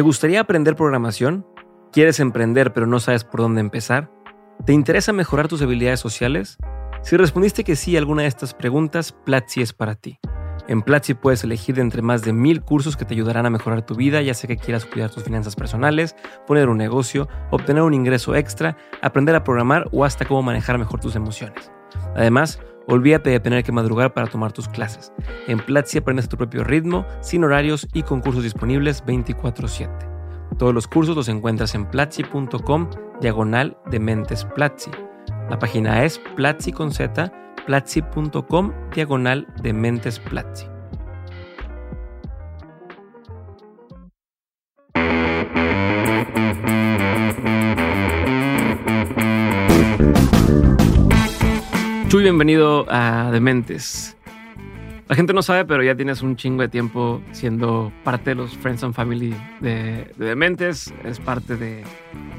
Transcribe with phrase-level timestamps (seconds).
[0.00, 1.44] ¿Te gustaría aprender programación?
[1.92, 4.10] ¿Quieres emprender pero no sabes por dónde empezar?
[4.64, 6.56] ¿Te interesa mejorar tus habilidades sociales?
[7.02, 10.18] Si respondiste que sí a alguna de estas preguntas, Platzi es para ti.
[10.68, 13.84] En Platzi puedes elegir de entre más de mil cursos que te ayudarán a mejorar
[13.84, 17.92] tu vida, ya sea que quieras cuidar tus finanzas personales, poner un negocio, obtener un
[17.92, 21.70] ingreso extra, aprender a programar o hasta cómo manejar mejor tus emociones.
[22.16, 22.58] Además,
[22.90, 25.12] olvídate de tener que madrugar para tomar tus clases.
[25.48, 30.06] En Platzi aprendes tu propio ritmo, sin horarios y con cursos disponibles 24/7.
[30.58, 32.90] Todos los cursos los encuentras en platzi.com
[33.20, 34.90] diagonal de mentes Platzi.
[35.48, 37.32] La página es platzi con z
[37.66, 40.69] platzi.com diagonal de mentes Platzi.
[52.10, 54.16] Chuy, bienvenido a Dementes.
[55.06, 58.56] La gente no sabe, pero ya tienes un chingo de tiempo siendo parte de los
[58.56, 60.92] Friends and Family de, de Dementes.
[61.04, 61.84] Es parte de.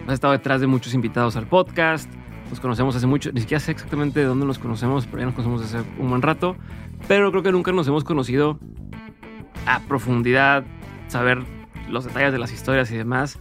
[0.07, 2.11] Has estado detrás de muchos invitados al podcast.
[2.49, 3.31] Nos conocemos hace mucho.
[3.31, 6.21] Ni siquiera sé exactamente de dónde nos conocemos, pero ya nos conocemos hace un buen
[6.21, 6.57] rato.
[7.07, 8.59] Pero creo que nunca nos hemos conocido
[9.67, 10.65] a profundidad,
[11.07, 11.45] saber
[11.89, 13.39] los detalles de las historias y demás.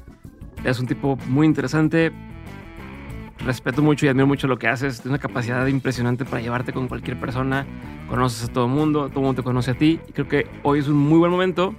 [0.62, 2.12] Es un tipo muy interesante.
[3.44, 5.00] Respeto mucho y admiro mucho lo que haces.
[5.00, 7.66] Tienes una capacidad impresionante para llevarte con cualquier persona.
[8.08, 10.00] Conoces a todo el mundo, todo el mundo te conoce a ti.
[10.08, 11.74] Y creo que hoy es un muy buen momento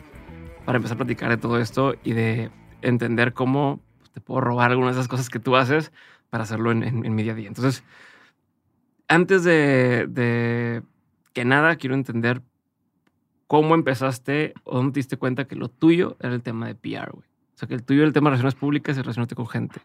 [0.65, 2.49] para empezar a platicar de todo esto y de
[2.81, 3.79] entender cómo
[4.13, 5.91] te puedo robar algunas de esas cosas que tú haces
[6.29, 7.47] para hacerlo en, en, en mi día a día.
[7.47, 7.83] Entonces,
[9.07, 10.81] antes de, de,
[11.33, 12.41] que nada, quiero entender
[13.47, 17.11] cómo empezaste o dónde te diste cuenta que lo tuyo era el tema de PR,
[17.11, 17.27] güey.
[17.53, 19.81] O sea, que el tuyo era el tema de relaciones públicas y relacionarte con gente.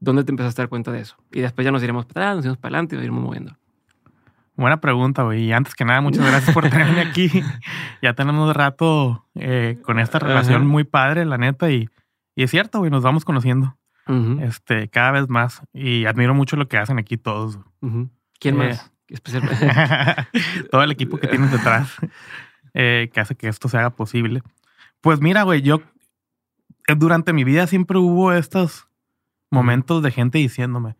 [0.00, 1.16] ¿Dónde te empezaste a dar cuenta de eso?
[1.30, 3.56] Y después ya nos iremos para atrás, nos iremos para adelante y nos iremos moviendo.
[4.56, 5.44] Buena pregunta, güey.
[5.44, 7.30] Y antes que nada, muchas gracias por tenerme aquí.
[8.02, 10.64] ya tenemos rato eh, con esta relación Ajá.
[10.64, 11.70] muy padre, la neta.
[11.70, 11.88] Y,
[12.34, 14.42] y es cierto, güey, nos vamos conociendo uh -huh.
[14.42, 15.62] este, cada vez más.
[15.72, 17.56] Y admiro mucho lo que hacen aquí todos.
[17.80, 18.10] Uh -huh.
[18.38, 18.92] ¿Quién eh, más?
[19.08, 19.66] Especialmente.
[20.70, 21.96] todo el equipo que tienes detrás
[22.74, 24.42] eh, que hace que esto se haga posible.
[25.00, 25.80] Pues mira, güey, yo
[26.96, 28.89] durante mi vida siempre hubo estos
[29.50, 30.96] momentos de gente diciéndome,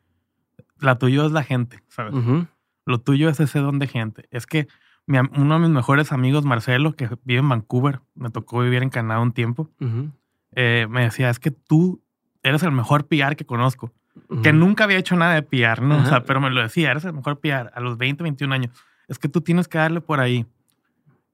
[0.78, 2.15] la tuya es la gente, ¿sabes?
[2.15, 2.47] Uh -huh.
[2.87, 4.27] Lo tuyo es ese don de gente.
[4.31, 4.66] Es que
[5.06, 8.91] mi, uno de mis mejores amigos, Marcelo, que vive en Vancouver, me tocó vivir en
[8.91, 10.12] Canadá un tiempo, uh -huh.
[10.53, 12.03] eh, me decía, es que tú
[12.43, 13.93] eres el mejor PR que conozco.
[14.28, 14.43] Uh -huh.
[14.43, 15.99] Que nunca había hecho nada de PR, ¿no?
[15.99, 16.03] -huh.
[16.03, 18.72] O sea, pero me lo decía, eres el mejor PR a los 20, 21 años.
[19.09, 20.47] Es que tú tienes que darle por ahí.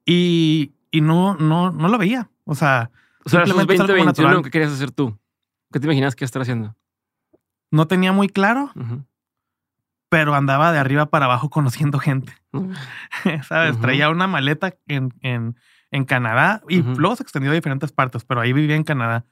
[0.04, 2.30] Y, y no, no, no lo veía.
[2.44, 2.90] O sea,
[3.24, 5.18] o sea, a los 20, 21, ¿qué querías hacer tú?
[5.72, 6.74] ¿Qué te imaginas que estar haciendo?
[7.70, 9.04] No tenía muy claro, uh -huh.
[10.08, 12.32] pero andaba de arriba para abajo conociendo gente.
[12.52, 12.70] Uh
[13.24, 13.42] -huh.
[13.44, 13.80] ¿Sabes?
[13.80, 15.56] Traía una maleta en, en,
[15.90, 19.24] en Canadá y luego se extendió a diferentes partes, pero ahí vivía en Canadá.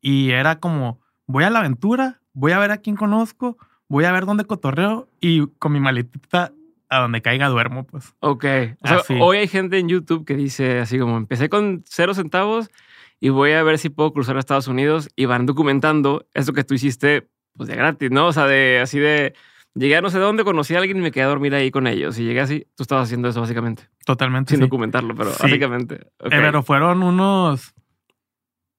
[0.00, 3.56] Y era como, voy a la aventura, voy a ver a quién conozco,
[3.88, 6.52] voy a ver dónde cotorreo y con mi maletita
[6.88, 8.14] a donde caiga duermo, pues.
[8.20, 8.44] Ok.
[8.80, 12.70] O sea, hoy hay gente en YouTube que dice así como, empecé con cero centavos
[13.18, 16.62] y voy a ver si puedo cruzar a Estados Unidos y van documentando eso que
[16.64, 18.26] tú hiciste pues de gratis, ¿no?
[18.26, 19.34] O sea, de así de
[19.74, 21.86] llegué a no sé dónde, conocí a alguien y me quedé a dormir ahí con
[21.86, 22.18] ellos.
[22.18, 23.88] Y llegué así, tú estabas haciendo eso básicamente.
[24.04, 24.50] Totalmente.
[24.50, 24.62] Sin sí.
[24.62, 25.42] documentarlo, pero sí.
[25.42, 26.06] básicamente.
[26.18, 26.38] Okay.
[26.38, 27.74] Eh, pero fueron unos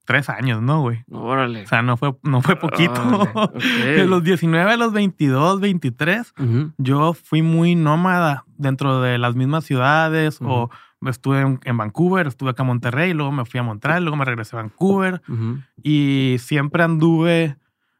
[0.05, 1.03] tres años, ¿no, güey?
[1.11, 1.63] Órale.
[1.63, 2.93] O sea, no fue, no fue poquito.
[3.37, 3.93] Okay.
[3.97, 6.73] De los 19 a los 22, 23, uh -huh.
[6.77, 10.69] yo fui muy nómada dentro de las mismas ciudades uh -huh.
[11.01, 14.15] o estuve en, en, Vancouver, estuve acá en Monterrey, luego me fui a Montreal, luego
[14.15, 15.63] me regresé a Vancouver uh -huh.
[15.83, 17.57] y siempre anduve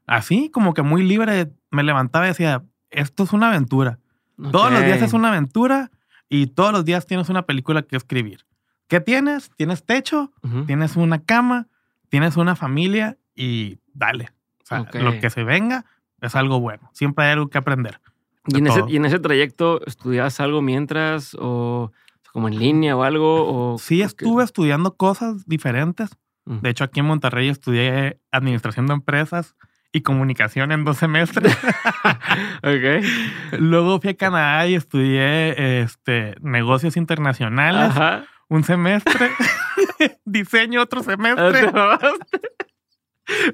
[0.08, 1.52] así, como que muy libre.
[1.70, 4.00] Me levantaba y decía, esto es una aventura.
[4.40, 4.52] Okay.
[4.52, 5.92] Todos los días es una aventura
[6.30, 8.46] y todos los días tienes una película que escribir.
[8.88, 9.52] ¿Qué tienes?
[9.56, 10.32] Tienes techo,
[10.66, 11.68] tienes una cama,
[12.10, 14.32] tienes una familia y dale.
[14.64, 15.02] O sea, okay.
[15.02, 15.86] lo que se venga
[16.22, 16.90] es algo bueno.
[16.94, 18.00] Siempre hay algo que aprender.
[18.48, 21.92] ¿Y en, ese, ¿Y en, ese, trayecto estudiabas algo mientras o
[22.32, 23.74] como en línea o algo?
[23.74, 26.12] O, sí, estuve estudiando cosas diferentes.
[26.46, 26.56] Uh.
[26.62, 29.56] De hecho, aquí en Monterrey estudié administración de empresas
[29.92, 31.58] y comunicación en dos semestres.
[32.64, 33.60] ok.
[33.60, 37.92] Luego fui a Canadá y estudié este, negocios internacionales.
[37.92, 38.26] Ajá.
[38.50, 39.32] Un semestre.
[40.26, 41.72] Diseño otro semestre.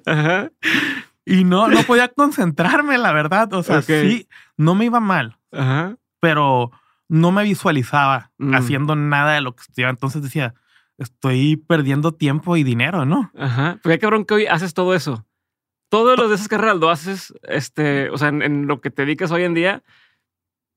[0.05, 0.51] Ajá.
[1.25, 3.51] Y no, no podía concentrarme, la verdad.
[3.53, 4.09] O sea, okay.
[4.09, 4.27] sí,
[4.57, 5.37] no me iba mal.
[5.51, 5.95] Ajá.
[6.19, 6.71] Pero
[7.07, 8.55] no me visualizaba mm.
[8.55, 9.91] haciendo nada de lo que estudiaba.
[9.91, 10.53] Entonces decía,
[10.97, 13.31] estoy perdiendo tiempo y dinero, ¿no?
[13.37, 13.79] Ajá.
[13.83, 15.25] Pero qué cabrón que hoy haces todo eso.
[15.93, 19.03] Todos los de esas carreras lo haces, este, o sea, en, en, lo que te
[19.03, 19.83] dedicas hoy en día,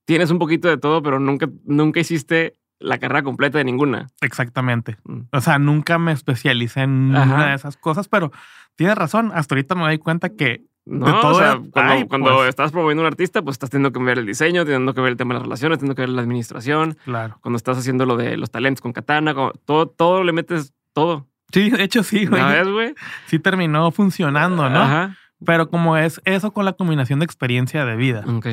[0.04, 4.08] tienes un poquito de todo, pero nunca, nunca hiciste la carrera completa de ninguna.
[4.20, 4.98] Exactamente.
[5.04, 5.20] Mm.
[5.32, 7.34] O sea, nunca me especialicé en Ajá.
[7.34, 8.30] una de esas cosas, pero
[8.74, 9.32] tienes razón.
[9.34, 12.48] Hasta ahorita me doy cuenta que No, De todo o sea, cuando, ay, cuando pues.
[12.50, 15.16] estás promoviendo un artista, pues estás teniendo que ver el diseño, teniendo que ver el
[15.16, 16.96] tema de las relaciones, teniendo que ver la administración.
[17.04, 17.38] Claro.
[17.40, 19.34] Cuando estás haciendo lo de los talentos con katana,
[19.64, 21.26] todo, todo le metes todo.
[21.52, 22.42] Sí, de hecho sí, güey.
[22.42, 22.94] ¿Una vez, güey?
[23.26, 24.80] Sí terminó funcionando, ¿no?
[24.82, 25.16] Ajá.
[25.44, 28.24] Pero como es eso con la combinación de experiencia de vida.
[28.26, 28.46] Ok.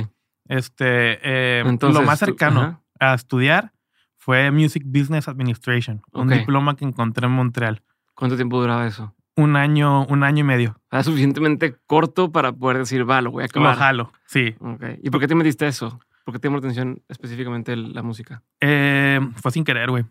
[0.47, 3.71] Este, eh, Entonces, lo más cercano a estudiar
[4.17, 6.39] fue Music Business Administration, un Ok.
[6.39, 7.81] diploma que encontré en Montreal.
[8.13, 9.15] ¿Cuánto tiempo duraba eso?
[9.35, 10.79] Un año, un año y medio.
[10.91, 13.77] Era suficientemente corto para poder decir, va, lo voy a Lo acabar.
[13.77, 14.55] jalo, sí.
[14.59, 14.83] Ok.
[15.01, 15.99] ¿Y por qué te metiste eso?
[16.23, 18.43] ¿Por qué te llamó la atención específicamente la música?
[18.61, 20.05] Eh, fue sin querer, güey.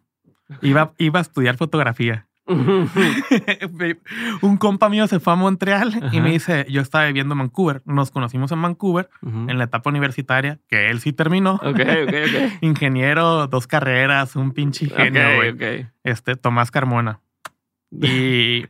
[0.60, 2.26] Iba, iba a estudiar fotografía.
[4.42, 7.82] un compa mío se fue a Montreal y me dice, yo estaba viviendo en Vancouver.
[7.84, 11.54] Nos conocimos en Vancouver en la etapa universitaria, que él sí terminó.
[11.54, 12.52] Ok, ok, ok.
[12.62, 15.86] Ingeniero, dos carreras, un pinche genio, güey.
[16.04, 17.20] Este, Tomás Carmona.
[17.92, 18.66] Y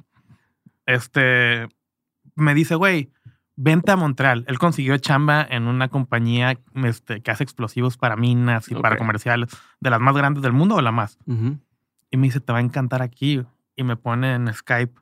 [0.87, 1.69] este
[2.35, 3.11] me dice, güey,
[3.57, 4.45] vente a Montreal.
[4.49, 9.51] Él consiguió chamba en una compañía este, que hace explosivos para minas y para comerciales,
[9.81, 11.19] de las más grandes del mundo o la más.
[12.11, 13.43] Y me dice, te va a encantar aquí.
[13.77, 14.93] Y me pone en Skype.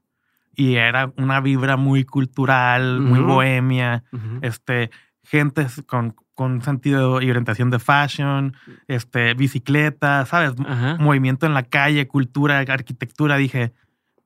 [0.55, 3.29] Y era una vibra muy cultural, muy Ujú.
[3.29, 4.39] bohemia, Ujú.
[4.43, 4.91] este,
[5.23, 8.57] gente con, con sentido y orientación de fashion,
[8.89, 10.53] este, bicicleta, ¿sabes?
[10.67, 10.97] Ajá.
[10.99, 13.37] Movimiento en la calle, cultura, arquitectura.
[13.37, 13.73] Dije,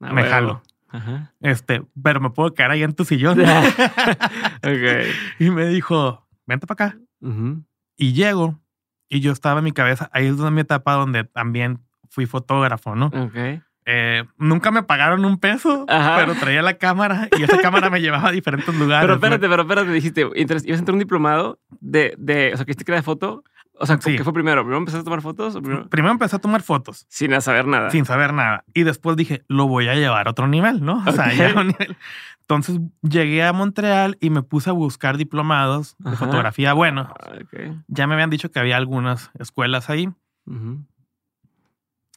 [0.01, 0.31] Ah, me huevo.
[0.35, 0.63] jalo.
[0.91, 1.33] Ajá.
[1.41, 3.39] este, pero me puedo quedar ahí en tu sillón.
[4.63, 5.07] Ok.
[5.41, 6.99] y me dijo, vente para acá.
[7.21, 7.65] Ujú.
[7.97, 8.61] Y llego
[9.09, 11.81] y yo estaba en mi cabeza, ahí es donde mi etapa donde también
[12.11, 13.07] fui fotógrafo, ¿no?
[13.07, 13.63] Ok.
[13.87, 16.17] Eh, nunca me pagaron un peso, Ajá.
[16.17, 19.03] pero traía la cámara y esa cámara me llevaba a diferentes lugares.
[19.03, 19.15] Pero ¿no?
[19.17, 23.03] espérate, pero espérate, dijiste, ibas a entrar un diplomado de, de, o sea, que de
[23.03, 23.45] foto.
[23.77, 24.17] O sea, Sí.
[24.17, 24.63] ¿qué fue primero?
[24.63, 25.89] ¿Primero empezaste a tomar fotos o primero?
[25.89, 27.91] Primero empecé a tomar fotos Sin saber nada.
[27.91, 31.03] sin saber nada y después dije, lo voy a llevar a otro nivel, ¿no?
[31.05, 31.33] O sea, Ok.
[31.33, 31.97] ya a un nivel.
[32.43, 36.25] Entonces llegué a Montreal y me puse a buscar diplomados de Ajá.
[36.25, 36.73] fotografía.
[36.73, 37.33] Bueno, Ah,
[37.89, 40.09] ya me habían dicho que había algunas escuelas ahí.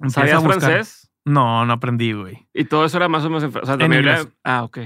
[0.10, 1.07] ¿Sabías francés?
[1.28, 2.48] No, no aprendí, güey.
[2.54, 4.28] Y todo eso era más o menos en, o sea, En inglés.
[4.44, 4.80] Ah, ok.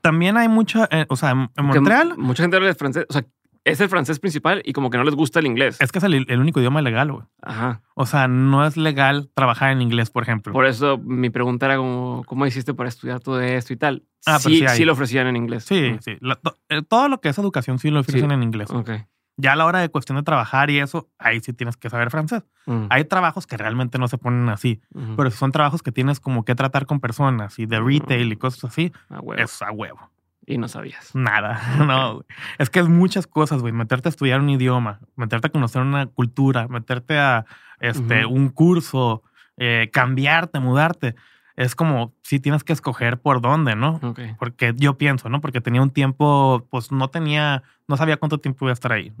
[0.00, 3.06] También hay mucho, eh, o sea, en, Montreal Mucha gente habla de francés.
[3.08, 3.24] O sea,
[3.64, 5.76] es el francés principal y como que no les gusta el inglés.
[5.80, 7.24] es que es el, el único idioma legal, güey.
[7.42, 7.82] Ajá.
[7.94, 10.52] O sea, no es legal trabajar en inglés, por ejemplo.
[10.52, 14.04] Por eso mi pregunta era como, ¿cómo hiciste para estudiar todo esto y tal?
[14.24, 14.76] Ah, pero sí, sí hay.
[14.78, 15.64] sí lo ofrecían en inglés.
[15.64, 16.16] Sí, sí.
[16.20, 18.34] La- to- eh, todo lo que es educación sí lo ofrecen Sí.
[18.34, 18.70] en inglés.
[18.70, 18.90] Ok.
[19.40, 22.10] Ya a la hora de cuestión de trabajar y eso, ahí sí tienes que saber
[22.10, 22.42] francés.
[22.66, 22.86] Mm.
[22.90, 24.80] Hay trabajos que realmente no se ponen así,
[25.16, 28.36] pero si son trabajos que tienes como que tratar con personas y de retail y
[28.36, 29.40] cosas así, huevo.
[29.40, 30.10] es a huevo.
[30.44, 31.14] Y no sabías.
[31.14, 32.24] Nada, no.
[32.58, 33.72] Es que es muchas cosas, güey.
[33.72, 37.44] Meterte a estudiar un idioma, meterte a conocer una cultura, meterte a
[37.80, 39.22] este, un curso,
[39.56, 41.14] eh, cambiarte, mudarte.
[41.58, 43.98] Es como si tienes que escoger por dónde, ¿no?
[44.38, 45.40] Porque yo pienso, ¿no?
[45.40, 49.12] Porque tenía un tiempo, pues no tenía, no sabía cuánto tiempo iba a estar ahí.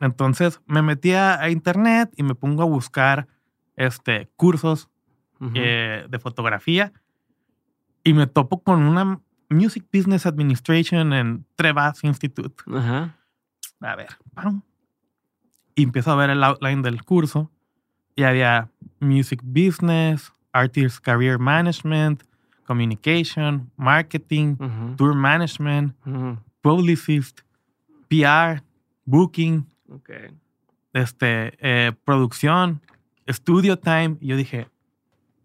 [0.00, 3.28] Entonces me metí a, internet y me pongo a buscar
[3.76, 4.88] este, cursos
[5.54, 6.94] eh, de fotografía
[8.04, 9.20] y me topo con una
[9.50, 12.64] Music Business Administration en Trevas Institute.
[13.80, 14.62] A ver, pam.
[15.74, 17.50] y empiezo a ver el outline del curso
[18.16, 22.22] y había Music Business, Artist Career Management,
[22.66, 24.96] Communication, Marketing, Ujú.
[24.96, 26.38] Tour Management, Ujú.
[26.62, 27.40] Publicist,
[28.08, 28.62] PR,
[29.04, 30.10] Booking, Ok.
[30.92, 32.80] este, eh, producción,
[33.28, 34.16] Studio Time.
[34.20, 34.68] Y yo dije,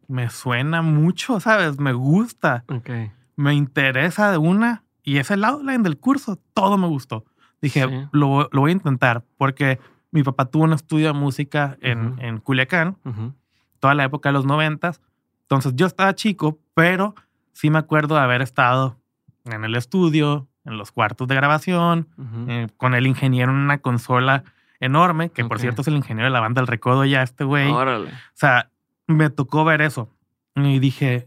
[0.08, 1.80] me suena mucho, ¿sabes?
[1.80, 2.90] Me gusta, Ok.
[3.36, 4.84] me interesa de una.
[5.04, 7.26] Y es el outline del curso, todo me gustó.
[7.62, 8.08] Dije, Sí.
[8.12, 9.80] lo, lo voy a intentar porque
[10.12, 12.22] mi papá tuvo un estudio de música en, Ujú.
[12.22, 13.34] en Culiacán, Ujú.
[13.80, 15.02] Toda la época de los noventas.
[15.44, 17.16] Entonces yo estaba chico, pero
[17.54, 18.98] sí me acuerdo de haber estado
[19.46, 22.46] en el estudio, en los cuartos de grabación, Ujú.
[22.50, 24.44] eh, con el ingeniero en una consola
[24.80, 25.62] enorme, que por Ok.
[25.62, 27.70] cierto es el ingeniero de la banda El Recodo ya, este güey.
[27.72, 28.12] O Órale.
[28.34, 28.72] sea,
[29.08, 30.10] me tocó ver eso.
[30.56, 31.26] Y dije,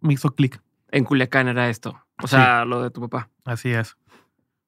[0.00, 0.60] me hizo clic.
[0.90, 1.98] En Culiacán era esto.
[2.22, 3.28] O sea, lo de tu papá.
[3.44, 3.96] Así es.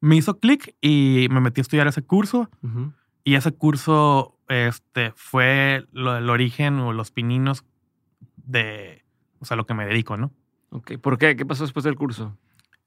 [0.00, 2.48] Me hizo clic y me metí a estudiar ese curso.
[2.62, 2.92] Ujú.
[3.24, 7.64] Y ese curso este, fue lo, el origen o los pininos
[8.36, 9.04] de,
[9.40, 10.32] o sea, lo que me dedico, ¿no?
[10.70, 10.98] Ok.
[10.98, 11.36] ¿Por qué?
[11.36, 12.36] ¿Qué pasó después del curso?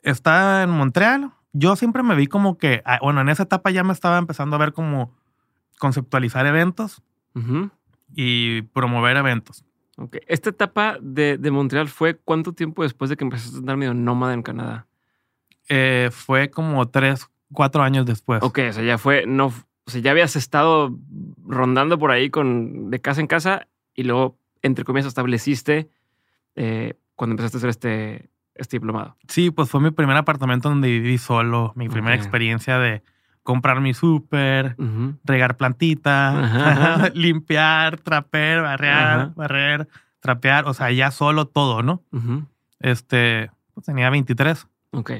[0.01, 1.31] Está en Montreal.
[1.53, 4.55] Yo siempre me vi como que, ah, bueno, en esa etapa ya me estaba empezando
[4.55, 5.15] a ver como
[5.79, 7.01] conceptualizar eventos
[8.13, 9.65] y promover eventos.
[9.97, 10.17] Ok.
[10.27, 13.93] Esta etapa de, de Montreal fue cuánto tiempo después de que empezaste a andar medio
[13.93, 14.87] nómada en Canadá.
[15.69, 18.41] Eh, fue como tres, cuatro años después.
[18.43, 19.53] Ok, o sea, ya fue, no,
[19.91, 20.97] o sea, ya habías estado
[21.45, 25.89] rondando por ahí con de casa en casa y luego, entre comillas, estableciste
[26.55, 29.17] eh, cuando empezaste a hacer este, este diplomado.
[29.27, 33.03] Sí, pues fue mi primer apartamento donde viví solo, mi primera experiencia de
[33.43, 34.77] comprar mi súper,
[35.25, 37.09] regar plantita, Ajá.
[37.13, 39.87] limpiar, trapear, barrer, barrer,
[40.19, 42.01] trapear, o sea, ya solo todo, ¿no?
[42.79, 44.67] Este, pues tenía 23.
[44.91, 45.11] Ok.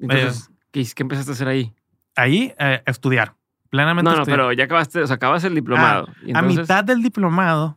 [0.00, 1.72] Entonces, ¿qué, qué empezaste a hacer ahí?
[2.16, 3.34] Ahí, eh, estudiar,
[3.74, 4.38] plenamente No, no, estudiar.
[4.38, 6.06] pero ya acabaste, o sea, acabas el diplomado.
[6.24, 7.76] y A mitad del diplomado,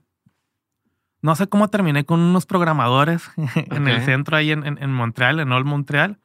[1.24, 5.39] no sé cómo terminé con unos programadores en el centro ahí en, en- en Montreal,
[5.39, 6.20] en Old Montreal.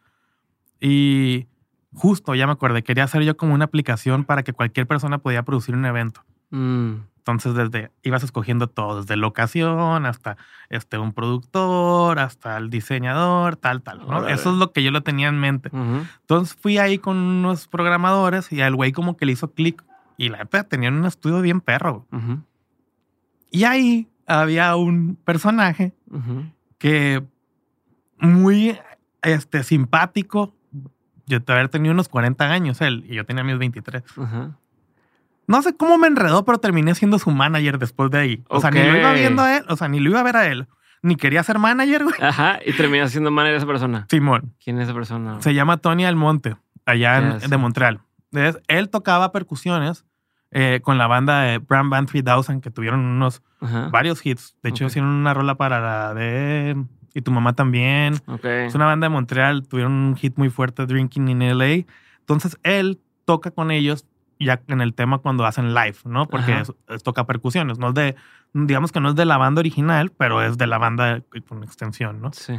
[0.81, 1.47] Y
[1.95, 5.43] justo, ya me acordé, quería hacer yo como una aplicación para que cualquier persona podía
[5.43, 6.23] producir un evento.
[6.50, 10.37] Mm, Entonces, desde ibas escogiendo todo, desde locación hasta
[10.71, 14.00] este, un productor, hasta el diseñador, tal, tal.
[14.29, 15.71] Eso es lo que yo lo tenía en mente.
[15.73, 19.85] Entonces fui ahí con unos programadores y al güey como que le hizo clic.
[20.17, 22.09] Y la neta tenían un estudio bien perro.
[23.52, 25.93] Y ahí había un personaje
[26.79, 27.23] que
[28.19, 28.76] muy
[29.23, 30.57] este, simpático.
[31.26, 34.02] Yo te haber tenido unos 40 años él y yo tenía mis 23.
[34.19, 34.59] Ajá.
[35.52, 38.44] No sé cómo me enredó, pero terminé siendo su manager después de ahí.
[38.49, 40.37] O sea, ni lo iba viendo a él, o sea, ni lo iba a ver
[40.37, 40.66] a él,
[41.02, 42.14] ni quería ser manager, güey.
[42.23, 44.06] Ajá, y terminas siendo manager de esa persona.
[44.09, 44.54] Simón.
[44.64, 45.42] ¿Quién es esa persona?
[45.42, 46.56] Se llama Tony Almonte,
[46.87, 48.00] allá ¿Qué en- de Montreal.
[48.32, 50.04] Es- él tocaba percusiones
[50.52, 53.88] eh, con la banda de Brand Band 3000, que tuvieron unos Ajá.
[53.90, 54.56] varios hits.
[54.62, 56.76] De hecho, hicieron una rola para la de
[57.14, 58.14] Y tu mamá también.
[58.26, 58.44] Ok.
[58.44, 61.85] Es una banda de Montreal, tuvieron un hit muy fuerte, Drinking in LA.
[62.21, 64.06] Entonces, él toca con ellos
[64.44, 66.26] ya en el tema cuando hacen live, ¿no?
[66.26, 67.78] Porque es- es- toca percusiones.
[67.78, 68.16] No es de,
[68.52, 72.20] digamos que no es de la banda original, pero es de la banda con extensión,
[72.20, 72.32] ¿no?
[72.32, 72.54] Sí.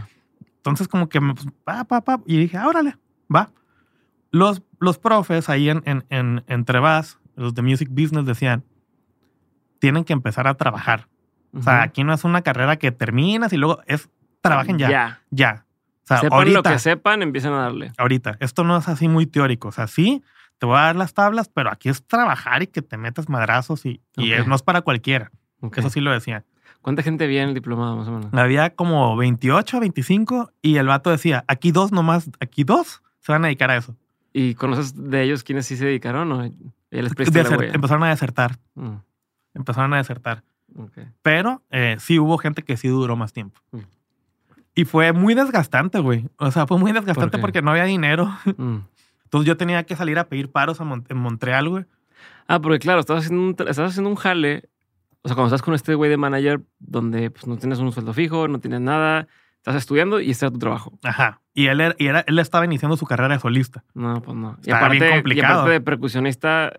[0.58, 2.98] Entonces, como que me, pues, pa, pa, pa, y dije, "Ah, órale,
[3.34, 3.52] va.
[4.32, 6.66] Los, los profes ahí en, en, en, en
[7.36, 8.64] los de Music Business decían,
[9.80, 11.08] tienen que empezar a trabajar.
[11.56, 14.10] O sea, aquí no es una carrera que terminas y luego es,
[14.42, 15.22] trabajen ya, ya.
[15.30, 15.66] Ya.
[16.04, 17.92] O sea, sepan ahorita, lo que sepan, empiezan a darle.
[17.98, 18.38] ahorita.
[18.40, 19.68] Esto no es así muy teórico.
[19.68, 20.24] O sea, sí,
[20.64, 23.86] te voy a dar las tablas, pero aquí es trabajar y que te metas madrazos
[23.86, 25.30] y, y es- no es para cualquiera.
[25.76, 26.46] Eso sí lo decían.
[26.82, 28.34] ¿Cuánta gente había en el diplomado, más o menos?
[28.34, 33.44] Había como 28, 25 y el vato decía, aquí dos nomás, aquí dos se van
[33.44, 33.94] a dedicar a eso.
[34.32, 36.44] ¿Y conoces de ellos quiénes sí se dedicaron o
[36.92, 37.12] les
[37.74, 38.94] empezaron a desertar, Mm,
[39.56, 40.44] empezaron a desertar.
[41.22, 43.60] Pero eh, sí hubo gente que sí duró más tiempo.
[43.74, 43.80] Mm.
[44.76, 46.30] Y fue muy desgastante, güey.
[46.38, 48.32] O sea, fue muy desgastante porque no había dinero.
[48.58, 48.78] Mm.
[49.34, 51.86] Entonces yo tenía que salir a pedir paros a Mon- en Montreal, güey.
[52.48, 54.70] Ah, porque claro, estabas haciendo un, estabas haciendo un jale.
[55.24, 58.14] O sea, cuando estás con este güey de manager donde pues, no tienes un sueldo
[58.14, 61.00] fijo, no tienes nada, estás estudiando y era tu trabajo.
[61.02, 61.42] Ajá.
[61.56, 63.84] Y él, era, y era- él estaba iniciando su carrera de solista.
[63.96, 64.58] No, pues no.
[64.60, 65.54] Y Está aparte, bien y complicado.
[65.62, 66.74] aparte de percusionista,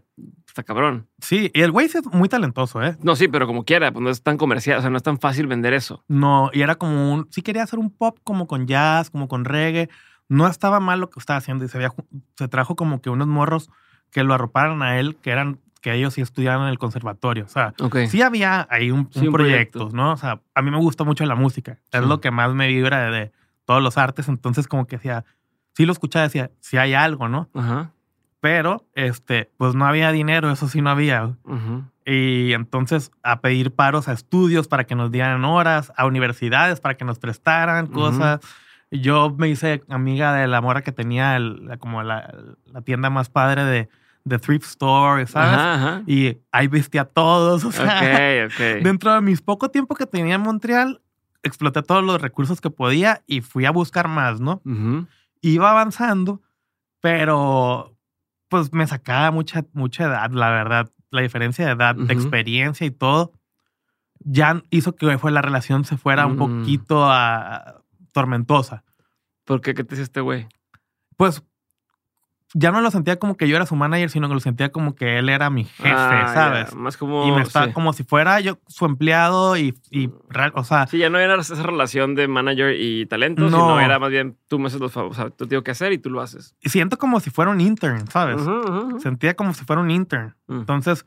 [0.47, 1.09] está cabrón.
[1.19, 2.97] Sí, y el güey es muy talentoso, ¿eh?
[3.03, 5.19] No, sí, pero como quiera, pues no es tan comercial, o sea, no es tan
[5.19, 6.05] fácil vender eso.
[6.07, 7.27] No, y era como un...
[7.31, 9.89] Sí quería hacer un pop como con jazz, como con reggae.
[10.29, 12.05] No estaba mal lo que estaba haciendo y se, había ju-
[12.37, 13.71] se trajo como que unos morros
[14.11, 17.45] que lo arroparan a él, que eran que ellos sí estudiaban en el conservatorio.
[17.45, 17.97] O sea, Ok.
[18.09, 19.97] sí había ahí un, Sí, un un proyecto, proyecto.
[19.97, 20.13] ¿no?
[20.13, 21.79] O sea, a mí me gusta mucho la música.
[21.93, 22.07] Es Sí.
[22.09, 23.33] lo que más me vibra de, de
[23.67, 24.29] todos los artes.
[24.29, 25.27] Entonces, como que decía,
[25.75, 27.51] sí lo escuchaba, decía, sí hay algo, ¿no?
[27.55, 27.91] Ajá.
[28.41, 31.35] Pero, este, pues no había dinero, eso sí no había.
[32.07, 36.97] Y entonces a pedir paros a estudios para que nos dieran horas, a universidades para
[36.97, 38.41] que nos prestaran cosas.
[39.01, 42.33] Yo me hice amiga de la mora que tenía el- la- como la,
[42.67, 43.89] la tienda más padre de,
[44.25, 45.53] de thrift store, ¿sabes?
[45.59, 46.03] Ajá, ajá.
[46.07, 47.65] Y ahí vestía a todos.
[47.65, 48.01] O sea,
[48.83, 51.01] dentro de mis poco tiempo que tenía en Montreal,
[51.43, 54.63] exploté todos los recursos que podía y fui a buscar más, ¿no?
[55.43, 56.41] Iba avanzando,
[57.01, 57.95] pero
[58.49, 60.91] pues me sacaba mucha, mucha edad, la verdad.
[61.11, 63.33] La diferencia de edad, de experiencia y todo,
[64.21, 66.39] ya hizo que fue, la relación se fuera un Mm.
[66.39, 67.83] poquito ah,
[68.15, 68.85] tormentosa.
[69.45, 69.75] ¿Por qué?
[69.75, 70.47] ¿Qué te hizo este güey?
[71.19, 71.43] Pues
[72.57, 74.95] ya no lo sentía como que yo era su manager, sino que lo sentía como
[74.95, 76.75] que él era mi jefe, Ah, ya, ¿sabes?
[76.77, 77.27] Más como.
[77.27, 77.73] y me estaba sí.
[77.73, 80.09] como si fuera yo su empleado y, y
[80.55, 83.49] o sea, Sí, ya no era esa relación de manager y talento, No.
[83.51, 85.19] sino era más bien tú me haces los favores.
[85.19, 86.55] O sea, tú tengo que hacer y tú lo haces.
[86.63, 88.41] siento como si fuera un intern, ¿sabes?
[89.03, 90.37] Sentía como si fuera un intern.
[90.47, 90.59] Mm.
[90.61, 91.05] Entonces,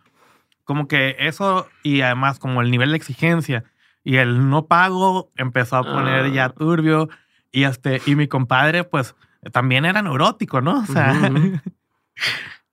[0.65, 3.63] como que eso y además como el nivel de exigencia
[4.07, 6.29] y el no pago empezó a poner Ah.
[6.29, 7.09] ya turbio
[7.51, 9.15] y este y mi compadre pues
[9.51, 10.79] también era neurótico, ¿no?
[10.79, 11.59] O sea, Ujú, ujú.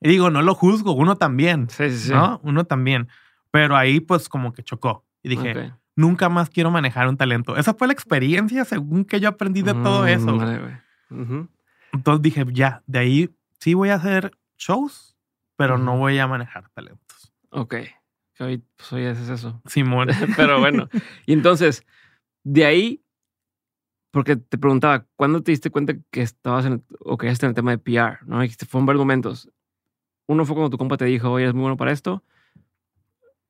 [0.00, 2.12] y digo, no lo juzgo, uno también, Sí, sí, sí.
[2.12, 2.40] ¿no?
[2.44, 3.08] Uno también.
[3.50, 5.72] Pero ahí pues como que chocó y dije, Ok.
[5.96, 7.56] nunca más quiero manejar un talento.
[7.56, 10.36] Esa fue la experiencia según que yo aprendí de todo Mm, eso.
[10.36, 11.20] vale, güey.
[11.22, 11.48] Ujú.
[11.92, 15.16] Entonces dije, ya, de ahí sí voy a hacer shows,
[15.56, 16.00] pero no Ujú.
[16.00, 17.32] voy a manejar talentos.
[17.50, 17.74] Ok.
[18.34, 19.60] Que Hoy, pues hoy haces eso.
[19.66, 20.08] Simón.
[20.36, 20.88] Pero bueno.
[21.26, 21.84] Y entonces,
[22.42, 23.04] de ahí,
[24.10, 27.54] Porque te preguntaba, ¿cuándo te diste cuenta que estabas en, o que estabas en el
[27.56, 28.18] tema de PR?
[28.26, 28.40] ¿no?
[28.40, 29.50] Dijiste, fueron varios momentos.
[30.28, 32.22] Uno fue cuando tu compa te dijo, oye, es muy bueno para esto.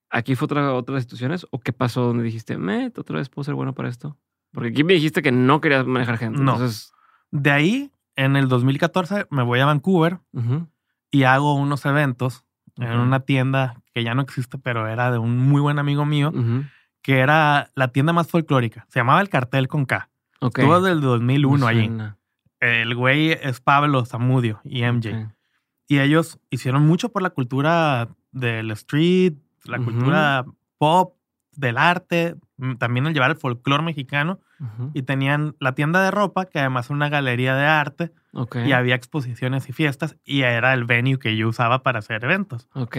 [0.09, 1.47] ¿Aquí fue otra, otras situaciones?
[1.51, 4.17] ¿O qué pasó donde dijiste, me, otra vez puedo ser bueno para esto?
[4.53, 6.41] Porque aquí me dijiste que no querías manejar gente.
[6.41, 6.53] No.
[6.53, 6.93] Entonces,
[7.31, 10.67] De ahí, en el 2014, me voy a Vancouver ujú,
[11.11, 13.03] y hago unos eventos en Ujú.
[13.03, 16.65] una tienda que ya no existe, pero era de un muy buen amigo mío, ujú.
[17.01, 18.87] que era la tienda más folclórica.
[18.89, 20.09] Se llamaba El Cartel con K.
[20.41, 20.59] Ok.
[20.59, 21.91] Estuvo desde el 2001 Me allí.
[22.61, 25.09] El güey es Pablo Zamudio y MJ.
[25.11, 25.31] Ok.
[25.87, 29.35] Y ellos hicieron mucho por la cultura del street,
[29.65, 29.91] la Ujú.
[29.93, 30.45] cultura
[30.79, 31.15] pop,
[31.53, 34.41] del arte, mm, también el llevar el folclore mexicano.
[34.59, 34.91] Ujú.
[34.93, 38.57] Y tenían la tienda de ropa, que además era una galería de arte, Ok.
[38.67, 42.69] y había exposiciones y fiestas, y era el venue que yo usaba para hacer eventos.
[42.73, 42.97] Ok.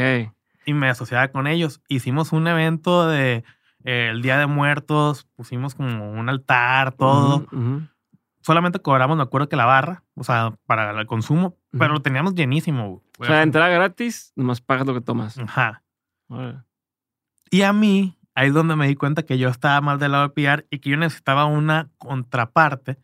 [0.65, 1.81] Y me asociaba con ellos.
[1.87, 3.43] Hicimos un evento de
[3.85, 7.47] eh, el Día de Muertos, pusimos como un altar, todo.
[8.41, 12.35] Solamente cobramos, me acuerdo que la barra, o sea, para el consumo, pero lo teníamos
[12.35, 13.01] llenísimo.
[13.17, 15.37] O sea, entrada gratis, nomás pagas lo que tomas.
[15.37, 15.83] Ajá.
[17.49, 20.27] Y a mí, ahí es donde me di cuenta que yo estaba más del lado
[20.27, 22.97] de PR y que yo necesitaba una contraparte,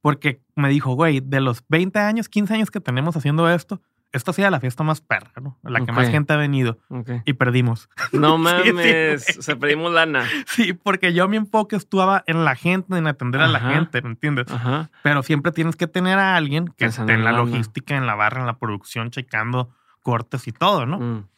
[0.00, 3.80] porque me dijo, güey, de los 20 años, 15 años que tenemos haciendo esto,
[4.12, 5.58] esto ha sido la fiesta más perra, ¿no?
[5.62, 7.10] La que más gente ha venido Ok.
[7.24, 7.88] y perdimos.
[8.12, 8.72] No sí, mames.
[8.74, 9.14] güey.
[9.38, 10.24] o sea, perdimos lana.
[10.46, 14.08] Sí, porque yo mi enfoque estaba en la gente, en atender a la gente, ¿me
[14.10, 14.50] entiendes?
[14.50, 14.90] Ajá.
[15.02, 17.44] Pero siempre tienes que tener a alguien que Pensando esté en la lana.
[17.44, 20.98] logística, en la barra, en la producción, checando cortes y todo, ¿no?
[20.98, 21.28] Mm.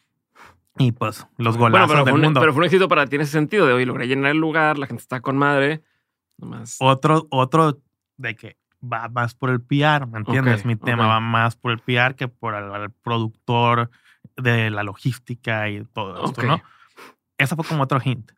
[0.79, 2.41] Y pues los Bueno, golazos pero del un, mundo.
[2.41, 4.79] pero fue un éxito para ti en ese sentido de hoy logré llenar el lugar,
[4.79, 5.83] la gente está con madre.
[6.39, 6.77] Nomás.
[6.81, 7.81] otro, otro
[8.17, 10.65] de que va más por el PR, ¿me entiendes?
[10.65, 13.91] Mi tema va más por el PR que por el, el productor
[14.37, 16.43] de la logística y todo esto.
[16.43, 16.63] ¿no?
[17.39, 18.33] Esa fue como otro hint.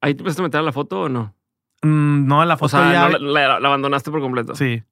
[0.00, 1.34] ¿Ahí te empezaste a meter a la foto o no?
[1.82, 3.08] Mm, No, la O foto sea, ya...
[3.08, 4.54] no, la, la- la abandonaste por completo.
[4.54, 4.82] Sí,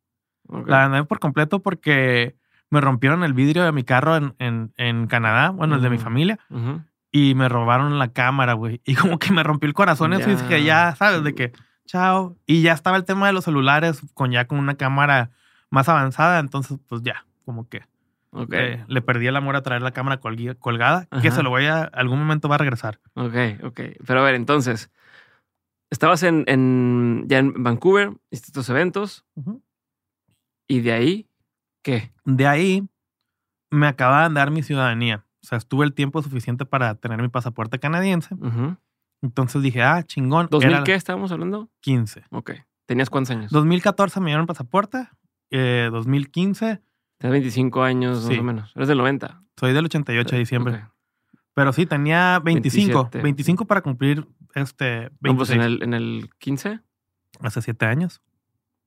[0.67, 2.37] la gané por completo porque
[2.71, 5.99] me rompieron el vidrio de mi carro en, en, en Canadá, bueno, el de mi
[5.99, 6.39] familia,
[7.11, 8.81] y me robaron la cámara, güey.
[8.85, 11.23] Y como que me rompió el corazón eso y dije, ya, ¿sabes?
[11.23, 11.53] De que,
[11.87, 12.37] chao.
[12.47, 15.31] Y ya estaba el tema de los celulares con ya con una cámara
[15.71, 17.83] más avanzada, entonces pues ya, como que
[18.59, 20.19] eh, le perdí el amor a traer la cámara
[20.59, 22.99] colgada, que se lo voy a, algún momento va a regresar.
[23.15, 23.81] Ok, ok.
[24.07, 24.91] Pero a ver, entonces,
[25.91, 29.25] estabas en, en- ya en Vancouver, hiciste estos eventos,
[30.69, 31.29] y de ahí,
[31.83, 32.13] ¿qué?
[32.25, 32.89] De ahí
[33.71, 35.25] me acababan de dar mi ciudadanía.
[35.43, 38.35] O sea, estuve el tiempo suficiente para tener mi pasaporte canadiense.
[39.23, 40.49] Entonces dije, ah, chingón.
[40.49, 41.71] ¿2000 Era qué estábamos hablando?
[41.81, 42.25] 15.
[42.31, 42.53] Ok.
[42.87, 43.51] ¿Tenías cuántos años?
[43.53, 45.09] 2014 me dieron pasaporte.
[45.51, 46.81] eh, 2015,
[47.19, 48.31] Tenías 25 años Sí.
[48.31, 48.73] más o menos.
[48.75, 49.43] Eres del 90.
[49.57, 50.75] soy del 88 de diciembre.
[50.77, 50.81] Ok.
[51.55, 52.87] Pero sí, tenía 25.
[53.03, 53.23] 27.
[53.23, 55.57] 25 para cumplir este No, pues 26.
[55.57, 56.81] en el, en el 15.
[57.41, 58.23] Hace 7 años.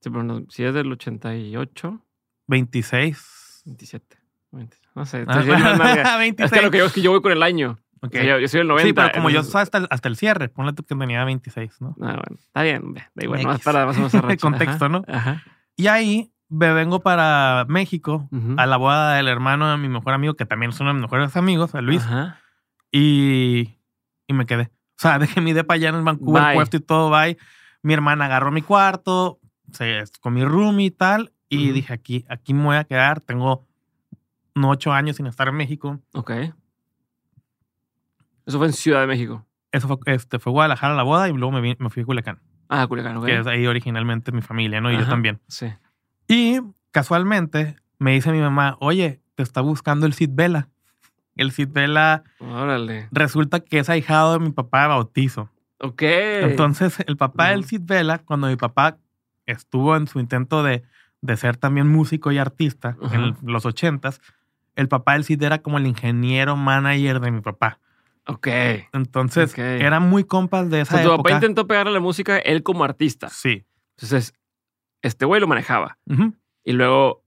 [0.02, 2.02] Sí, pero no, si es del 88,
[2.48, 3.62] 26.
[3.66, 4.18] 27.
[4.52, 4.78] 20.
[4.96, 5.18] No sé.
[5.28, 6.18] Ah, estoy diciendo una nalga.
[6.18, 6.52] 26.
[6.52, 7.78] Es que lo que yo es que yo voy con el año.
[8.02, 8.10] Ok.
[8.14, 8.88] O sea, yo, yo soy del 90.
[8.88, 11.82] sí, pero como yo soy hasta el, hasta el cierre, ponle tú que tenía 26,
[11.82, 11.90] ¿no?
[12.02, 12.38] Ah, bueno.
[12.38, 12.94] Está bien.
[12.94, 13.42] Da igual.
[13.42, 13.64] X.
[13.64, 14.14] para más o menos.
[14.42, 15.04] Contexto, Ajá, ¿no?
[15.08, 15.44] Ajá.
[15.76, 18.56] Y ahí me vengo para México Ujú.
[18.58, 21.02] a la boda del hermano de mi mejor amigo, que también es uno de mis
[21.04, 22.40] mejores amigos, Luis, Ajá.
[22.92, 23.78] y,
[24.28, 24.64] y me quedé.
[24.98, 26.54] O sea, dejé mi depa allá en Vancouver, Bye.
[26.56, 27.38] puesto y todo, bye.
[27.82, 29.40] Mi hermana agarró mi cuarto,
[29.72, 31.74] se, con mi room y tal, y Ujú.
[31.76, 33.22] dije, aquí, aquí me voy a quedar.
[33.22, 33.68] Tengo
[34.56, 36.00] no ocho años sin estar en México.
[36.14, 36.32] Ok.
[38.46, 39.46] Eso fue en Ciudad de México.
[39.72, 42.40] Eso fue, este, fue Guadalajara la boda y luego me, vi- me fui a Culiacán,
[42.70, 43.26] Ah, Culiacán, ok.
[43.26, 44.92] que es ahí originalmente mi familia, ¿no?
[44.92, 45.40] Y yo también.
[45.48, 45.68] Sí.
[46.28, 46.60] Y
[46.92, 50.70] casualmente me dice mi mamá, oye, te está buscando el Cid Vela.
[51.36, 53.10] El Cid Vela Órale.
[53.12, 55.50] resulta que es ahijado de mi papá de bautizo.
[55.80, 56.02] Ok.
[56.04, 57.66] Entonces, el papá del.
[57.66, 58.98] Cid Vela, cuando mi papá
[59.46, 60.84] estuvo en su intento de,
[61.22, 63.38] de ser también músico y artista en Ajá.
[63.44, 64.22] los ochentas,
[64.76, 67.80] el papá del Cid era como el ingeniero manager de mi papá.
[68.28, 68.48] Ok.
[68.94, 69.60] Entonces, Ok.
[69.60, 71.24] eran muy compas de O esa sea, tu época.
[71.24, 73.30] papá intentó pegarle la música él como artista.
[73.30, 73.66] Sí.
[73.98, 74.34] Entonces,
[75.02, 75.98] este güey lo manejaba.
[76.64, 77.24] Y luego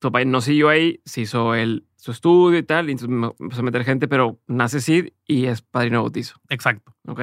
[0.00, 2.88] tu papá no siguió ahí, se hizo él su estudio y tal.
[2.88, 6.40] Y entonces empezó a meter gente, pero nace Sid y es padrino de bautizo.
[6.48, 6.96] Exacto.
[7.06, 7.20] ¿Ok?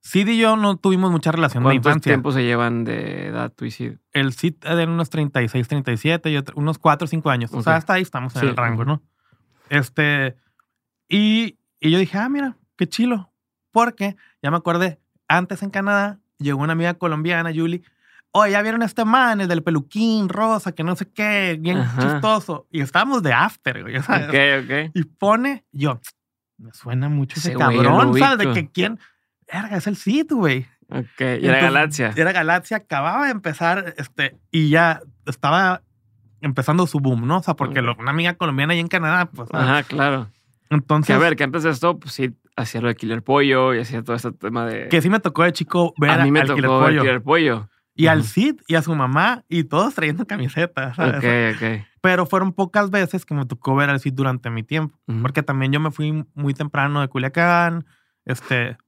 [0.00, 2.10] Sid y yo no tuvimos mucha relación de ¿Cuántos infancia.
[2.10, 3.92] tiempos se llevan de edad tú y Sid?
[4.12, 7.54] El Cid era unos 36, 37 y otro- unos 4 o 5 años.
[7.54, 8.84] O sea, hasta ahí estamos en Sí, el rango.
[8.84, 9.00] ¿no?
[9.70, 10.36] Este,
[11.08, 11.56] y,
[11.88, 13.32] y yo dije, ah, mira, qué chilo.
[13.70, 17.82] Porque ya me acordé, antes en Canadá llegó una amiga colombiana, Julie.
[18.32, 21.78] Oye, ya vieron a este man, el del peluquín rosa, que no sé qué, bien
[21.78, 22.00] Ajá.
[22.02, 22.66] chistoso.
[22.70, 24.28] Y estábamos de after, güey, sabes.
[24.28, 24.90] Ok, ok.
[24.94, 26.00] Y pone, yo,
[26.58, 28.38] me suena mucho ese, cabrón, ¿sabes?
[28.38, 28.98] De que quién,
[29.52, 30.66] verga, es el Cid, güey.
[30.88, 32.12] Ok, y era Entonces, Galaxia.
[32.16, 35.82] Era Galaxia, acababa de empezar, este, y ya estaba
[36.40, 37.38] empezando su boom, ¿no?
[37.38, 39.48] O sea, porque lo- una amiga colombiana ahí en Canadá, pues.
[39.52, 40.30] Ajá, claro.
[40.72, 43.74] Que Entonces, a ver, que antes de esto, pues sí, hacía lo de Killer Pollo
[43.74, 44.88] y hacía todo este tema de.
[44.88, 47.00] que sí me tocó de chico ver a mí me al tocó Killer Pollo.
[47.02, 47.68] Killer Pollo.
[47.94, 48.24] Y al.
[48.24, 50.96] Cid y a su mamá y todos trayendo camisetas.
[50.96, 51.18] ¿sabes?
[51.18, 51.86] Ok, ok.
[52.00, 54.98] Pero fueron pocas veces que me tocó ver al Cid durante mi tiempo.
[55.20, 57.84] Porque también yo me fui muy temprano de Culiacán.
[58.24, 58.78] Este,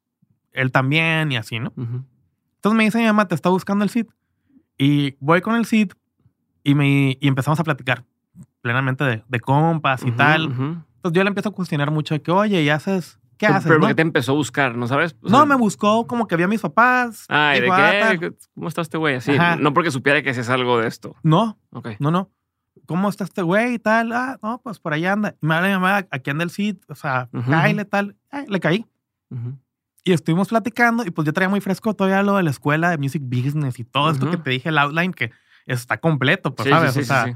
[0.52, 1.72] él también y así, ¿no?
[1.76, 4.06] Entonces me dice mi mamá, te está buscando el Cid.
[4.78, 5.92] Y voy con el Cid
[6.62, 8.04] y, me, y empezamos a platicar
[8.62, 10.82] plenamente de, de compas y tal.
[11.04, 13.18] Entonces yo le empiezo a cuestionar mucho de que, oye, ¿y haces?
[13.36, 13.64] ¿Qué haces?
[13.64, 13.80] Pero no?
[13.82, 15.14] porque te empezó a buscar, ¿no sabes?
[15.22, 17.26] O No, me buscó como que vi a mis papás.
[17.28, 18.20] Ay, ¿de dijo, "Ah, tal".
[18.20, 18.32] qué?
[18.54, 19.16] ¿Cómo está este güey?
[19.16, 19.32] Así.
[19.32, 19.56] Ajá.
[19.56, 21.14] No porque supiera que hacías algo de esto.
[21.22, 21.88] No, Ok.
[21.98, 22.30] no, no.
[22.86, 24.12] ¿Cómo está este güey y tal?
[24.12, 25.34] Ah, no, pues por allá anda.
[25.42, 28.16] Y me habla mi mamá, aquí anda el Cid, o sea, cáile tal.
[28.30, 28.86] Ay, le caí.
[30.04, 32.96] Y estuvimos platicando y pues yo traía muy fresco todavía lo de la escuela de
[32.98, 35.32] music business y todo esto que te dije, el outline, que
[35.66, 36.92] está completo, pues, Sí, sí, ¿sabes?
[36.94, 37.32] sí, o sea, sí.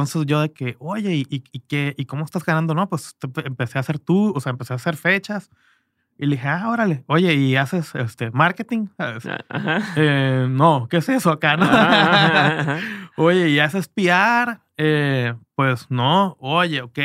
[0.00, 2.74] Entonces yo de que, oye, ¿y, y, y qué, ¿y cómo estás ganando?
[2.74, 5.50] No, pues empecé a hacer tú, o sea, empecé a hacer fechas.
[6.20, 8.88] Y le dije, ah, órale, oye, ¿y haces este marketing?
[8.96, 9.24] ¿Sabes?
[9.26, 9.82] Ah, Ajá.
[9.94, 11.56] Eh, no, ¿qué es eso acá?
[11.56, 11.64] No?
[11.64, 12.78] Ajá, ajá.
[13.16, 14.60] Oye, ¿y haces PR?
[14.76, 16.98] Eh, pues no, oye, ok.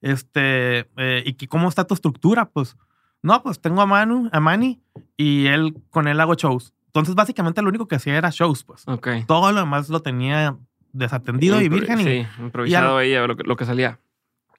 [0.00, 2.46] Este, eh, ¿y cómo está tu estructura?
[2.46, 2.76] Pues,
[3.22, 4.80] no, pues tengo a Manu, a Manny,
[5.16, 6.72] y él, con él hago shows.
[6.86, 8.86] Entonces, básicamente lo único que hacía era shows, pues.
[8.86, 9.08] Ok.
[9.26, 10.56] Todo lo demás lo tenía
[10.96, 12.00] desatendido y virgen.
[12.00, 14.00] y- Sí, improvisado ahí a ver lo que, lo que salía.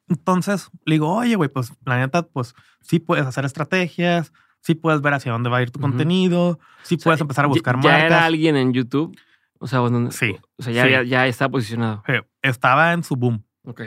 [0.10, 5.02] entonces le digo, oye, güey, pues la neta, pues sí puedes hacer estrategias, sí puedes
[5.02, 7.50] ver hacia dónde va a ir tu contenido, sí O sea, puedes empezar a ya-
[7.50, 8.04] buscar ya, marcas.
[8.06, 9.18] era alguien en YouTube?
[9.60, 10.92] O sea, donde- Sí, O sea, ya, sí.
[10.92, 12.04] ya, ya está posicionado.
[12.42, 13.44] Estaba en su boom.
[13.64, 13.82] Ok.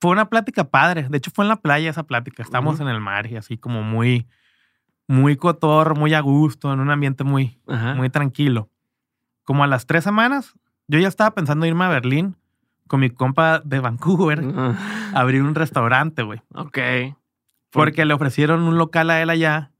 [0.00, 1.06] Fue una plática padre.
[1.08, 2.42] De hecho, fue en la playa esa plática.
[2.42, 2.82] Estábamos Ujú.
[2.82, 4.26] en el mar y así como muy,
[5.08, 7.60] muy cotor, muy a gusto, en un ambiente muy,
[7.96, 8.68] muy tranquilo.
[9.44, 10.54] Como a las tres semanas,
[10.88, 12.36] yo ya estaba pensando irme a Berlín
[12.88, 14.76] con mi compa de Vancouver a
[15.20, 16.40] abrir un restaurante, güey.
[16.54, 16.78] Ok.
[17.70, 19.70] Porque le ofrecieron un local a él allá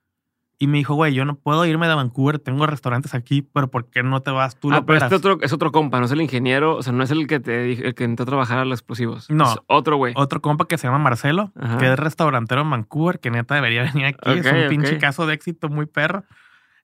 [0.58, 3.90] y me dijo, güey, yo no puedo irme de Vancouver, tengo restaurantes aquí, pero ¿por
[3.90, 4.70] qué no te vas tú?
[4.70, 6.92] lo Ah, pero este operas?" otro, es otro compa, no es el ingeniero, o sea,
[6.92, 9.28] no es el que te dije- el que entró a trabajar a los explosivos.
[9.28, 9.44] No.
[9.44, 10.14] Es otro güey.
[10.16, 11.78] Otro compa que se llama Marcelo, Ajá.
[11.78, 14.18] que es restaurantero en Vancouver, que neta debería venir aquí.
[14.30, 16.24] es Ok, un pinche caso de éxito muy perro.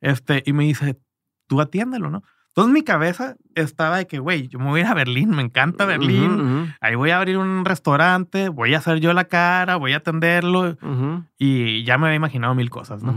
[0.00, 0.98] Este, y me dice,
[1.46, 2.22] tú atiéndelo, ¿no?
[2.58, 5.42] Entonces mi cabeza estaba de que, güey, yo me voy a ir a Berlín, me
[5.42, 6.32] encanta Berlín.
[6.32, 9.92] Ujú, ujú, Ahí voy a abrir un restaurante, voy a hacer yo la cara, voy
[9.92, 10.76] a atenderlo.
[10.82, 13.12] ujú, Y ya me había imaginado mil cosas, ¿no?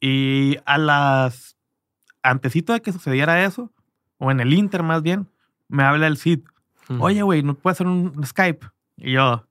[0.00, 1.56] Y a las.
[2.22, 3.72] Antesito de que sucediera eso,
[4.18, 5.28] o en el Inter más bien,
[5.68, 6.40] me habla el Cid.
[6.98, 8.66] Oye, güey, ¿no puedes hacer un Skype?
[8.98, 9.46] Y yo,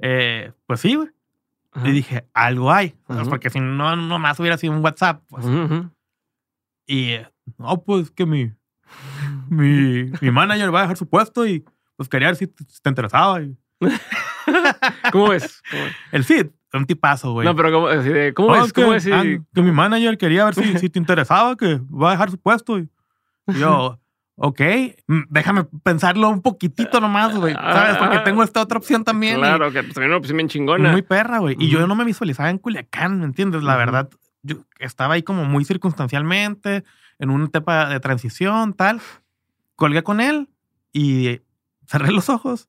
[0.00, 1.08] eh, pues sí, güey.
[1.84, 2.94] Y dije, algo hay.
[3.30, 5.22] Porque si no, nomás hubiera sido un WhatsApp.
[5.28, 5.46] Pues.
[6.86, 7.14] Y,
[7.58, 8.52] no, pues que mi,
[9.48, 11.64] mi, mi manager va a dejar su puesto y
[11.96, 13.40] pues quería ver si te, si te interesaba.
[13.42, 13.56] Y
[15.12, 15.62] ¿Cómo ves?
[15.70, 15.94] ¿Cómo ves?
[16.12, 17.46] el Cid, un tipazo, güey.
[17.46, 18.72] No, pero ¿cómo, así de- ¿cómo No, ves?
[18.72, 19.02] ¿Cómo que, ves?
[19.04, 19.22] si- ah,
[19.54, 22.78] que mi manager quería ver si, si te interesaba, que va a dejar su puesto.
[22.78, 22.88] Y
[23.48, 23.98] yo,
[24.36, 24.60] ok,
[25.06, 27.54] mm, déjame pensarlo un poquitito nomás, güey.
[27.54, 27.96] ¿Sabes?
[27.96, 29.36] Porque tengo esta otra opción también.
[29.38, 30.90] y Claro, que pues, también una opción bien chingona.
[30.92, 31.56] Muy perra, güey.
[31.58, 31.88] Y yo Ujú.
[31.88, 33.62] no me visualizaba en Culiacán, ¿me entiendes?
[33.62, 33.78] La Ujú.
[33.78, 34.10] verdad,
[34.42, 36.84] yo estaba ahí como muy circunstancialmente,
[37.20, 39.00] en una etapa de transición, tal.
[39.76, 40.48] Colgué con él
[40.92, 41.40] y
[41.86, 42.68] cerré los ojos.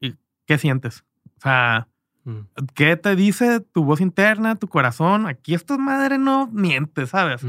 [0.00, 0.14] ¿Y
[0.46, 1.04] qué sientes?
[1.38, 1.88] O sea,
[2.22, 2.40] Mm.
[2.74, 5.26] ¿Qué te dice tu voz interna, tu corazón?
[5.26, 7.40] Aquí esta madre no miente, ¿sabes?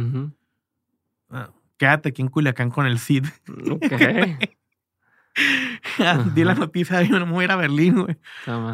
[1.29, 3.25] Ah, Quédate aquí en Culiacán con el Cid.
[3.69, 3.83] Ok.
[6.33, 8.17] Di la noticia, yo no me voy a ir a Berlín, güey.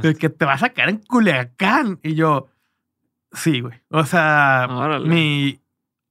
[0.04, 2.00] De que te vas a quedar en Culiacán.
[2.04, 2.48] Y yo,
[3.32, 3.82] sí, güey.
[3.90, 5.10] O sea, Órale.
[5.10, 5.60] mi...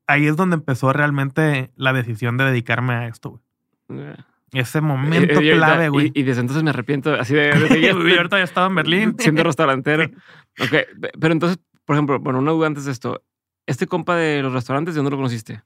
[0.06, 3.40] Ahí es donde empezó realmente la decisión de dedicarme a esto,
[3.88, 4.14] güey.
[4.52, 6.12] Ese momento Y- y- y- clave, y- güey.
[6.14, 9.16] Y, desde entonces me arrepiento así de, de seguir Y ahorita ya estaba en Berlín.
[9.18, 10.04] siendo restaurantero.
[10.58, 13.22] Ok, pe- pero entonces, por ejemplo, bueno, una duda antes de esto.
[13.66, 15.60] Este compa de los restaurantes, ¿de dónde lo conociste?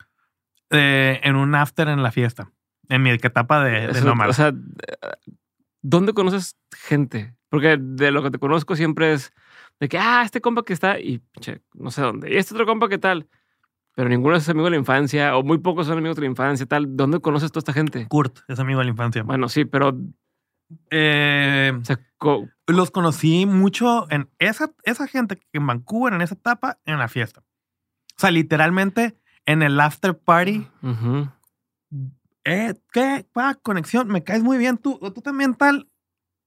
[0.70, 2.50] Eh, en un after en la fiesta.
[2.88, 4.30] En mi etapa de, de nómada.
[4.30, 4.52] O sea,
[5.82, 7.34] ¿dónde conoces gente?
[7.48, 9.32] Porque de lo que te conozco siempre es
[9.78, 12.32] de que, ah, este compa que está y, pinche, no sé dónde.
[12.32, 13.28] Y este otro compa que tal.
[14.00, 16.64] Pero ninguno es amigo de la infancia, o muy pocos son amigos de la infancia,
[16.64, 16.96] tal.
[16.96, 18.08] ¿Dónde conoces toda esta gente?
[18.08, 19.22] Kurt es amigo de la infancia.
[19.24, 19.94] Bueno, sí, pero,
[20.90, 26.22] Eh, o sea, co- los conocí mucho en esa, esa gente que en Vancouver, en
[26.22, 27.40] esa etapa, en la fiesta.
[27.40, 30.66] O sea, literalmente en el after party.
[32.44, 33.26] Eh, ¿Qué?
[33.34, 34.08] Pa, conexión.
[34.08, 34.98] Me caes muy bien tú.
[35.14, 35.88] Tú también tal.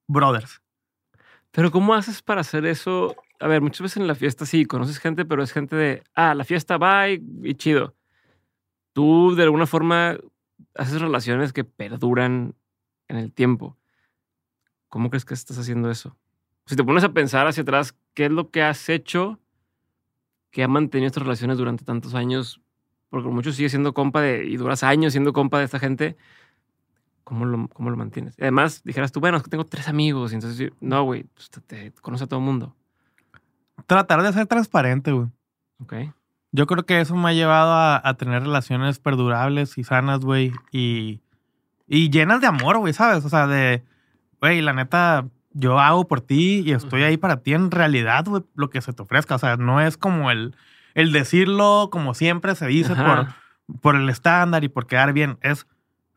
[0.08, 0.60] Brothers.
[1.52, 5.00] Pero ¿cómo haces para hacer eso a ver, muchas veces en la fiesta sí conoces
[5.00, 7.96] gente, pero es gente de, ah, la fiesta va y, chido.
[8.94, 10.18] Tú de alguna forma
[10.76, 12.56] haces relaciones que perduran
[13.08, 13.78] en el tiempo.
[14.88, 16.16] ¿Cómo crees que estás haciendo eso?
[16.66, 19.40] Si te pones a pensar hacia atrás, ¿qué es lo que has hecho
[20.52, 22.62] que ha mantenido estas relaciones durante tantos años?
[23.10, 26.16] Porque mucho sigues siendo compa de, y duras años siendo compa de esta gente.
[27.24, 28.36] ¿Cómo lo, cómo lo mantienes?
[28.40, 30.32] Además, dijeras tú, bueno, es que tengo tres amigos.
[30.32, 32.76] Y entonces, no, güey, pues te, te conoce a todo el mundo.
[33.88, 35.28] Tratar de ser transparente, güey.
[35.80, 35.94] Ok.
[36.52, 40.52] Yo creo que eso me ha llevado a, a tener relaciones perdurables y sanas, güey.
[40.72, 41.22] Y,
[41.88, 43.26] y llenas de amor, güey, ¿sabes?
[43.26, 43.84] O sea, de,
[44.40, 48.44] güey, la neta, yo hago por ti y estoy ahí para ti en realidad, güey,
[48.56, 49.36] lo que se te ofrezca.
[49.36, 50.56] O sea, no es como el,
[50.94, 53.28] el decirlo como siempre se dice por,
[53.82, 55.38] por el estándar y por quedar bien.
[55.42, 55.66] Es,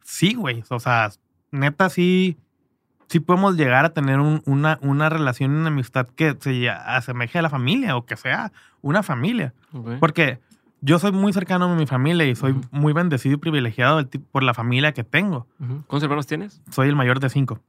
[0.03, 0.65] sí, güey.
[0.69, 1.11] O sea,
[1.51, 2.37] neta, sí,
[3.09, 7.43] sí podemos llegar a tener un- una, una relación, una amistad que se asemeje a
[7.43, 9.53] la familia o que sea una familia.
[10.01, 10.41] Porque
[10.81, 14.43] yo soy muy cercano a mi familia y soy muy bendecido y privilegiado del por
[14.43, 15.47] la familia que tengo.
[15.59, 16.61] ¿Cuántos hermanos tienes?
[16.71, 17.61] Soy el mayor de cinco.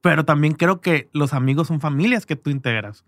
[0.00, 3.04] Pero también creo que los amigos son familias que tú integras.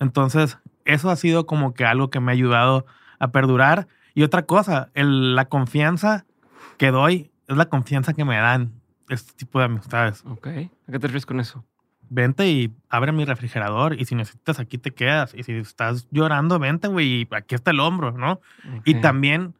[0.00, 2.84] Entonces, eso ha sido como que algo que me ha ayudado
[3.18, 3.86] a perdurar.
[4.14, 6.24] Y otra cosa, el- la confianza
[6.78, 8.72] que doy es la confianza que me dan
[9.12, 10.22] este tipo de amistades.
[10.26, 10.46] Ok.
[10.46, 11.64] ¿A qué te refieres con eso?
[12.08, 15.32] Vente y abre mi refrigerador y si necesitas aquí te quedas.
[15.34, 18.40] Y si estás llorando, vente, güey, y aquí está el hombro, ¿no?
[18.84, 19.54] Y también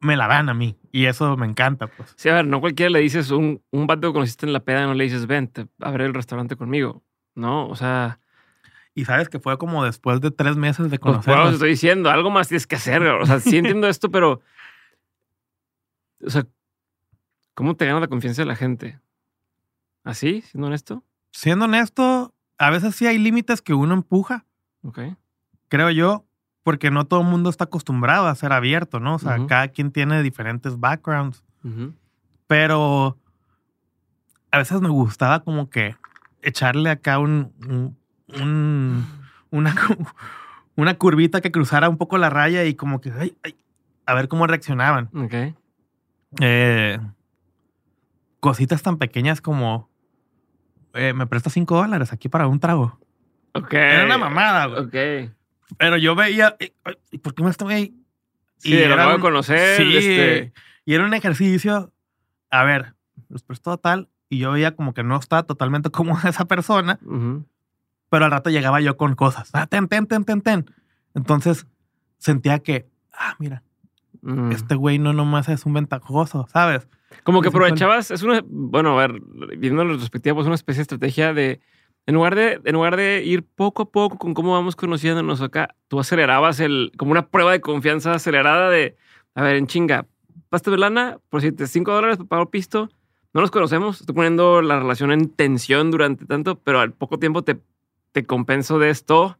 [0.00, 0.76] me la dan a mí.
[0.92, 2.12] Y eso me encanta, pues.
[2.16, 4.86] Sí, a ver, no cualquiera le dices un, un vato que conociste en la peda,
[4.86, 7.02] no le dices, ven, te abre el restaurante conmigo.
[7.34, 8.18] No, o sea,
[8.94, 11.54] Y sabes que fue como después de tres meses de pues, conocernos.
[11.54, 13.02] estoy diciendo, algo más tienes que hacer.
[13.02, 14.40] O sea, sí entiendo esto, pero.
[16.24, 16.44] O sea,
[17.54, 18.98] ¿cómo te gana la confianza de la gente?
[20.04, 20.42] ¿Así?
[20.42, 21.04] ¿Siendo honesto?
[21.32, 24.46] Siendo honesto, a veces sí hay límites que uno empuja,
[24.82, 24.98] Ok.
[25.68, 26.26] creo yo,
[26.62, 29.14] porque no todo el mundo está acostumbrado a ser abierto, ¿no?
[29.14, 31.42] O sea, cada quien tiene diferentes backgrounds.
[32.46, 33.16] Pero
[34.50, 35.96] a veces me gustaba como que
[36.42, 37.96] echarle acá un, un-
[38.40, 39.06] un-
[39.50, 39.74] una,
[40.76, 43.54] una curvita que cruzara un poco la raya y como que, ay, ay,
[44.06, 45.08] a ver cómo reaccionaban.
[45.14, 45.54] Ok.
[46.40, 46.98] Eh,
[48.40, 49.88] cositas tan pequeñas como,
[50.94, 52.98] eh, me prestas cinco dólares aquí para un trago.
[53.54, 53.72] Ok.
[53.74, 55.24] Era una mamada, güey.
[55.26, 55.32] Ok.
[55.78, 56.56] Pero yo veía,
[57.10, 57.94] ¿y por qué me estoy
[58.58, 59.76] Sí, lo era un- conocer.
[59.76, 60.52] Sí, este,
[60.84, 61.92] y era un ejercicio.
[62.50, 62.94] A ver,
[63.28, 66.98] los prestó tal y yo veía como que no estaba totalmente cómoda esa persona,
[68.10, 69.50] pero al rato llegaba yo con cosas.
[69.52, 70.66] Ah, ten, ten, ten, ten, ten.
[71.14, 71.66] Entonces
[72.18, 73.62] sentía que, ah, mira,
[74.50, 76.88] este güey no nomás es un ventajoso, ¿sabes?
[77.24, 79.20] Como que aprovechabas, es una, bueno, a ver,
[79.58, 81.60] viendo la retrospectiva, pues una especie de estrategia de,
[82.06, 85.74] en lugar de, en lugar de ir poco a poco con cómo vamos conociéndonos acá,
[85.88, 88.96] tú acelerabas el, como una prueba de confianza acelerada de,
[89.34, 90.06] a ver, en chinga,
[90.48, 92.88] pasta de lana, por si te 5 dólares para pagar pisto,
[93.32, 97.42] no nos conocemos, estoy poniendo la relación en tensión durante tanto, pero al poco tiempo
[97.42, 97.60] te,
[98.12, 99.38] te compenso de esto,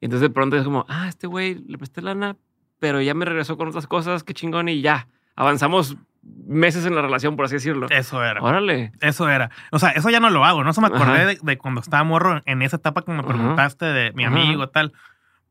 [0.00, 2.36] y entonces de pronto es como, ah, este güey le presté lana,
[2.78, 7.02] pero ya me regresó con otras cosas, qué chingón, y ya, avanzamos meses en la
[7.02, 7.86] relación, por así decirlo.
[7.90, 8.40] Eso era.
[8.42, 8.92] Órale.
[9.00, 9.50] Eso era.
[9.70, 10.64] O sea, eso ya no lo hago.
[10.64, 11.26] No se me acordé Ajá.
[11.26, 13.28] de, de cuando estaba morro en esa etapa que me Ajá.
[13.28, 14.34] preguntaste de mi Ajá.
[14.34, 14.92] amigo tal.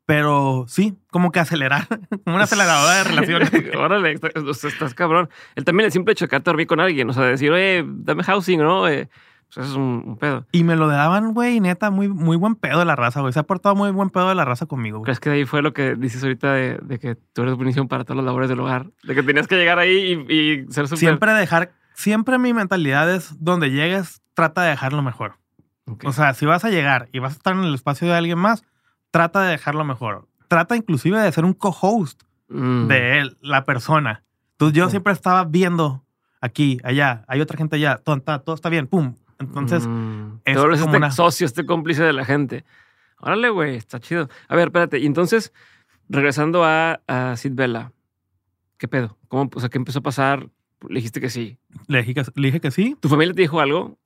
[0.05, 1.87] Pero sí, como que acelerar,
[2.23, 3.51] como una aceleradora de relaciones.
[3.77, 5.29] Órale, estás cabrón.
[5.55, 7.83] Él también el simple hecho de quedarte a dormir con alguien, o sea, decir, oye,
[7.85, 8.87] dame housing, ¿no?
[8.87, 9.07] Eh,
[9.53, 10.45] pues eso es un, un pedo.
[10.51, 13.33] Y me lo daban, güey, neta, muy, muy buen pedo de la raza, güey.
[13.33, 15.05] Se ha portado muy buen pedo de la raza conmigo, güey.
[15.05, 17.87] ¿Crees que de ahí fue lo que dices ahorita de, de que tú eres buenísimo
[17.87, 18.87] para todas las labores del hogar?
[19.03, 20.99] De que tenías que llegar ahí y, y ser súper...
[20.99, 25.33] Siempre dejar, siempre mi mentalidad es donde llegues, trata de dejarlo mejor.
[25.85, 26.03] Ok.
[26.05, 28.37] O sea, si vas a llegar y vas a estar en el espacio de alguien
[28.37, 28.63] más,
[29.11, 30.27] trata de dejarlo mejor.
[30.47, 32.87] Trata inclusive de ser un co-host Mm.
[32.87, 34.23] de él, la persona.
[34.53, 34.89] Entonces yo Ok.
[34.89, 36.03] siempre estaba viendo
[36.41, 39.13] aquí, allá, hay otra gente allá, todo, está- todo está bien, pum.
[39.39, 40.39] Entonces, Mm.
[40.45, 42.65] es como este una- socio, este cómplice de la gente.
[43.19, 44.29] Órale, güey, está chido.
[44.47, 44.99] A ver, espérate.
[44.99, 45.53] Y entonces,
[46.09, 47.91] regresando a, a Sid Vela,
[48.77, 49.17] ¿qué pedo?
[49.27, 50.49] ¿Cómo, o sea, qué empezó a pasar?
[50.87, 51.57] Le dijiste que sí.
[51.87, 52.95] le dije, que, le dije que sí.
[52.99, 53.97] ¿Tu familia te dijo algo?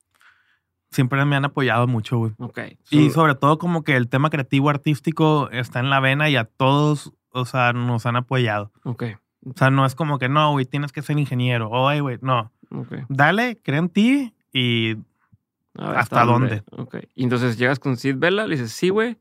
[0.90, 2.32] Siempre me han apoyado mucho, güey.
[2.38, 2.58] Ok.
[2.90, 6.36] Y So- sobre todo como que el tema creativo artístico está en la vena y
[6.36, 8.70] a todos, o sea, nos han apoyado.
[8.84, 9.04] Ok.
[9.46, 11.68] O sea, no es como que no, güey, tienes que ser ingeniero.
[11.70, 12.52] Oye, güey, no.
[12.70, 12.92] Ok.
[13.08, 14.96] Dale, cree en ti y
[15.74, 16.62] ver, ¿Hasta dónde?
[16.70, 16.96] Ok.
[17.14, 19.18] Y entonces llegas con Sid Vela, le dices, sí, güey.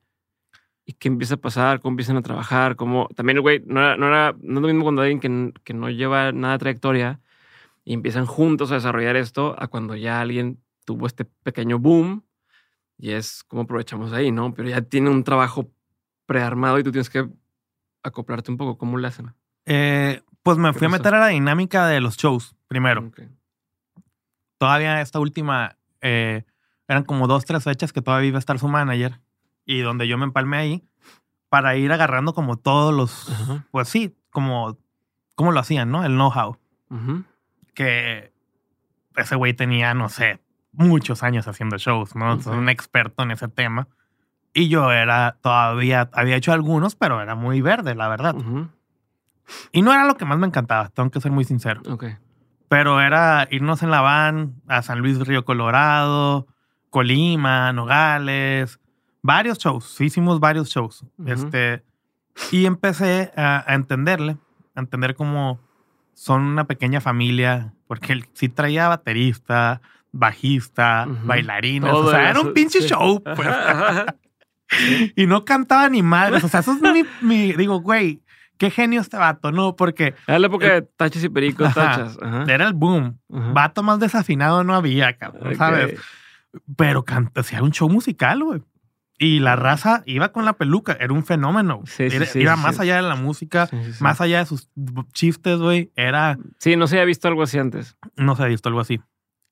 [0.86, 1.80] ¿Y qué empieza a pasar?
[1.80, 2.76] ¿Cómo empiezan a trabajar?
[2.76, 3.08] ¿Cómo?
[3.16, 5.90] También güey, no era, no era, no es lo mismo cuando alguien que, que no
[5.90, 7.22] lleva nada de trayectoria
[7.86, 12.24] y empiezan juntos a desarrollar esto a cuando ya alguien tuvo este pequeño boom
[12.98, 14.54] Y es como aprovechamos ahí, ¿no?
[14.54, 15.70] Pero ya tiene un trabajo
[16.26, 17.30] prearmado y tú tienes que
[18.04, 18.78] acoplarte un poco.
[18.78, 19.34] ¿Cómo le hacen?
[19.66, 23.06] Eh, pues me ¿Qué fui a meter a la dinámica de los shows primero.
[23.08, 23.22] Ok.
[24.58, 26.44] Todavía esta última, eh,
[26.88, 29.20] eran como dos, tres fechas que todavía iba a estar su manager
[29.66, 30.84] y donde yo me empalmé ahí
[31.50, 33.32] para ir agarrando como todos los,
[33.72, 34.78] pues sí, como,
[35.36, 36.04] como lo hacían, ¿no?
[36.06, 36.58] El know-how.
[37.74, 38.32] Que
[39.16, 40.40] ese güey tenía, no sé,
[40.72, 42.34] muchos años haciendo shows, ¿no?
[42.34, 42.54] Es Ok.
[42.54, 43.88] un experto en ese tema.
[44.54, 48.36] Y yo era todavía, había hecho algunos, pero era muy verde, la verdad.
[49.72, 51.82] Y no era lo que más me encantaba, tengo que ser muy sincero.
[51.90, 52.06] Ok.
[52.74, 56.48] Pero era irnos en la van a San Luis Río Colorado,
[56.90, 58.80] Colima, Nogales,
[59.22, 60.02] varios shows.
[60.02, 61.04] Hicimos varios shows.
[61.20, 61.32] Ujú.
[61.32, 61.84] Este,
[62.52, 64.38] y empecé a, a entenderle,
[64.74, 65.60] a entender cómo
[66.16, 69.82] son una pequeña familia, porque él sí traía baterista,
[70.12, 71.28] bajista, Ujú.
[71.28, 71.92] bailarines.
[71.92, 72.88] Todo o sea, era un pinche sí.
[72.88, 73.22] show.
[73.22, 73.50] pues.
[75.16, 76.44] Y no cantaba ni madres.
[76.44, 78.23] O sea, eso es mi, mi- digo, güey,
[78.58, 79.76] qué genio este vato, ¿no?
[79.76, 81.74] Porque Era la época de tachas y pericos, Ajá.
[81.98, 82.18] tachas.
[82.22, 82.46] Ajá.
[82.48, 83.20] era el boom.
[83.34, 83.52] Ajá.
[83.54, 85.56] Vato más desafinado no había, cabrón.
[85.56, 86.00] ¿sabes?
[86.78, 88.62] Pero canta, hacía un show musical, güey.
[89.20, 91.82] Y la raza iba con la peluca, era un fenómeno.
[91.86, 94.70] Sí, sí, Era- sí, iba más allá de la música, más allá de sus
[95.14, 95.92] chistes, güey.
[95.96, 97.96] Era, Sí, no se había visto algo así antes.
[98.18, 99.00] no se ha visto algo así.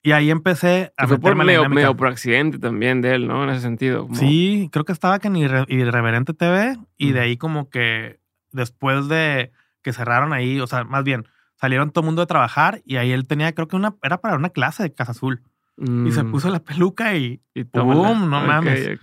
[0.04, 3.44] Y ahí empecé a fue por medio, por accidente también de él, ¿no?
[3.44, 4.04] En ese sentido.
[4.08, 8.20] como- Sí, creo que estaba que en Irre- Irreverente TV y de ahí como que
[8.52, 12.82] después de que cerraron ahí, o sea, más bien, salieron todo el mundo de trabajar
[12.86, 15.42] y ahí él tenía, creo que una, era para una clase de Casa Azul.
[15.78, 17.64] Y se Mm, puso la peluca y y.
[17.74, 19.00] No mames.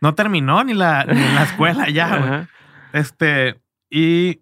[0.00, 2.48] no terminó ni la, ni la escuela ya, güey.
[2.92, 4.40] Este, y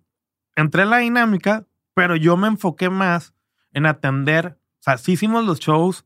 [0.57, 3.33] entré en la dinámica, pero yo me enfoqué más
[3.73, 6.05] en atender, o sea, sí hicimos los shows,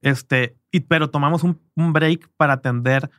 [0.00, 3.10] este, y, pero tomamos un, un break para atender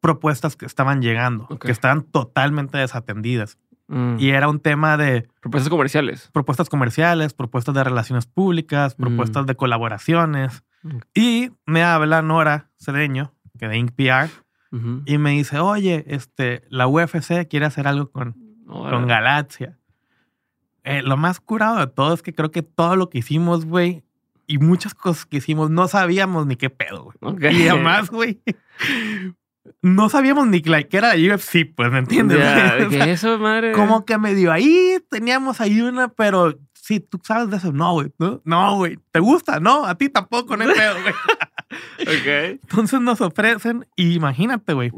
[0.00, 3.58] propuestas que estaban llegando, que estaban totalmente desatendidas.
[3.88, 4.16] Mm.
[4.18, 6.28] Y era un tema de Propuestas comerciales.
[6.32, 9.02] propuestas comerciales, propuestas de relaciones públicas, Mm.
[9.02, 10.64] propuestas de colaboraciones.
[11.14, 13.92] Y me habla Nora Cedeño, que de Inc.
[13.92, 14.30] PR,
[14.72, 15.02] Ujú.
[15.06, 18.34] y me dice, oye, este, la UFC quiere hacer algo con,
[18.66, 19.78] con Galaxia.
[20.84, 24.04] Eh, lo más curado de todo es que creo que todo lo que hicimos, güey,
[24.46, 27.36] y muchas cosas que hicimos, no sabíamos ni qué pedo, güey.
[27.56, 28.40] Y además, güey,
[29.82, 32.38] no sabíamos ni que que era la UFC, pues, ¿me entiendes?
[32.38, 33.72] ¿qué sea, eso, madre?
[33.72, 37.72] como que medio ahí teníamos ahí una, pero sí, tú sabes de eso.
[37.72, 39.60] No, güey, no, no, güey, ¿te gusta?
[39.60, 41.14] No, a ti tampoco, no hay pedo, güey.
[42.00, 42.60] Ok.
[42.62, 44.92] Entonces nos ofrecen, y imagínate, güey,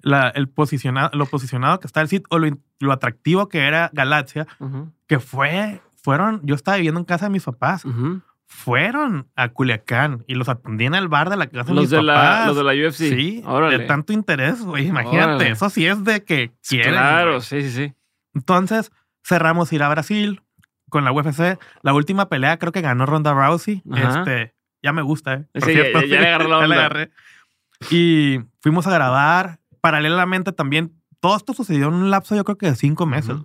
[0.00, 2.48] la- el posicionado, lo posicionado que está el sitio o lo,
[2.80, 4.90] lo atractivo que era Galaxia, Ujú.
[5.06, 8.20] que fue, fueron, yo estaba viviendo en casa de mis papás, Ujú.
[8.54, 11.90] Fueron a Culiacán y los atendí en el bar de la casa de Los mis
[11.90, 12.46] de, la, papás.
[12.48, 12.96] los de la UFC.
[12.96, 13.78] Sí, Órale.
[13.78, 15.50] de tanto interés, güey, imagínate, Órale.
[15.50, 16.92] eso sí es de que quieren.
[16.92, 17.94] Claro, sí, sí, sí.
[18.34, 18.92] Entonces
[19.24, 20.42] cerramos ir a Brasil
[20.90, 21.58] con la UFC.
[21.82, 23.82] La última pelea creo que ganó Ronda Rousey.
[23.90, 24.18] Ajá.
[24.20, 25.46] Este, ya me gusta, ¿eh?
[25.52, 27.10] Por Sí, ya- ya le agarré la Ya agarré.
[27.90, 29.58] Y fuimos a grabar.
[29.80, 33.36] Paralelamente también, todo esto sucedió en un lapso yo creo que de cinco meses.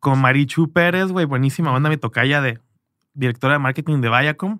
[0.00, 2.58] Con Marichu Pérez, güey, buenísima onda, mi tocaya de
[3.14, 4.58] directora de marketing de Viacom.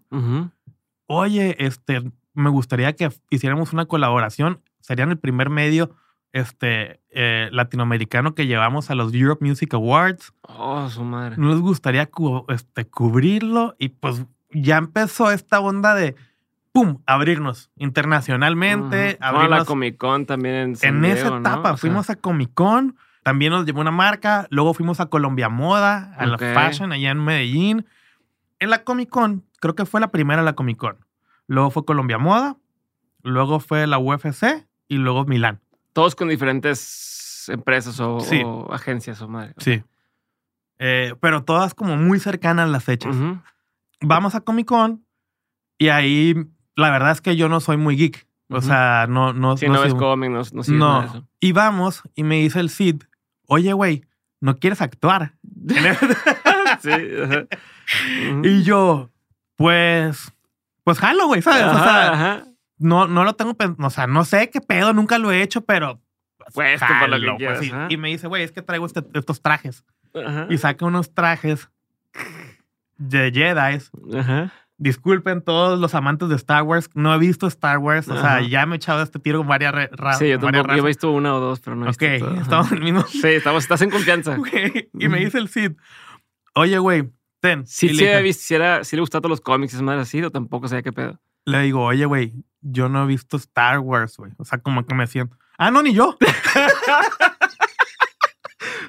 [1.07, 2.03] Oye, este,
[2.35, 4.61] me gustaría que hiciéramos una colaboración.
[4.81, 5.91] Serían el primer medio
[6.33, 10.33] este, eh, latinoamericano que llevamos a los Europe Music Awards.
[10.43, 11.37] Oh, su madre.
[11.37, 16.15] nos gustaría cu- este, cubrirlo y pues ya empezó esta onda de,
[16.73, 19.17] ¡pum!, abrirnos internacionalmente.
[19.21, 21.41] Fueron a la Comic Con también en San en esa Diego, ¿no?
[21.41, 21.73] etapa.
[21.73, 25.49] O sea, fuimos a Comic Con, también nos llevó una marca, luego fuimos a Colombia
[25.49, 27.87] Moda, a la Fashion allá en Medellín.
[28.61, 31.05] En la Comic Con, creo que fue la primera la Comic Con.
[31.49, 32.57] Luego fue Colombia Moda,
[33.23, 35.61] luego fue la UFC y luego Milán.
[35.93, 38.43] Todos con diferentes empresas o, Sí.
[38.45, 39.55] o agencias o madre.
[39.59, 39.83] Sí.
[40.79, 43.17] Eh, pero todas como muy cercanas las fechas.
[44.01, 45.05] Vamos a Comic Con
[45.79, 46.35] y ahí
[46.77, 48.27] la verdad es que yo no soy muy geek.
[48.53, 51.03] O sea, no, no, Si no no, soy- ves cómic, no, no no.
[51.05, 51.29] eso.
[51.39, 53.03] Y vamos y me dice el Cid,
[53.47, 54.05] oye, güey,
[54.41, 55.35] ¿no quieres actuar?
[56.81, 56.91] sí.
[57.25, 57.45] ajá.
[58.45, 59.11] Y yo,
[59.57, 60.33] pues,
[60.85, 61.65] pues jalo, güey, ¿sabes?
[61.65, 62.45] o Ajá, sea, ajá.
[62.79, 66.01] no, no lo tengo, o sea, no sé qué pedo, nunca lo he hecho, pero...
[66.55, 67.71] Puesto para lo que jalo, sí.
[67.71, 67.87] ajá.
[67.91, 69.85] Y me dice, güey, es que traigo este- estos trajes.
[70.49, 71.69] Y saca unos trajes
[72.99, 74.19] de Jedi.
[74.19, 74.53] Ajá.
[74.77, 76.89] Disculpen todos los amantes de Star Wars.
[76.95, 78.09] No he visto Star Wars.
[78.09, 78.41] O sea, Ajá.
[78.41, 80.57] ya me he echado este tiro con varias, re- ra- Sí, yo tampoco.
[80.57, 80.85] Yo he razas.
[80.87, 82.27] visto una o dos, pero no he Ok, visto.
[82.31, 82.41] Ajá.
[82.41, 83.03] estamos en el mismo.
[83.07, 84.37] Sí, estamos, estás en confianza.
[84.99, 85.73] Y me dice el Cid,
[86.55, 87.67] oye, güey, ten.
[87.67, 90.23] Sí, le sí, visto, si, era, si le gustaba todos los cómics, es más así,
[90.23, 91.21] o tampoco sabía qué pedo.
[91.47, 94.33] le digo, oye, güey, yo no he visto Star Wars, güey.
[94.39, 95.37] O sea, como que me siento.
[95.59, 96.17] Ah, no, ni yo.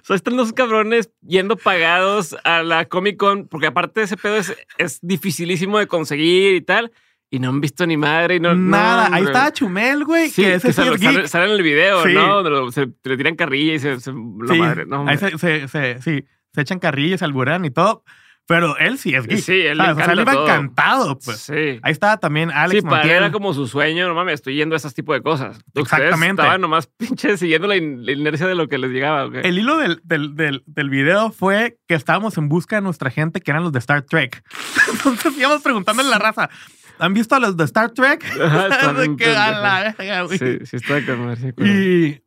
[0.01, 4.18] O sea, están los cabrones yendo pagados a la Comic Con, porque aparte de ese
[4.18, 6.91] pedo es, es dificilísimo de conseguir y tal.
[7.30, 8.53] Y no han visto ni madre y no.
[8.55, 9.07] Nada.
[9.09, 10.30] no, Ahí estaba Chumel, güey.
[10.30, 12.14] Sí, que ese que sale, sale- sale en el video, Sí.
[12.14, 12.36] ¿no?
[12.36, 13.99] Donde lo- se le tiran carrilla y se.
[14.01, 14.86] se la Sí, madre.
[14.86, 15.38] No, ahí se,
[15.70, 18.04] se- sí, se echan carrillas, se alburean y todo.
[18.47, 19.39] Pero él sí es geek.
[19.39, 20.02] Sí, él le ¿sabes?
[20.02, 20.45] O sea, él encanta iba todo.
[20.47, 21.38] encantado, pues.
[21.38, 21.80] sí.
[21.84, 24.76] Ahí estaba también Alex sí, para él era como su sueño, no mames, estoy yendo
[24.76, 25.60] a esas tipo de cosas.
[25.76, 26.41] Exactamente.
[26.41, 29.28] Estaban nomás pinches siguiendo la, in- la inercia de lo que les llegaba.
[29.28, 29.36] ¿ok?
[29.43, 33.39] El hilo del, del, del, del video fue que estábamos en busca de nuestra gente,
[33.41, 34.43] que eran los de Star Trek.
[34.91, 36.49] Entonces íbamos preguntándole a la raza,
[36.97, 38.26] ¿han visto a los de Star Trek?
[38.43, 40.28] Ajá, están que a la.
[40.30, 41.38] Sí, sí, está con.
[41.66, 42.22] Y,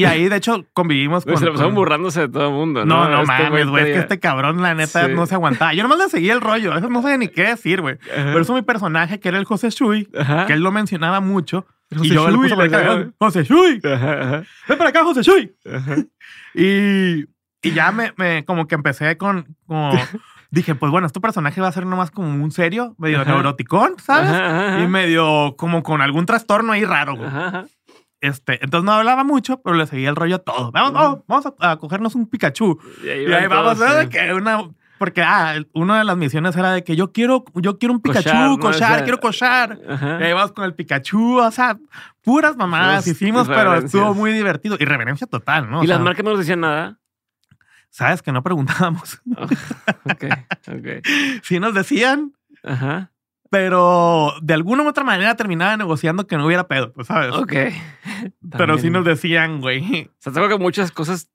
[0.00, 1.36] y ahí, de hecho, convivimos con...
[1.36, 2.84] Se lo pasaron con- burlándose de todo el mundo.
[2.84, 3.84] No, No, no, Este mames, güey.
[3.88, 5.12] Es que este cabrón, la neta, Sí.
[5.14, 5.74] no se aguantaba.
[5.74, 6.76] Yo nomás le seguía el rollo.
[6.76, 7.96] Eso no sabía ni qué decir, güey.
[8.14, 10.46] Pero eso mi personaje, que era el José Shui, Ajá.
[10.46, 11.66] que él lo mencionaba mucho.
[11.90, 13.12] José y yo le Shui, puse por le acá, decía.
[13.18, 15.52] José Shui, Ajá, ajá, ven para acá, José Shui.
[16.54, 17.24] Y,
[17.62, 19.92] y ya me, me- como que empecé con, como,
[20.50, 24.30] dije, pues bueno, este personaje va a ser nomás como un serio, medio neuroticón, ¿sabes?
[24.82, 27.28] Y medio como con algún trastorno ahí raro, güey.
[28.20, 30.72] Este, entonces no hablaba mucho, pero le seguía el rollo a todo.
[30.72, 32.78] Vamos, vamos, vamos a, a cogernos un Pikachu.
[33.04, 34.08] Y ahí, Y ahí van vamos, sí.
[34.08, 34.58] Que una,
[34.98, 38.24] porque ah, una de las misiones era de que yo quiero, yo quiero un Pikachu,
[38.30, 38.58] Cochar, ¿no?
[38.58, 39.78] cochar, Esa- quiero cochar.
[39.88, 40.18] Ajá.
[40.20, 41.78] Y ahí vamos con el Pikachu, o sea,
[42.22, 43.94] puras mamadas Pues, hicimos, pero irreverencias.
[43.94, 44.76] estuvo muy divertido.
[44.80, 45.80] Y reverencia total, ¿no?
[45.80, 46.98] O y las sea, marcas no nos decían nada.
[47.90, 49.20] Sabes que no preguntábamos.
[50.10, 50.24] Ok,
[50.68, 51.06] ok.
[51.42, 52.32] sí nos decían,
[52.64, 53.12] Ajá.
[53.50, 57.34] Pero de alguna u otra manera terminaba negociando que no hubiera pedo, pues, ¿sabes?
[57.34, 57.52] Ok.
[58.56, 60.04] Pero sí nos decían, güey.
[60.10, 61.30] O sea, tengo que muchas cosas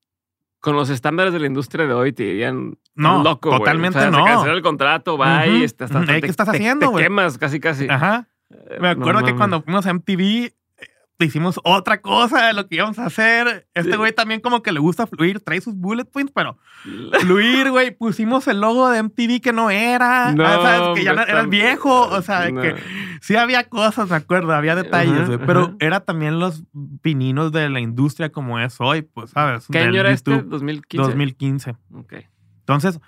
[0.59, 3.59] con los estándares de la industria de hoy te dirían No, loco, güey.
[3.59, 4.19] totalmente o sea, no.
[4.19, 5.63] Se cancela el contrato, va y Ujú.
[5.65, 6.07] este, hasta, Ujú.
[6.07, 7.03] te, ¿Qué estás te- haciendo, te güey?
[7.05, 7.87] quemas casi, casi.
[7.89, 8.27] Ajá.
[8.49, 10.53] Eh, Me acuerdo no que cuando fuimos a MTV
[11.19, 13.67] hicimos otra cosa de lo que íbamos a hacer.
[13.73, 16.57] Este güey también como que le gusta fluir, trae sus bullet points, pero
[17.21, 20.31] fluir, güey, pusimos el logo de MTV que no era.
[20.33, 20.97] No, Ah, ¿sabes?
[20.99, 22.07] Que ya no- era el viejo.
[22.09, 22.61] O sea, de No.
[22.61, 22.75] que
[23.21, 25.39] sí había cosas, me acuerdo, había detalles, Ajá, güey.
[25.45, 25.75] Pero ajá.
[25.79, 26.63] era también los
[27.01, 29.67] pininos de la industria como es hoy, pues, ¿sabes?
[29.71, 30.31] ¿Qué año era este?
[30.31, 30.97] YouTube, 2015.
[31.07, 31.75] 2015.
[31.93, 32.13] Ok.
[32.59, 32.99] Entonces,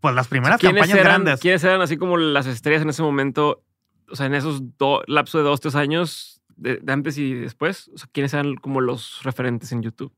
[0.00, 1.40] pues las primeras ¿Quiénes campañas eran, grandes.
[1.40, 3.62] ¿Quiénes eran así como las estrellas en ese momento?
[4.10, 7.90] O sea, en esos do- lapso de dos, tres años, de, de antes y después.
[7.94, 10.12] O sea, ¿quiénes eran como los referentes en YouTube?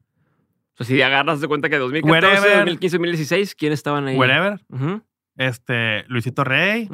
[0.78, 2.56] O sea, si agarras de cuenta que 2014, Wherever.
[2.58, 4.16] 2015, 2016, ¿quiénes estaban ahí?
[4.16, 4.60] Wherever.
[5.36, 6.88] Este, Luisito Rey.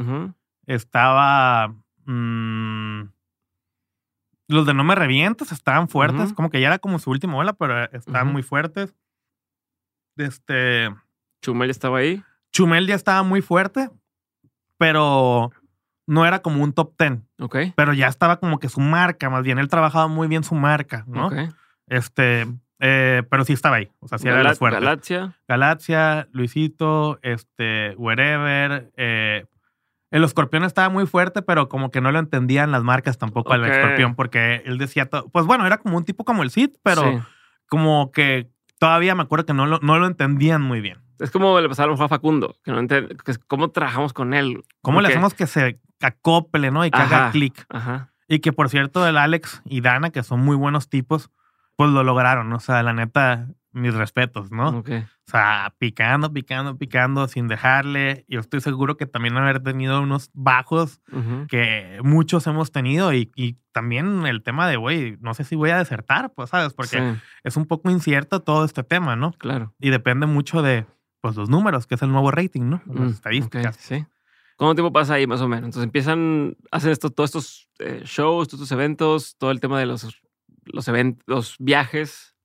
[0.66, 1.74] estaba.
[2.04, 3.02] mm,
[4.48, 6.32] los de No Me Revientes estaban fuertes.
[6.32, 8.94] Como que ya era como su última ola, pero estaban muy fuertes.
[10.16, 10.90] Este.
[11.42, 12.22] Chumel estaba ahí.
[12.52, 13.90] Chumel ya estaba muy fuerte,
[14.78, 15.50] pero
[16.06, 17.26] no era como un top ten.
[17.38, 17.56] Ok.
[17.76, 19.58] Pero ya estaba como que su marca, más bien.
[19.58, 21.26] Él trabajaba muy bien su marca, ¿no?
[21.28, 21.34] ok.
[21.86, 22.46] Este.
[22.80, 23.90] eh, pero sí estaba ahí.
[24.00, 24.80] O sea, sí era los fuertes.
[24.80, 25.34] Galaxia.
[25.46, 28.90] Galaxia, Luisito, este, Wherever.
[28.96, 29.44] Eh,
[30.10, 33.64] el escorpión estaba muy fuerte, pero como que no lo entendían las marcas tampoco al
[33.64, 35.28] escorpión, porque él decía todo.
[35.30, 37.18] Pues bueno, era como un tipo como el Cid, pero Sí.
[37.66, 40.98] como que todavía me acuerdo que no lo, no lo entendían muy bien.
[41.18, 43.70] Es como le pasaba a lo mejor a Facundo, que no entiende, que es cómo
[43.70, 44.64] trabajamos con él.
[44.82, 46.84] ¿Cómo le hacemos que se acople, no?
[46.84, 47.66] Y que haga clic.
[48.28, 51.30] Y que por cierto, el Alex y Dana, que son muy buenos tipos,
[51.76, 52.48] pues lo lograron.
[52.48, 52.56] ¿no?
[52.56, 54.68] O sea, la neta, mis respetos, ¿no?
[54.78, 54.90] Ok.
[55.26, 58.24] O sea, picando, picando, picando, sin dejarle.
[58.28, 61.46] Yo estoy seguro que también haber tenido unos bajos Ujú.
[61.48, 65.70] que muchos hemos tenido y, y también el tema de, güey, no sé si voy
[65.70, 66.74] a desertar, pues, ¿sabes?
[66.74, 69.32] Porque Sí, es un poco incierto todo este tema, ¿no?
[69.32, 69.72] claro.
[69.78, 70.86] Y depende mucho de,
[71.22, 72.82] pues, los números, que es el nuevo rating, ¿no?
[72.86, 73.76] Las Mm, estadísticas.
[73.76, 74.04] sí.
[74.62, 75.64] ¿Cuánto tiempo pasa ahí más o menos?
[75.64, 79.86] Entonces empiezan, hacen esto, todos estos eh, shows, todos estos eventos, todo el tema de
[79.86, 80.06] los,
[80.64, 82.36] los eventos, los viajes.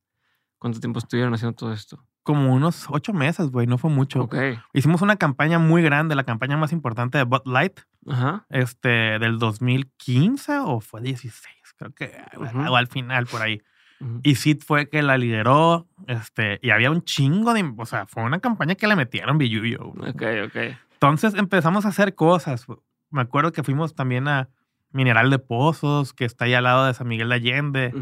[0.58, 2.04] ¿Cuánto tiempo estuvieron haciendo todo esto?
[2.24, 4.24] Como unos ocho meses, güey, no fue mucho.
[4.24, 4.36] Ok.
[4.74, 8.46] Hicimos una campaña muy grande, la campaña más importante de Bud Light, Ajá.
[8.50, 12.72] este, del 2015 o fue 16, creo que, Ujú.
[12.72, 13.62] o al final por ahí.
[14.02, 14.22] Ujú.
[14.24, 18.24] Y Sid fue que la lideró, este, y había un chingo de, o sea, fue
[18.24, 19.82] una campaña que le metieron billuyo.
[20.00, 20.58] Ok, ok.
[20.98, 22.66] Entonces empezamos a hacer cosas.
[23.12, 24.50] Me acuerdo que fuimos también a
[24.92, 27.94] Mineral de Pozos, que está ahí al lado de San Miguel de Allende,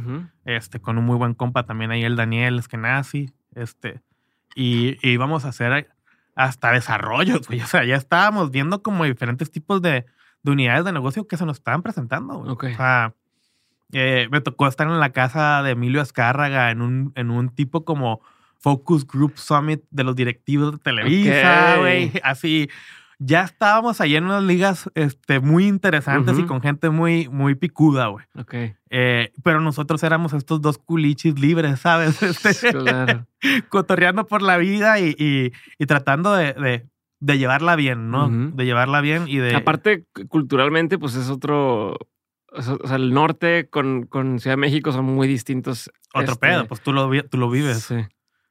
[0.45, 4.01] este, con un muy buen compa también ahí, el Daniel Eskenazi, este,
[4.55, 5.89] y, y íbamos a hacer
[6.35, 7.61] hasta desarrollos, güey.
[7.61, 10.05] O sea, ya estábamos viendo como diferentes tipos de,
[10.43, 12.39] de unidades de negocio que se nos estaban presentando.
[12.39, 12.51] güey.
[12.51, 12.63] Ok.
[12.71, 13.13] O sea,
[13.91, 17.83] eh, me tocó estar en la casa de Emilio Azcárraga en un, en un tipo
[17.83, 18.21] como
[18.65, 22.11] Focus Group Summit de los directivos de Televisa, güey.
[22.23, 22.67] Así.
[23.19, 26.47] ya estábamos ahí en unas ligas este, muy interesantes y Ujú.
[26.47, 28.25] con gente muy, muy picuda, güey.
[28.37, 28.55] Ok.
[28.89, 32.19] Eh, pero nosotros éramos estos dos culichis libres, ¿sabes?
[32.23, 33.27] Este, Claro.
[33.69, 36.87] cotorreando por la vida y, y- y tratando de, de-
[37.21, 38.25] de llevarla bien, ¿no?
[38.25, 38.55] Ujú.
[38.55, 39.55] De llevarla bien y de...
[39.55, 41.97] Aparte, cu- culturalmente, pues es otro.
[42.51, 45.89] O sea, el norte con, con Ciudad de México son muy distintos.
[46.13, 47.83] otro este, pedo, pues tú lo, tú lo vives.
[47.83, 47.95] Sí.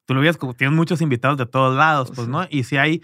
[0.06, 2.28] Tú lo vives como tienes muchos invitados de todos lados, pues.
[2.28, 2.46] ¿no?
[2.50, 3.02] Y si hay,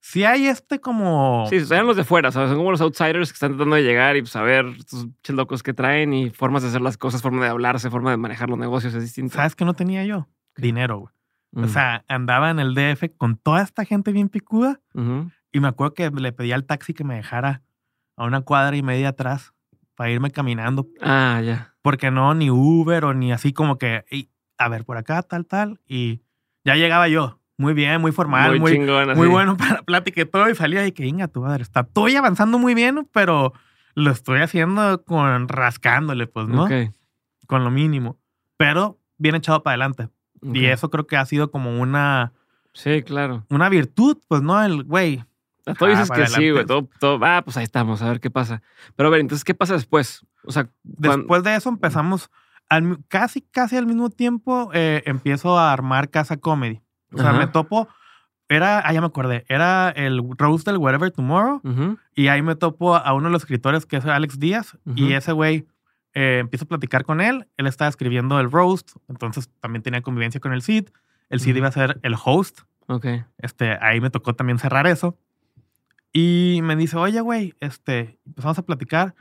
[0.00, 1.46] si hay este como...
[1.48, 2.48] Sí, eran los de fuera, ¿sabes?
[2.48, 5.62] Son como los outsiders que están tratando de llegar y pues, saber estos pinches locos
[5.62, 8.58] que traen y formas de hacer las cosas, forma de hablarse, forma de manejar los
[8.58, 9.36] negocios es distinta.
[9.36, 10.28] ¿Sabes qué no tenía yo?
[10.56, 11.14] Dinero, güey.
[11.52, 11.64] Mm.
[11.64, 14.80] O sea, andaba en el DF con toda esta gente bien picuda
[15.52, 17.62] y me acuerdo que le pedí al taxi que me dejara
[18.16, 19.52] a una cuadra y media atrás
[19.96, 20.86] para irme caminando.
[21.00, 21.74] Ah, ya.
[21.82, 25.46] Porque no, ni Uber o ni así como que, "Ey, a ver, por acá, tal,
[25.46, 25.80] tal.
[25.86, 26.20] Y
[26.64, 27.38] ya llegaba yo.
[27.58, 29.10] Muy bien, muy formal, muy, muy, chingón.
[29.10, 29.26] así.
[29.26, 30.48] bueno para plática y todo.
[30.48, 33.52] Y salía y que, inga, tu madre, está, estoy avanzando muy bien, pero
[33.94, 36.64] lo estoy haciendo con rascándole, pues, ¿no?
[36.64, 36.72] Ok,
[37.46, 38.18] Con lo mínimo.
[38.56, 40.08] Pero bien echado para adelante.
[40.42, 40.72] Y ok.
[40.72, 42.32] eso creo que ha sido como una,
[42.72, 43.44] Sí, claro.
[43.50, 44.62] una virtud, pues, ¿no?
[44.62, 45.22] El güey.
[45.78, 46.62] Tú Ah, dices que sí, güey.
[46.62, 46.64] adelante.
[46.66, 48.62] Todo, todo, ah, pues ahí estamos, a ver qué pasa.
[48.96, 50.24] Pero a ver, entonces, ¿qué pasa después?
[50.44, 52.30] O sea, cuan- Después de eso empezamos,
[52.70, 56.80] al casi, casi al mismo tiempo, eh, empiezo a armar Casa Comedy.
[57.12, 57.38] O sea, Ajá.
[57.40, 57.88] me topo,
[58.48, 61.60] era, ah, ya me acordé, era el roast del Whatever Tomorrow.
[61.62, 64.78] Ujú, Y ahí me topo a uno de los escritores que es Alex Díaz.
[64.96, 65.12] Y Ujú.
[65.14, 65.66] ese güey,
[66.14, 67.46] eh, empiezo a platicar con él.
[67.56, 70.88] Él estaba escribiendo el roast, entonces también tenía convivencia con el Cid.
[71.28, 71.58] El Cid Ujú.
[71.58, 72.60] iba a ser el host.
[72.86, 73.06] Ok.
[73.38, 75.16] Este, ahí me tocó también cerrar eso.
[76.12, 79.14] Y me dice, oye, güey, este, empezamos a platicar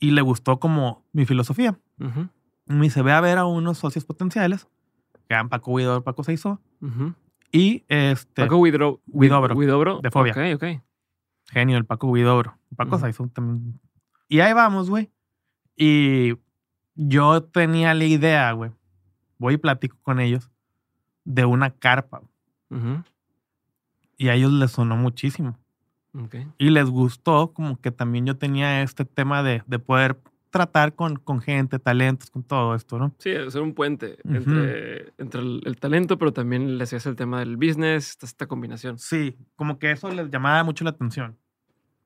[0.00, 1.78] y le gustó como mi filosofía.
[2.00, 2.28] Ujú, Y
[2.66, 4.68] me dice, ve a ver a unos socios potenciales,
[5.28, 7.14] que eran Paco Huidobro, Paco Seizo, ujú.
[7.52, 10.00] y este, Paco Widro, Huidobro, Widobro.
[10.00, 10.32] de Fobia.
[10.32, 10.82] Ok, ok.
[11.50, 12.58] genio, el Paco Huidobro.
[12.76, 13.04] Paco Ujú.
[13.04, 13.80] Seizo también.
[14.28, 15.10] Y ahí vamos, güey.
[15.76, 16.34] Y
[16.94, 18.72] yo tenía la idea, güey,
[19.38, 20.50] voy y platico con ellos,
[21.24, 22.22] de una carpa.
[24.18, 25.58] Y a ellos les sonó muchísimo.
[26.56, 30.18] Y les gustó como que también yo tenía este tema de, de poder
[30.56, 33.12] tratar con, con gente, talentos, con todo esto, ¿no?
[33.18, 34.36] Sí, ser un puente Ujú.
[34.36, 38.46] entre, entre el, el talento, pero también le hacías el tema del business, esta, esta
[38.46, 38.98] combinación.
[38.98, 41.36] Sí, como que eso les llamaba mucho la atención.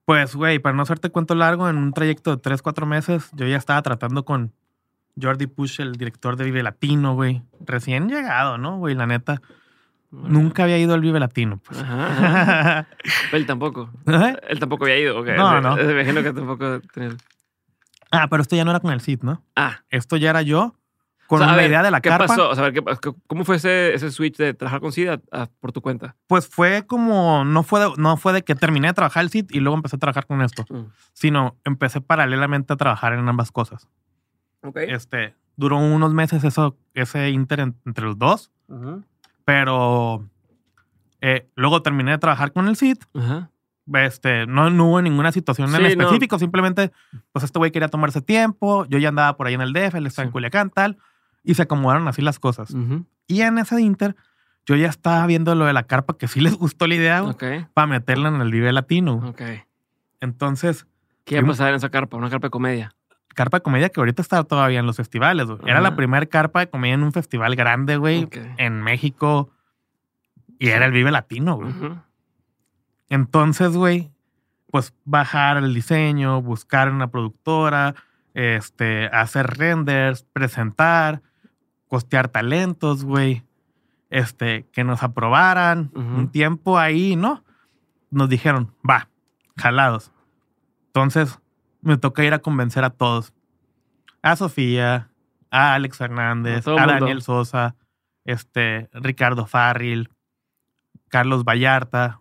[0.05, 3.45] Pues, güey, para no hacerte cuento largo, en un trayecto de 3, 4 meses, yo
[3.47, 4.51] ya estaba tratando con
[5.21, 7.43] Jordi Push, el director de Vive Latino, güey.
[7.65, 8.95] Recién llegado, ¿no, güey?
[8.95, 9.41] La neta,
[10.09, 11.79] nunca había ido al Vive Latino, pues.
[11.81, 12.87] Ajá, ajá.
[13.31, 13.89] Él tampoco.
[14.07, 14.35] ¿Eh?
[14.49, 15.19] Él tampoco había ido.
[15.19, 15.27] ok.
[15.37, 15.75] No, no.
[15.77, 17.15] Me imagino que tampoco tenía-
[18.11, 19.43] ah, pero esto ya no era con el CID, ¿no?
[19.55, 20.75] Ah, Esto ya era yo
[21.27, 22.27] con o sea, a una ver, idea de la ¿qué carpa.
[22.27, 22.49] pasó?
[22.49, 22.99] O sea, a ver, ¿qué pasó?
[23.27, 26.15] ¿cómo fue ese, ese switch de trabajar con SIDA a- por tu cuenta?
[26.27, 29.45] Pues fue como, no fue, de, no fue de que terminé de trabajar el CID
[29.51, 30.87] y luego empecé a trabajar con esto, Mm.
[31.13, 33.87] sino empecé paralelamente a trabajar en ambas cosas.
[34.61, 34.75] Ok.
[34.87, 38.51] Este, duró unos meses eso, ese inter en- entre los dos,
[39.45, 40.25] pero
[41.21, 42.97] eh, luego terminé de trabajar con el CID.
[43.13, 43.49] Ajá.
[43.93, 46.03] Este, no, no hubo ninguna situación en Sí, no.
[46.03, 46.91] específico, simplemente,
[47.31, 50.07] pues este güey quería tomarse tiempo, yo ya andaba por ahí en el DF, él
[50.07, 50.31] estaba en.
[50.31, 50.97] Culiacán, tal,
[51.43, 52.73] y se acomodaron así las cosas.
[53.27, 54.15] Y en ese inter,
[54.65, 57.23] yo ya estaba viendo lo de la carpa, que sí les gustó la idea,
[57.73, 59.15] para meterla en el Vive Latino.
[59.27, 59.41] Ok.
[60.19, 60.85] Entonces,
[61.25, 62.17] ¿Qué iba a pasar en esa carpa?
[62.17, 62.93] Una carpa de comedia.
[63.33, 65.59] carpa de comedia que ahorita está todavía en los festivales, güey.
[65.65, 68.27] Era la primera carpa de comedia en un festival grande, güey,
[68.57, 69.49] en México.
[70.59, 71.73] Y era el Vive Latino, güey.
[73.11, 74.09] Entonces, güey,
[74.71, 77.93] pues bajar el diseño, buscar una productora,
[78.33, 81.21] este, hacer renders, presentar,
[81.89, 83.43] costear talentos, güey.
[84.09, 87.43] Este, que nos aprobaran un tiempo ahí, ¿no?
[88.11, 89.09] Nos dijeron, va,
[89.57, 90.11] jalados.
[90.87, 91.39] Entonces,
[91.81, 93.33] me toca ir a convencer a todos.
[94.21, 95.09] A Sofía,
[95.49, 96.85] a Alex Fernández, A.
[96.85, 97.75] Daniel Sosa,
[98.23, 100.09] este, Ricardo Farril,
[101.09, 102.20] Carlos Vallarta,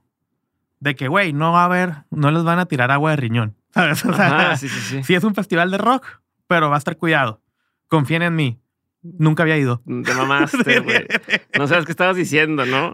[0.81, 3.57] de que, güey, no va a haber, no les van a tirar agua de riñón.
[3.75, 4.05] ¿Sabes?
[4.05, 5.03] O sea, Ajá, sí, sí, sí.
[5.05, 6.05] sí es un festival de rock,
[6.49, 7.41] pero va a estar cuidado.
[7.89, 8.61] Confíen en mí.
[9.03, 9.83] Nunca había ido.
[9.87, 11.07] Te mamaste, güey.
[11.57, 12.93] No sabes qué estabas diciendo, ¿no?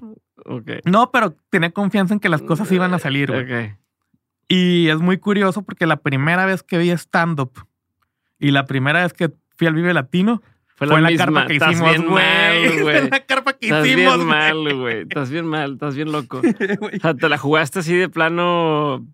[0.84, 3.42] No, pero tenía confianza en que las cosas iban a salir, güey.
[3.42, 3.76] Ok.
[4.48, 7.66] Y es muy curioso porque la primera vez que vi stand-up
[8.38, 10.42] y la primera vez que fui al Vive Latino
[10.76, 11.24] Fue, fue, la, misma.
[11.24, 12.24] carpa que hicimos, güey.
[12.60, 13.10] Mal, Fue güey.
[13.10, 15.02] la carpa que Estás hicimos, bien mal, güey.
[15.02, 15.72] Estás bien mal.
[15.74, 16.40] Estás bien loco.
[16.96, 18.94] O sea, te la jugaste así de plano.
[18.94, 19.06] O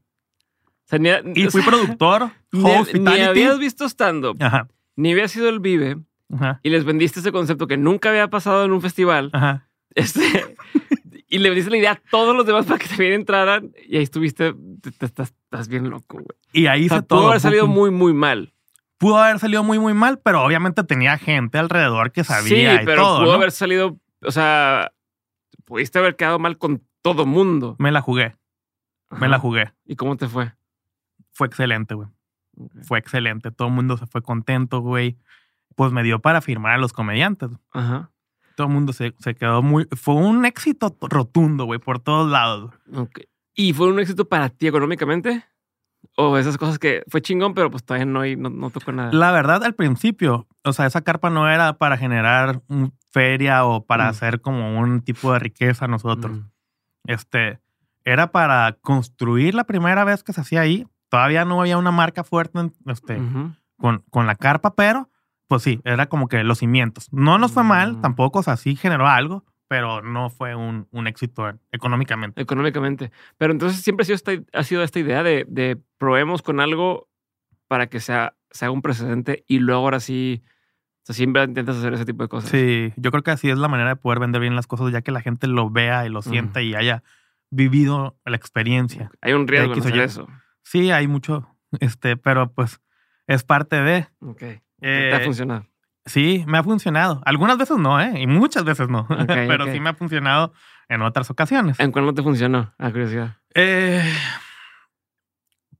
[0.86, 3.24] sea, ni, Y o fui sea, productor, ni- host, ni, vitality.
[3.28, 5.96] habías visto stand-up, Ajá, ni habías sido el Vive
[6.34, 9.30] ajá, y les vendiste ese concepto que nunca había pasado en un festival.
[9.32, 9.68] ajá.
[9.94, 10.20] Este,
[11.28, 13.72] Y le diste la idea a todos los demás para que también entraran.
[13.88, 14.52] Y ahí estuviste.
[14.82, 16.26] Te, te- estás, estás bien loco, güey.
[16.52, 17.28] Y ahí O sea, hice pudo todo.
[17.28, 18.52] haber salido muy, muy mal.
[19.02, 22.86] Pudo haber salido muy, muy mal, pero obviamente tenía gente alrededor que sabía sí, y
[22.86, 23.18] pero todo.
[23.18, 23.32] pudo ¿no?
[23.32, 23.98] haber salido.
[24.24, 24.92] O sea,
[25.64, 27.74] pudiste haber quedado mal con todo mundo.
[27.80, 28.36] Me la jugué,
[29.10, 29.72] me la jugué.
[29.84, 30.52] ¿Y cómo te fue?
[31.32, 32.08] Fue excelente, güey.
[32.84, 33.50] Fue excelente.
[33.50, 35.18] Todo el mundo se fue contento, güey.
[35.74, 37.50] Pues me dio para firmar a los comediantes.
[37.72, 38.12] Ajá.
[38.54, 39.88] Todo el mundo se, se quedó muy...
[39.96, 42.72] Fue un éxito rotundo, güey, por todos lados.
[42.94, 43.22] Ok.
[43.54, 45.44] ¿Y fue un éxito para ti económicamente?
[46.16, 49.10] O esas cosas que fue chingón, pero pues todavía no, hay, no, no tocó nada.
[49.12, 53.84] La verdad, al principio, o sea, esa carpa no era para generar un feria o
[53.86, 54.08] para Mm.
[54.08, 56.32] hacer como un tipo de riqueza a nosotros.
[56.38, 56.44] Mm.
[57.06, 57.60] Este,
[58.04, 60.86] era para construir la primera vez que se hacía ahí.
[61.08, 63.20] Todavía no había una marca fuerte este,
[63.78, 65.08] con, con la carpa, pero
[65.48, 67.08] pues sí, era como que los cimientos.
[67.12, 68.00] No nos fue mal, Mm.
[68.00, 72.42] tampoco, o sea, sí generó algo, pero no fue un, un éxito económicamente.
[72.42, 73.10] Económicamente.
[73.38, 77.08] Pero entonces siempre ha sido esta, ha sido esta idea de, de probemos con algo
[77.68, 81.78] para que sea, se haga un precedente y luego ahora sí, o sea, siempre intentas
[81.78, 82.50] hacer ese tipo de cosas.
[82.50, 85.00] Sí, yo creo que así es la manera de poder vender bien las cosas, ya
[85.00, 87.02] que la gente lo vea y lo sienta y haya
[87.48, 89.10] vivido la experiencia.
[89.22, 90.28] Hay un riesgo en hacer eso.
[90.62, 91.48] Sí, hay mucho,
[91.80, 92.78] este, pero pues
[93.26, 94.06] es parte de.
[94.20, 94.38] Ok.
[94.38, 95.64] Te Eh, ha funcionado.
[96.06, 97.22] Sí, me ha funcionado.
[97.24, 98.20] Algunas veces no, ¿eh?
[98.20, 99.06] Y muchas veces no.
[99.26, 99.70] Pero ok.
[99.72, 100.52] sí me ha funcionado
[100.88, 101.78] en otras ocasiones.
[101.80, 102.72] ¿En cuál no te funcionó?
[102.78, 103.36] A curiosidad.
[103.54, 104.02] Eh,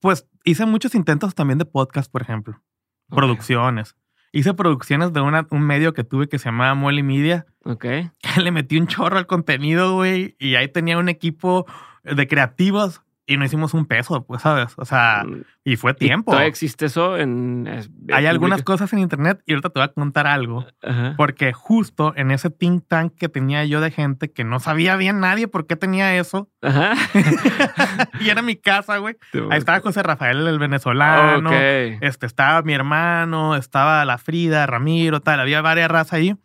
[0.01, 2.61] pues hice muchos intentos también de podcast, por ejemplo.
[3.09, 3.97] Producciones.
[4.33, 7.47] Hice producciones de una- un medio que tuve que se llamaba Molly Media.
[7.65, 7.81] Ok.
[7.83, 8.13] Que
[8.43, 10.37] le metí un chorro al contenido, güey.
[10.39, 11.67] Y ahí tenía un equipo
[12.05, 14.73] de creativos y no hicimos un peso, pues, ¿sabes?
[14.77, 16.33] O sea, Mm, y fue ¿y tiempo.
[16.33, 17.69] ¿Todavía existe eso en.
[17.69, 18.73] es- Hay en algunas público?
[18.73, 20.67] cosas en internet y ahorita te voy a contar algo.
[20.83, 21.15] Ajá.
[21.17, 25.21] Porque justo en ese think tank que tenía yo de gente que no sabía bien
[25.21, 26.51] nadie por qué tenía eso.
[26.63, 26.95] Ajá.
[28.21, 29.17] y era mi casa, güey.
[29.51, 31.49] Ahí estaba José Rafael, el venezolano.
[31.51, 31.55] Ok.
[32.01, 35.39] Este, estaba mi hermano, estaba la Frida, Ramiro, tal.
[35.41, 36.37] Había varias razas ahí.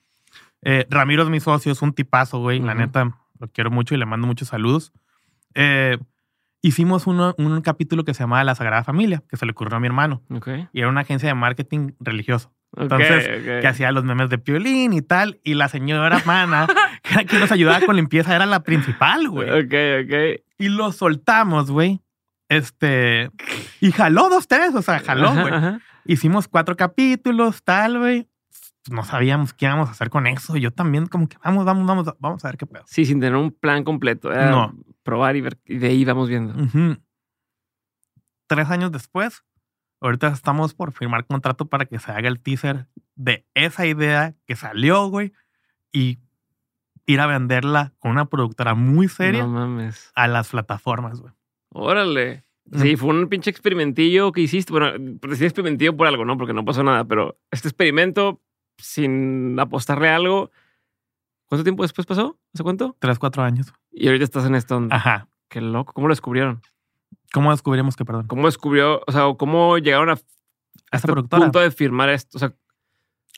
[0.62, 2.60] Eh, Ramiro es mi socio, es un tipazo, güey.
[2.60, 2.82] La Ujú.
[2.82, 3.04] neta,
[3.40, 4.92] lo quiero mucho y le mando muchos saludos.
[5.56, 5.98] Eh,
[6.62, 9.80] hicimos uno- un capítulo que se llamaba La Sagrada Familia, que se le ocurrió a
[9.80, 10.22] mi hermano.
[10.74, 12.52] Y era una agencia de marketing religioso.
[12.76, 13.26] Entonces,
[13.62, 15.40] que hacía los memes de piolín y tal.
[15.44, 16.68] Y la señora Mana,
[17.04, 19.50] que era quien nos ayudaba con limpieza, era la principal, güey.
[19.50, 20.42] Ok, ok.
[20.60, 22.02] Y lo soltamos, güey.
[22.50, 23.30] Este.
[23.82, 25.54] Y jaló dos, tres, o sea, jaló, güey.
[26.06, 28.28] Hicimos cuatro capítulos, tal, güey.
[28.90, 30.56] No sabíamos qué íbamos a hacer con eso.
[30.56, 32.84] Yo también, como que vamos, vamos, vamos, vamos a ver qué pedo.
[32.88, 34.32] Sí, sin tener un plan completo.
[34.32, 34.74] Era No.
[35.08, 35.58] Probar y ver.
[35.64, 36.54] Y de ahí vamos viendo.
[36.62, 36.98] Ujú.
[38.48, 39.44] Tres años después,
[40.02, 44.58] ahorita estamos por firmar contrato para que se haga el teaser de esa idea que
[44.58, 45.32] salió, güey,
[45.94, 46.20] y
[47.06, 50.12] ir a venderla con una productora muy seria No mames.
[50.14, 51.34] a las plataformas, güey.
[51.70, 52.44] Órale.
[52.74, 54.74] Sí, fue un pinche experimentillo que hiciste.
[54.74, 54.92] Bueno,
[55.22, 56.38] decía experimentillo por algo, ¿no?
[56.38, 58.42] Porque no pasó nada, pero este experimento
[58.78, 60.52] sin apostarle a algo.
[61.46, 62.38] ¿Cuánto tiempo después pasó?
[62.54, 62.98] ¿Hace cuánto?
[63.00, 63.74] Tres, cuatro años.
[64.00, 64.86] Y ahorita estás en esto.
[64.92, 65.28] Ajá.
[65.50, 65.94] Qué loco.
[65.94, 66.62] ¿Cómo lo descubrieron?
[67.34, 68.28] ¿Cómo descubrimos que, perdón?
[68.28, 69.02] ¿Cómo descubrió?
[69.08, 70.16] O sea, ¿cómo llegaron a, a
[70.92, 72.38] Esta este punto de firmar esto?
[72.38, 72.54] O sea,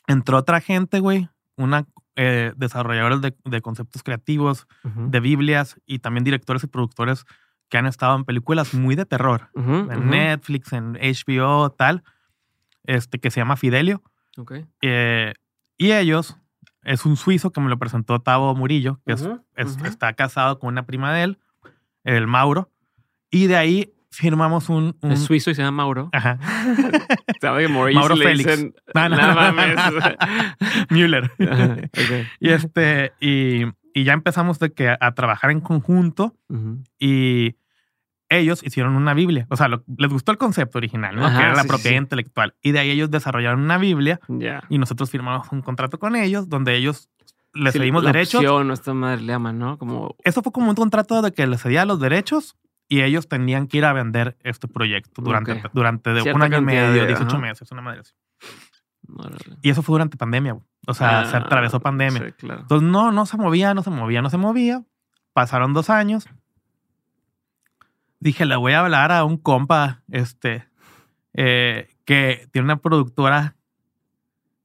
[0.06, 1.86] Entró otra gente, güey, una
[2.16, 7.24] eh, desarrolladores de, de conceptos creativos, de Biblias y también directores y productores
[7.68, 9.50] que han estado en películas muy de terror.
[9.54, 10.10] En.
[10.10, 12.02] Netflix, en HBO, tal.
[12.84, 14.02] Este, que se llama Fidelio.
[14.36, 14.54] Ok.
[14.82, 15.32] Eh,
[15.78, 16.36] y ellos,
[16.84, 19.28] es un suizo que me lo presentó Tavo Murillo, que es-
[19.84, 21.38] está casado con una prima de él,
[22.04, 22.70] el Mauro.
[23.30, 24.96] Y de ahí firmamos un...
[25.02, 26.08] un- Es suizo y se llama Mauro.
[26.12, 26.38] Ajá.
[27.40, 28.48] Sabe que Mauricio Mauro le Félix.
[28.48, 29.76] dicen- No, no, No no, mames.
[30.90, 31.30] Müller.
[31.50, 31.76] Ajá,
[32.40, 33.64] y este, y,
[33.94, 36.34] y ya empezamos de que a trabajar en conjunto
[36.98, 37.54] y
[38.30, 39.46] ellos hicieron una Biblia.
[39.50, 41.26] O sea, lo- les gustó el concepto original, ¿no?
[41.26, 41.98] Ajá, que era la sí, propiedad sí.
[41.98, 42.54] intelectual.
[42.62, 44.20] Y de ahí ellos desarrollaron una Biblia
[44.68, 47.10] y nosotros firmamos un contrato con ellos donde ellos
[47.52, 48.36] les Sí, cedimos la derechos.
[48.40, 49.76] opción, o esta madre le llaman, ¿no?
[49.76, 50.14] Como.
[50.24, 52.56] Eso fue como un contrato de que les cedía los derechos
[52.88, 56.62] y ellos tenían que ir a vender este proyecto durante, durante de un año y
[56.62, 57.38] medio, de- 18 ajá.
[57.38, 58.12] meses, una madre así.
[59.62, 60.64] Y eso fue durante pandemia, güey.
[60.86, 62.26] O sea, se Ah, atravesó pandemia.
[62.26, 62.60] Sí, claro.
[62.62, 64.84] Entonces, no, no se movía, no se movía, no se movía.
[65.32, 66.28] Pasaron dos años.
[68.20, 70.66] Dije, le voy a hablar a un compa, este,
[71.32, 73.56] eh, que tiene una productora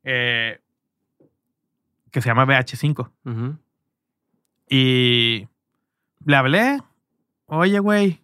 [0.03, 0.59] eh,
[2.11, 3.11] que se llama BH5.
[3.25, 3.57] Ujú.
[4.69, 5.47] Y
[6.25, 6.79] le hablé,
[7.45, 8.21] oye, güey,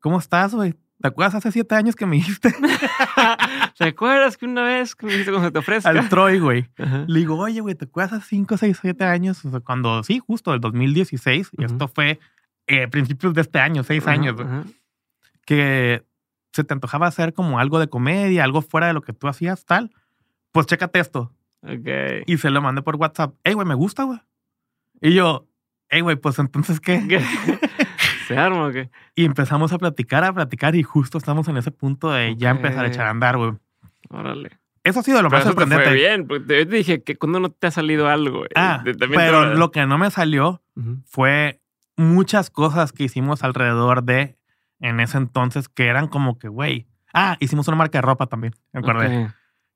[0.00, 0.74] ¿cómo estás, güey?
[1.00, 2.52] ¿te acuerdas hace siete años que me dijiste
[3.78, 5.90] ¿Te acuerdas que una vez que me dijiste cuando se te ofrezca?
[5.90, 6.68] al Troy, güey?
[7.06, 9.44] Le digo, oye, güey, ¿te acuerdas hace cinco, seis, siete años?
[9.44, 11.72] O sea, cuando, sí, justo del 2016, y Ujú.
[11.72, 12.18] esto fue
[12.68, 14.36] eh, principios de este año, seis años,
[15.44, 16.04] que
[16.52, 19.64] se te antojaba hacer como algo de comedia, algo fuera de lo que tú hacías,
[19.64, 19.92] tal.
[20.52, 21.32] Pues chécate esto.
[21.62, 21.88] Ok.
[22.26, 23.34] Y se lo mandé por WhatsApp.
[23.44, 24.20] Ey, güey, me gusta, güey.
[25.00, 25.46] Y yo,
[25.88, 27.04] ey, güey, pues entonces, ¿qué?
[27.08, 27.20] ¿Qué?
[28.28, 28.90] ¿Se arma o qué?
[29.14, 32.84] Y empezamos a platicar, a platicar, y justo estamos en ese punto de ya empezar
[32.84, 33.52] a echar a andar, güey.
[34.10, 34.58] Órale.
[34.84, 35.94] Eso ha sido lo Pero más eso te fue sorprendente.
[35.98, 38.44] bien, porque yo te dije que cuando no te ha salido algo.
[38.54, 38.82] Ah,
[39.14, 40.62] pero lo- que no me salió
[41.04, 41.60] fue
[41.98, 44.38] muchas cosas que hicimos alrededor de
[44.80, 46.86] en ese entonces que eran como que, güey.
[47.12, 48.80] Ah, hicimos una marca de ropa también, me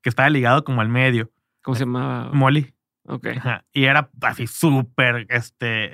[0.01, 1.29] que estaba ligado como al medio.
[1.61, 2.29] ¿Cómo se llamaba?
[2.33, 2.73] Molly.
[3.05, 3.27] Ok.
[3.37, 5.91] Ajá, Y era así súper este, eh,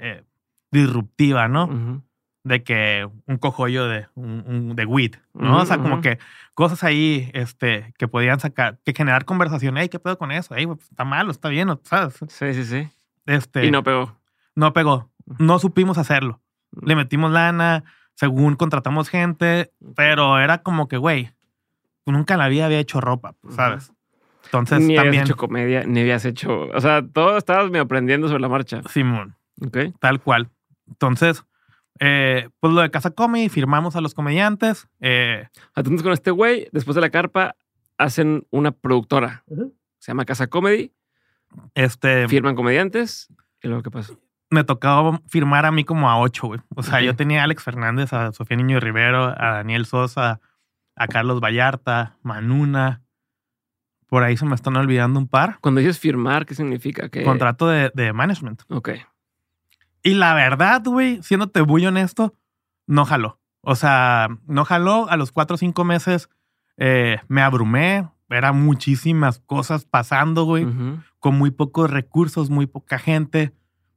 [0.00, 0.24] eh,
[0.70, 2.02] disruptiva, ¿no?
[2.44, 5.58] De que un cojollo de, un, un- de weed, ¿no?
[5.62, 6.18] O sea, como que
[6.52, 9.78] cosas ahí este, que podían sacar, que generar conversación.
[9.78, 10.54] Ey, ¿qué pedo con eso?
[10.54, 12.18] Ey, pues, está malo, está bien, ¿sabes?
[12.28, 12.88] Sí, sí, sí.
[13.26, 14.14] Este, Y no pegó.
[14.54, 15.10] no pegó.
[15.38, 16.40] No supimos hacerlo.
[16.82, 21.30] Le metimos lana, según contratamos gente, pero era como que, güey,
[22.06, 23.92] nunca en la vida había hecho ropa, ¿sabes?
[24.46, 26.68] Entonces ni también, habías hecho comedia, ni habías hecho.
[26.74, 28.82] O sea, todo estabas medio aprendiendo sobre la marcha.
[28.90, 29.78] Simón, Ok.
[30.00, 30.50] tal cual.
[30.86, 31.44] Entonces,
[32.00, 34.88] eh, pues lo de Casa Comedy, firmamos a los comediantes.
[35.00, 37.56] eh, Entonces con este güey, después de la carpa,
[37.98, 39.44] hacen una productora.
[39.98, 40.92] Se llama Casa Comedy.
[41.74, 43.28] este, Firman comediantes.
[43.62, 44.18] ¿Y luego qué pasó?
[44.50, 46.60] Me tocaba firmar a mí como a ocho, güey.
[46.76, 50.40] O sea, yo tenía a Alex Fernández, a Sofía Niño Rivero, a Daniel Sosa,
[50.96, 53.02] a Carlos Vallarta, Manuna.
[54.06, 55.58] Por ahí se me están olvidando un par.
[55.60, 57.08] Cuando dices firmar, ¿qué significa?
[57.24, 58.62] Contrato de, de management.
[58.68, 58.90] Ok.
[60.02, 62.34] Y la verdad, güey, siéndote muy honesto,
[62.86, 63.40] no jaló.
[63.62, 65.08] O sea, no jaló.
[65.08, 66.28] A los cuatro o cinco meses
[66.76, 68.08] eh, me abrumé.
[68.28, 70.66] Era muchísimas cosas pasando, güey.
[71.18, 73.54] Con muy pocos recursos, muy poca gente,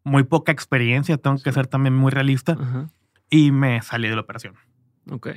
[0.08, 1.18] muy poca experiencia.
[1.18, 2.54] Tengo que ser también muy realista.
[2.54, 2.90] Ajá.
[3.30, 4.56] Y me salí de la operación.
[5.12, 5.30] Ok.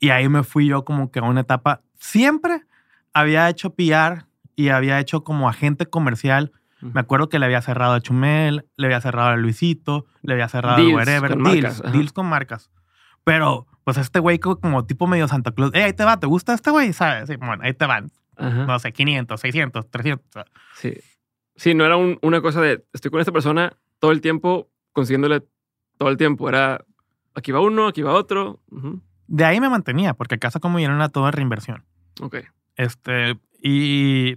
[0.00, 1.80] Y ahí me fui yo como que a una etapa.
[1.98, 2.62] Siempre
[3.12, 4.26] había hecho PR
[4.56, 6.52] y había hecho como agente comercial.
[6.80, 10.48] Me acuerdo que le había cerrado a Chumel, le había cerrado a Luisito, le había
[10.48, 11.30] cerrado Deals a Wherever.
[11.30, 11.90] con deals, marcas, ajá.
[11.92, 12.70] deals con marcas.
[13.24, 15.70] Pero, pues este güey como, como tipo medio Santa Claus.
[15.74, 16.92] Eh, ahí te va, ¿te gusta este güey?
[16.92, 17.28] ¿Sabes?
[17.30, 18.10] Sí, bueno, ahí te van.
[18.36, 18.66] Ajá.
[18.66, 20.44] No sé, 500, 600, 300.
[20.76, 20.92] Sí.
[21.56, 23.72] Sí, no era un- una cosa de estoy con esta persona
[24.04, 25.48] todo el tiempo, consiguiéndole
[25.96, 26.46] todo el tiempo.
[26.46, 26.84] Era
[27.34, 28.60] aquí va uno, aquí va otro.
[29.26, 31.86] De ahí me mantenía, porque casa como era una toda reinversión.
[32.20, 32.36] Ok.
[32.76, 34.36] Este, y,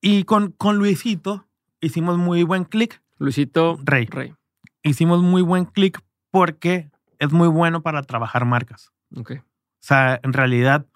[0.00, 1.48] y con, con Luisito
[1.80, 3.02] hicimos muy buen clic.
[3.18, 4.06] Luisito Rey.
[4.06, 4.32] Rey.
[4.84, 6.88] Hicimos muy buen clic porque
[7.18, 8.92] es muy bueno para trabajar marcas.
[9.16, 9.32] Ok.
[9.40, 9.42] O
[9.80, 10.86] sea, en realidad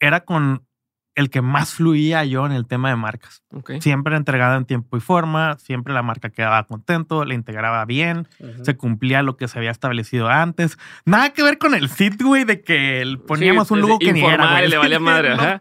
[0.00, 0.66] era con
[1.14, 3.44] el que más fluía yo en el tema de marcas.
[3.80, 8.26] Siempre entregado en tiempo y forma, siempre la marca quedaba contento, le integraba bien,
[8.62, 10.76] se cumplía lo que se había establecido antes.
[11.04, 14.20] Nada que ver con el sit, güey, de que poníamos Sí, un logo que ni
[14.20, 14.32] era.
[14.34, 14.70] informal, güey.
[14.70, 15.36] le valía madre.
[15.36, 15.60] No, Ajá.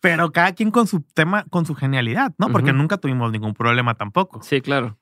[0.00, 2.48] Pero cada quien con su tema, con su genialidad, ¿no?
[2.50, 4.42] Porque nunca tuvimos ningún problema tampoco.
[4.42, 4.98] Sí, claro.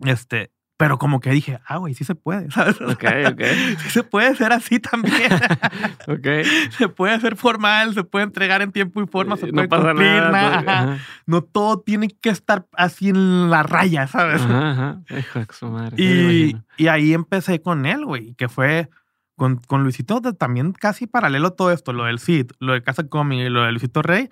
[0.00, 0.50] Este,
[0.82, 2.80] pero como que dije, ah, güey, sí se puede, ¿sabes?
[2.80, 3.40] Ok, ok.
[3.78, 5.30] Sí se puede ser así también.
[6.08, 6.26] Ok.
[6.76, 9.68] se puede hacer formal, se puede entregar en tiempo y forma, se Eh, puede no
[9.68, 10.30] pasa cumplir, nada.
[10.32, 10.98] nada, todo- ajá.
[11.26, 14.42] No todo tiene que estar así en la raya, ¿sabes?
[14.42, 15.00] Ajá, ajá.
[15.16, 15.94] Hijo de su madre.
[16.02, 18.90] Y, y ahí empecé con él, güey, que fue
[19.36, 23.48] con, con Luisito también casi paralelo todo esto, lo del CID, lo de Casa Comi,
[23.48, 24.28] lo de Luisito Rey,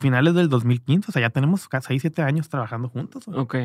[0.00, 3.26] finales del 2015, o sea, ya tenemos casi 6, 7 años trabajando juntos.
[3.26, 3.38] güey.
[3.38, 3.56] Ok.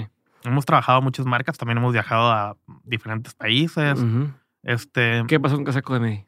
[0.43, 3.99] Hemos trabajado muchas marcas, también hemos viajado a diferentes países.
[4.63, 6.25] Este, ¿Qué pasó con Casa Comedy?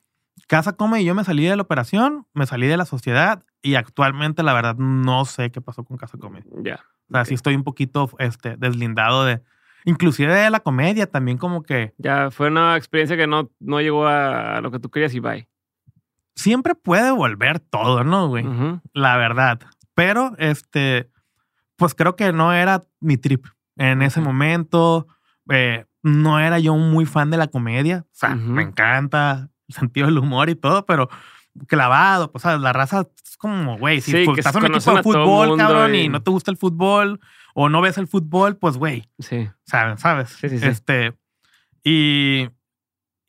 [0.47, 3.75] Casa Come y yo me salí de la operación, me salí de la sociedad y
[3.75, 6.43] actualmente la verdad no sé qué pasó con Casa Come.
[6.63, 6.79] Ya.
[7.09, 7.27] O sea, Ok.
[7.27, 9.41] sí estoy un poquito este, deslindado de,
[9.85, 14.07] inclusive de la comedia también como que Ya fue una experiencia que no, no llegó
[14.07, 15.47] a lo que tú querías y bye.
[16.35, 18.45] siempre puede volver todo, ¿no, güey?
[18.93, 19.59] La verdad.
[19.95, 21.09] Pero, este,
[21.77, 23.45] pues creo que no era mi trip
[23.77, 25.07] en ese momento.
[25.49, 28.05] eh, no era yo muy fan de la comedia.
[28.07, 28.39] O sea, Ujú.
[28.51, 31.09] me encanta el sentido del humor y todo, pero
[31.67, 32.59] clavado, pues, ¿sabes?
[32.61, 36.01] La raza es como, güey, si Sí, estás en un equipo de fútbol, cabrón, y...
[36.01, 37.19] y- no te gusta el fútbol
[37.53, 39.49] o no ves el fútbol, pues, güey, Sí.
[39.65, 40.01] ¿sabes?
[40.01, 40.29] ¿Sabes?
[40.29, 40.65] Sí, sí, sí.
[40.67, 41.13] Este,
[41.83, 42.49] y,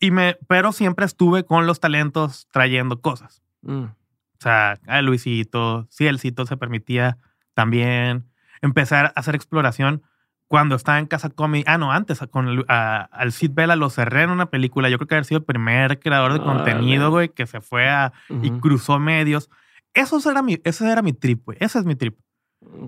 [0.00, 3.42] y me, pero siempre estuve con los talentos trayendo cosas.
[3.62, 3.84] Mm.
[3.84, 3.96] O
[4.40, 7.18] sea, a Luisito, si Elcito se permitía
[7.54, 8.30] también
[8.62, 10.02] empezar a hacer exploración.
[10.48, 13.90] Cuando estaba en Casa Comi, ah, no, antes, con el- a- al Sid Vela lo
[13.90, 14.88] cerré en una película.
[14.88, 18.12] Yo creo que haber sido el primer creador de contenido, güey, que se fue a
[18.42, 19.50] y cruzó medios.
[19.94, 21.58] Eso era mi, ese era mi trip, güey.
[21.60, 22.16] Ese es mi trip.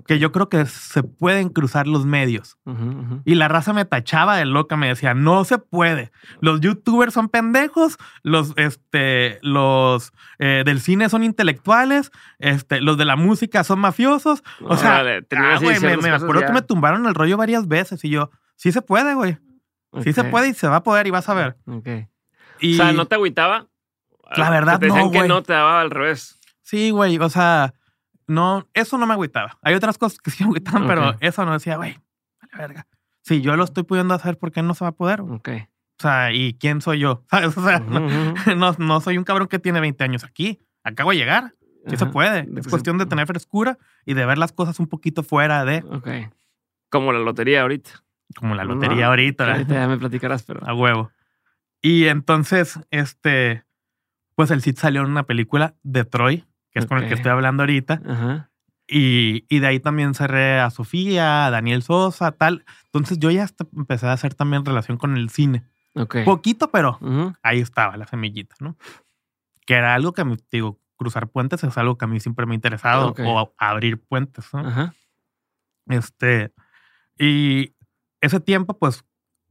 [0.05, 2.57] Que yo creo que se pueden cruzar los medios.
[3.25, 6.11] Y la raza me tachaba de loca, me decía, no se puede.
[6.41, 13.05] Los youtubers son pendejos, los, este, los eh, del cine son intelectuales, este, los de
[13.05, 14.43] la música son mafiosos.
[14.61, 16.47] O sea, ah, güey, me, me acuerdo ya.
[16.47, 19.37] que me tumbaron el rollo varias veces y yo, sí se puede, güey.
[20.03, 21.57] Sí se puede y se va a poder y vas a ver.
[22.59, 23.67] Y, O sea, ¿no te agüitaba?
[24.35, 26.39] La verdad, te no, que no, te daba al revés.
[26.61, 27.73] Sí, güey, o sea,
[28.27, 29.57] no, eso no me agüitaba.
[29.61, 31.97] Hay otras cosas que sí me agüitaban, pero eso no decía, güey,
[32.41, 32.87] vale verga.
[33.23, 35.21] Si yo lo estoy pudiendo hacer, ¿por qué no se va a poder?
[35.21, 35.49] Ok.
[35.99, 37.23] O sea, ¿y quién soy yo?
[37.31, 37.57] ¿Sabes?
[37.57, 37.79] O sea,
[38.55, 40.59] no, no soy un cabrón que tiene 20 años aquí.
[40.83, 41.53] Acabo de llegar.
[41.87, 42.43] Sí se puede.
[42.43, 45.83] De Es cuestión de tener frescura y de ver las cosas un poquito fuera de,
[45.89, 46.09] Ok.
[46.89, 48.03] Como la lotería ahorita.
[48.35, 49.59] como la No, lotería ahorita, ¿verdad?
[49.61, 50.59] Ahorita ya me platicarás, pero.
[50.67, 51.11] a huevo.
[51.81, 53.63] Y entonces, este,
[54.35, 56.45] pues el Cid salió en una película, Detroit,
[56.77, 58.01] que es con el que estoy hablando ahorita.
[58.07, 58.49] Ajá.
[58.87, 62.63] Y, y de ahí también cerré a Sofía, a Daniel Sosa, tal.
[62.85, 65.63] Entonces yo ya hasta empecé a hacer también relación con el cine.
[65.95, 66.17] Ok.
[66.23, 66.99] Poquito, pero
[67.41, 68.77] ahí estaba la semillita, ¿no?
[69.65, 72.53] Que era algo que, me, digo, cruzar puentes es algo que a mí siempre me
[72.53, 73.21] ha interesado, Ok.
[73.25, 74.59] o abrir puentes, ¿no?
[74.59, 74.93] Ajá.
[75.87, 76.53] Este,
[77.17, 77.73] y
[78.21, 79.03] ese tiempo, pues,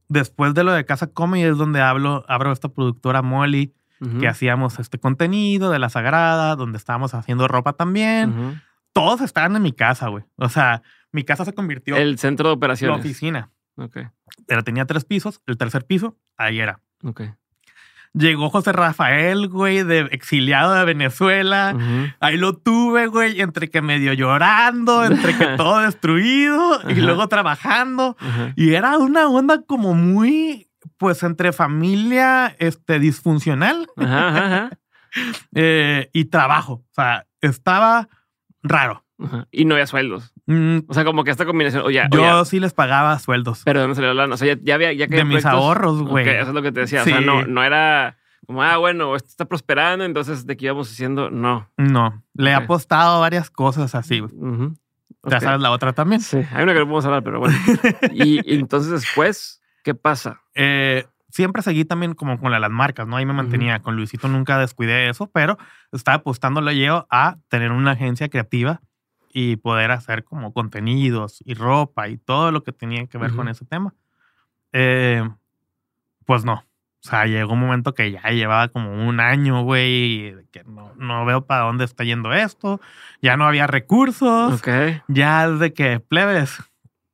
[0.07, 3.73] después de lo de Casa Comedy es donde hablo, abro esta productora Molly,
[4.19, 8.61] Que hacíamos este contenido de la Sagrada, donde estábamos haciendo ropa también.
[8.93, 10.23] Todos estaban en mi casa, güey.
[10.35, 10.81] O sea,
[11.11, 12.99] mi casa se convirtió El centro de la operaciones.
[12.99, 13.51] oficina.
[13.75, 13.97] Ok.
[14.47, 16.79] Pero tenía tres pisos, el tercer piso, ahí era.
[17.03, 17.21] Ok.
[18.13, 21.75] Llegó José Rafael, güey, de exiliado de Venezuela.
[22.19, 27.01] Ahí lo tuve, güey, entre que medio llorando, entre que todo destruido y Ajá.
[27.01, 28.15] luego trabajando.
[28.19, 28.53] Ajá.
[28.55, 30.66] Y era una onda como muy,
[30.97, 34.69] pues, entre familia este, disfuncional Ajá, ajá, ajá.
[35.55, 36.83] eh, y trabajo.
[36.89, 38.09] O sea, estaba
[38.63, 39.03] raro.
[39.19, 39.47] Ajá.
[39.51, 40.33] Y no había sueldos.
[40.45, 41.83] Mm, O sea, como que esta combinación.
[41.83, 43.63] Oye, yo oye, sí les pagaba sueldos.
[43.65, 44.25] pero ¿de dónde salió la?
[44.25, 44.93] O sea, ya, ya había.
[44.93, 45.53] Ya que De mis proyectos.
[45.53, 46.27] ahorros, güey.
[46.29, 47.01] Eso es lo que te decía.
[47.01, 50.89] O sea, no, no era como, ah, bueno, esto está prosperando, entonces de qué íbamos
[50.91, 51.29] haciendo.
[51.31, 51.69] No.
[51.77, 52.63] No, le he Ok.
[52.63, 54.21] apostado varias cosas así.
[54.21, 54.73] Ujú.
[55.23, 56.21] Ya sabes la otra también.
[56.21, 57.57] Sí, hay una que no podemos hablar, pero bueno.
[58.13, 60.41] y, y entonces después, ¿qué pasa?
[60.53, 63.15] Eh, siempre seguí también como con la- las marcas, ¿no?
[63.15, 63.79] Ahí me mantenía.
[63.81, 65.57] Con Luisito nunca descuidé eso, pero
[65.93, 68.81] estaba apostándole yo a tener una agencia creativa
[69.31, 73.41] y poder hacer como contenidos y ropa y todo lo que tenía que ver con
[73.47, 73.51] Ujú.
[73.51, 73.93] ese tema.
[74.73, 75.23] Eh,
[76.25, 76.53] pues no.
[76.55, 81.23] O sea, llegó un momento que ya llevaba como un año, güey, que no, no
[81.25, 82.81] veo para dónde está yendo esto.
[83.21, 84.53] Ya no había recursos.
[84.59, 84.67] Ok.
[85.07, 86.61] Ya es de que plebes,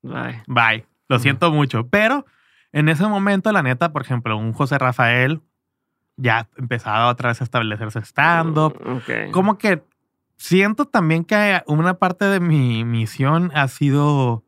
[0.02, 0.42] Bye.
[0.48, 0.86] Bye.
[1.10, 1.88] Lo siento mucho.
[1.90, 2.26] Pero
[2.74, 5.42] en ese momento, la neta, por ejemplo, un José Rafael
[6.18, 8.76] ya empezaba otra vez a establecerse stand-up.
[8.86, 9.32] Ok.
[9.32, 9.84] Como que
[10.38, 14.44] siento también que una parte de mi misión ha sido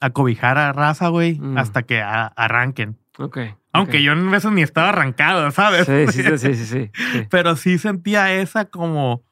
[0.00, 1.58] acobijar a raza, güey, Mm.
[1.58, 2.98] hasta que a- arranquen.
[3.18, 3.38] Ok.
[3.72, 5.86] Aunque yo en veces ni estaba arrancado, ¿sabes?
[5.86, 7.26] Sí, sí, sí, sí, sí, sí.
[7.30, 9.22] Pero sí sentía esa como,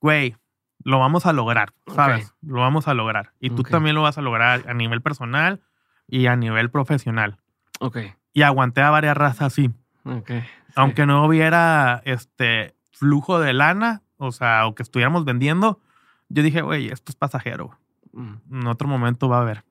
[0.00, 0.36] güey,
[0.84, 2.34] lo vamos a lograr, ¿sabes?
[2.42, 3.32] Lo vamos a lograr.
[3.40, 5.62] Y tú también lo vas a lograr a nivel personal
[6.08, 7.38] y a nivel profesional.
[7.80, 7.98] Ok.
[8.32, 9.70] Y aguanté a varias razas así.
[10.04, 10.28] Ok.
[10.28, 10.34] sí.
[10.76, 15.80] Aunque no hubiera este flujo de lana, o sea, o que estuviéramos vendiendo,
[16.28, 17.78] yo dije, güey, esto es pasajero.
[18.12, 18.34] Mm.
[18.52, 19.64] En otro momento va a haber.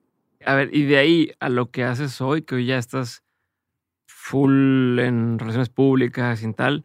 [0.46, 3.22] A ver, y de ahí a lo que haces hoy, que hoy ya estás
[4.06, 6.84] full en relaciones públicas y tal.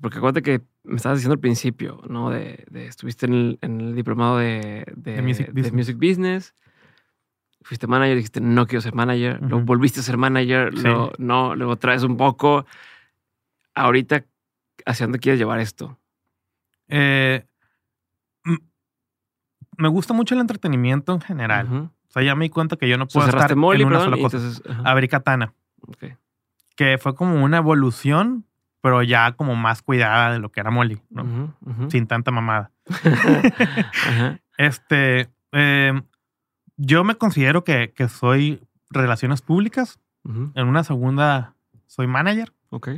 [0.00, 2.30] Porque acuérdate que me estabas diciendo al principio, ¿no?
[2.30, 5.72] De, de- estuviste en el, en el diplomado de, de, De music de business.
[5.74, 6.54] music business.
[7.68, 9.38] Fuiste manager, dijiste no quiero ser manager.
[9.42, 9.66] Luego Ujú.
[9.66, 10.82] volviste a ser manager, Sí.
[10.84, 12.64] luego no, luego traes un poco.
[13.74, 14.24] Ahorita,
[14.86, 15.98] ¿hacia dónde quieres llevar esto?
[16.88, 17.44] Eh,
[19.76, 21.66] me gusta mucho el entretenimiento en general.
[22.08, 23.88] O sea, ya me di cuenta que yo no O sea, puedo estar Molly, en
[23.88, 24.36] una perdón, sola cosa.
[24.38, 25.52] entonces, Abrí Katana.
[25.86, 26.04] ok.
[26.74, 28.44] que fue como una evolución,
[28.80, 31.54] pero ya como más cuidada de lo que era Molly, ¿no?
[31.90, 32.70] Sin tanta mamada.
[34.56, 36.02] Este, eh,
[36.78, 39.98] yo me considero que, que soy relaciones públicas.
[40.54, 41.54] En una segunda,
[41.86, 42.88] soy manager, Ok.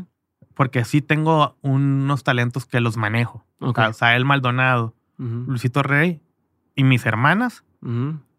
[0.54, 3.44] porque sí tengo unos talentos que los manejo.
[3.60, 3.78] Ok.
[3.78, 6.20] O sea, Sael Maldonado, Ujú, Luisito Rey
[6.74, 7.62] y mis hermanas,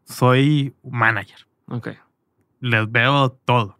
[0.04, 1.48] soy manager.
[1.68, 1.90] Ok.
[2.60, 3.78] Les veo todo.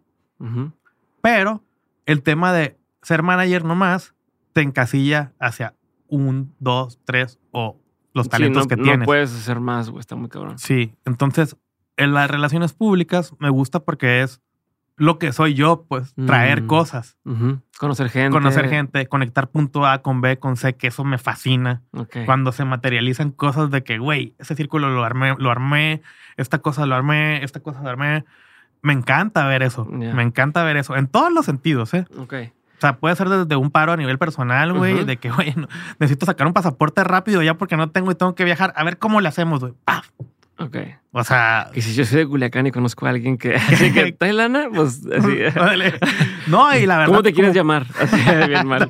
[1.20, 1.62] Pero
[2.06, 4.14] el tema de ser manager nomás
[4.52, 5.74] te encasilla hacia
[6.08, 7.76] un, dos, tres o
[8.14, 9.06] los Sí, talentos no, que no tienes.
[9.06, 10.00] puedes hacer más, güey.
[10.00, 10.58] Está muy cabrón.
[10.58, 11.56] Sí, entonces
[11.96, 14.40] en las relaciones públicas me gusta porque es
[14.96, 16.66] lo que soy yo, pues, traer Mm.
[16.66, 17.16] cosas.
[17.78, 18.30] Conocer gente.
[18.30, 21.82] conocer gente, conectar punto A con B, con C, que eso me fascina.
[21.92, 22.18] Ok.
[22.26, 26.02] Cuando se materializan cosas de que, güey, ese círculo lo armé, lo armé,
[26.36, 28.24] esta cosa lo armé, esta cosa lo armé.
[28.82, 29.84] Me encanta ver eso.
[29.86, 30.94] Me encanta ver eso.
[30.96, 32.06] En todos los sentidos, ¿eh?
[32.18, 32.34] Ok.
[32.82, 35.68] O sea, puede ser desde un paro a nivel personal, güey, de que, güey, no-
[36.00, 38.72] necesito sacar un pasaporte rápido ya porque no tengo y tengo que viajar.
[38.74, 39.72] A ver cómo le hacemos, güey.
[39.84, 40.08] ¡Paf!
[40.58, 40.78] Ok.
[41.12, 44.10] O sea, Y si yo soy de Culiacán y conozco a alguien que, así que
[44.18, 44.66] ¿trae lana?
[44.74, 45.44] Pues así.
[45.56, 45.94] órale.
[46.48, 47.06] no, y la verdad.
[47.12, 47.86] ¿Cómo te quieres llamar?
[48.00, 48.16] Así,
[48.48, 48.88] bien mal.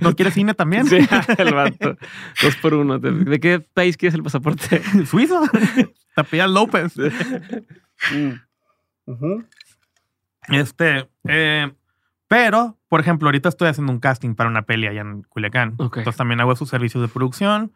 [0.00, 0.86] ¿No quieres cine también?
[0.86, 0.96] Sí,
[1.36, 1.98] el vato.
[2.42, 2.98] Dos por uno.
[2.98, 4.80] ¿De, qué país quieres el pasaporte?
[5.04, 5.42] Suizo.
[6.16, 6.94] Apellidas López.
[10.48, 11.70] Este, eh,
[12.32, 15.74] pero, por ejemplo, ahorita estoy haciendo un casting para una peli allá en Culiacán.
[16.00, 17.72] Entonces también hago sus servicios de producción.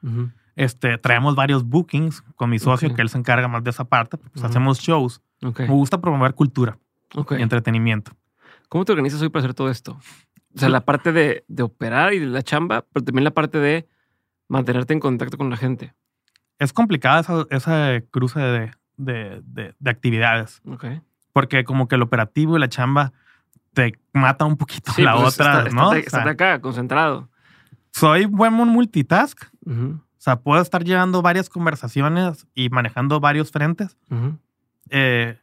[0.55, 4.17] Este, traemos varios bookings con mi socio, que él se encarga más de esa parte.
[4.17, 5.21] Pues hacemos shows.
[5.65, 6.79] Me gusta promover cultura
[7.39, 8.13] y entretenimiento.
[8.71, 9.93] ¿Cómo te organizas hoy para hacer todo esto?
[10.55, 13.59] O sea, la parte de, de operar y de la chamba, pero también la parte
[13.59, 13.87] de
[14.49, 15.93] mantenerte en contacto con la gente.
[16.59, 20.63] Es complicada esa, esa cruce de, de- de- de actividades,
[21.35, 23.13] porque como que el operativo y la chamba
[23.77, 25.93] te mata un poquito Sí, la pues, otra, está- ¿no?
[25.93, 27.29] estate- O sea, estate acá, concentrado.
[27.93, 29.39] soy buen multitask.
[29.69, 33.97] O sea, puedo estar llevando varias conversaciones y manejando varios frentes.
[34.89, 35.39] Eh,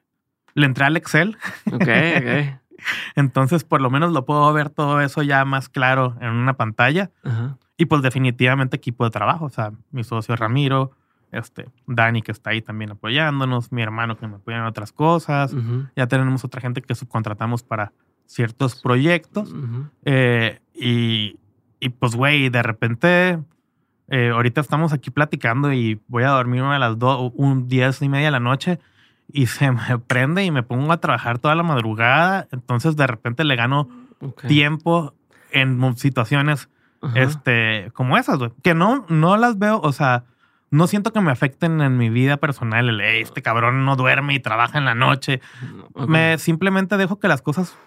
[0.56, 2.60] le entré al Excel, Ok, ok.
[3.16, 7.12] entonces por lo menos lo puedo ver todo eso ya más claro en una pantalla.
[7.78, 9.46] Y pues definitivamente equipo de trabajo.
[9.46, 10.92] O sea, mi socio Ramiro,
[11.32, 15.56] este, Dani que está ahí también apoyándonos, mi hermano que me apoya en otras cosas.
[15.96, 17.92] Ya tenemos otra gente que subcontratamos para
[18.26, 19.54] ciertos proyectos.
[20.06, 21.38] Eh, y,
[21.80, 23.40] y pues, güey, de repente,
[24.08, 28.10] eh, ahorita estamos aquí platicando y voy a dormirme a las dos, un diez y
[28.10, 28.80] media de la noche
[29.32, 32.48] y se me prende y me pongo a trabajar toda la madrugada.
[32.52, 33.88] Entonces, de repente le gano
[34.48, 35.14] tiempo
[35.52, 36.70] en situaciones
[37.16, 38.52] este, como esas, güey.
[38.64, 40.24] Que no, no las veo, o sea,
[40.72, 42.88] no siento que me afecten en mi vida personal.
[42.90, 45.42] El, "Ey, este cabrón no duerme y trabaja en la noche.
[46.08, 47.78] Me simplemente dejo que las cosas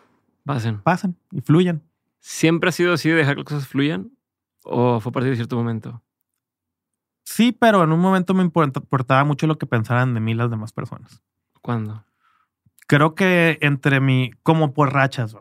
[0.47, 0.79] Pasen.
[0.81, 1.83] pasen y fluyan.
[2.21, 4.11] ¿Siempre ha sido así de dejar que las cosas fluyan?
[4.65, 6.03] ¿O fue a partir de cierto momento?
[7.25, 10.51] Sí, pero en un momento me importa- importaba mucho lo que pensaran de mí las
[10.51, 11.23] demás personas.
[11.61, 12.05] ¿Cuándo?
[12.87, 15.37] Creo que entre mi, como por rachas,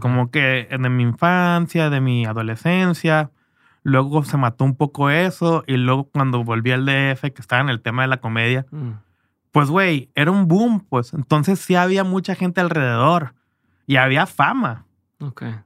[0.00, 3.30] como que de mi infancia, de mi adolescencia,
[3.82, 7.68] luego se mató un poco eso y luego cuando volví al DF, que estaba en
[7.68, 8.92] el tema de la comedia, Mm,
[9.52, 13.34] pues güey, era un boom, pues entonces sí había mucha gente alrededor
[13.86, 14.86] y había fama,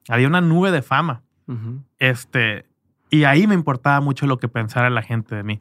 [0.08, 1.22] había una nube de fama.
[1.98, 2.66] Este,
[3.10, 5.58] y ahí me importaba mucho lo que pensara la gente de mí.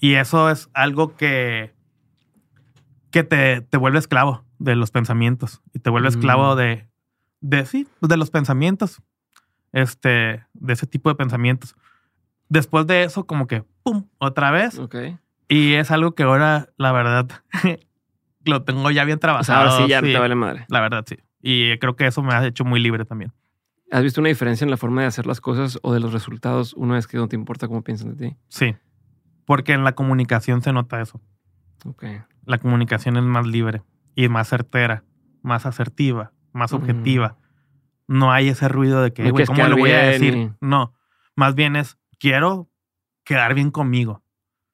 [0.00, 1.74] Y eso es algo que,
[3.10, 5.60] que te, te vuelve esclavo de los pensamientos.
[5.72, 6.58] Y te vuelve esclavo Mm.
[6.58, 6.88] de,
[7.40, 9.02] de, sí, de los pensamientos.
[9.72, 11.74] Este, de ese tipo de pensamientos.
[12.48, 14.06] Después de eso, como que, ¡pum!
[14.18, 14.78] Otra vez.
[15.48, 17.28] Y es algo que ahora, la verdad,
[18.44, 19.44] lo tengo ya bien O trabajado.
[19.44, 20.64] sea, ahora sí ya te vale madre.
[20.68, 21.16] La verdad, sí.
[21.40, 23.32] Y creo que eso me ha hecho muy libre también.
[23.90, 26.74] ¿Has visto una diferencia en la forma de hacer las cosas o de los resultados
[26.74, 28.36] una vez que no te importa cómo piensan de ti?
[28.48, 28.76] Sí.
[29.46, 31.20] Porque en la comunicación se nota eso.
[31.84, 32.04] Ok.
[32.44, 33.82] la comunicación es más libre
[34.16, 35.04] y más certera,
[35.42, 37.36] más asertiva, más objetiva.
[38.08, 40.52] No hay ese ruido de que, No güey, ¿cómo lo voy a decir?
[40.60, 40.94] No,
[41.36, 42.68] más bien es, quiero
[43.22, 44.24] quedar bien conmigo.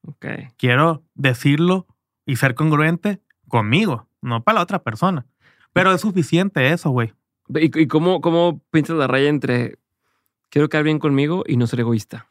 [0.06, 0.26] Ok.
[0.56, 1.86] Quiero decirlo
[2.24, 5.26] y ser congruente conmigo, no para la otra persona.
[5.74, 7.12] Pero es suficiente eso, güey.
[7.48, 9.76] ¿Y, y cómo, cómo pintas la raya entre
[10.48, 12.30] quiero quedar bien conmigo y no ser egoísta?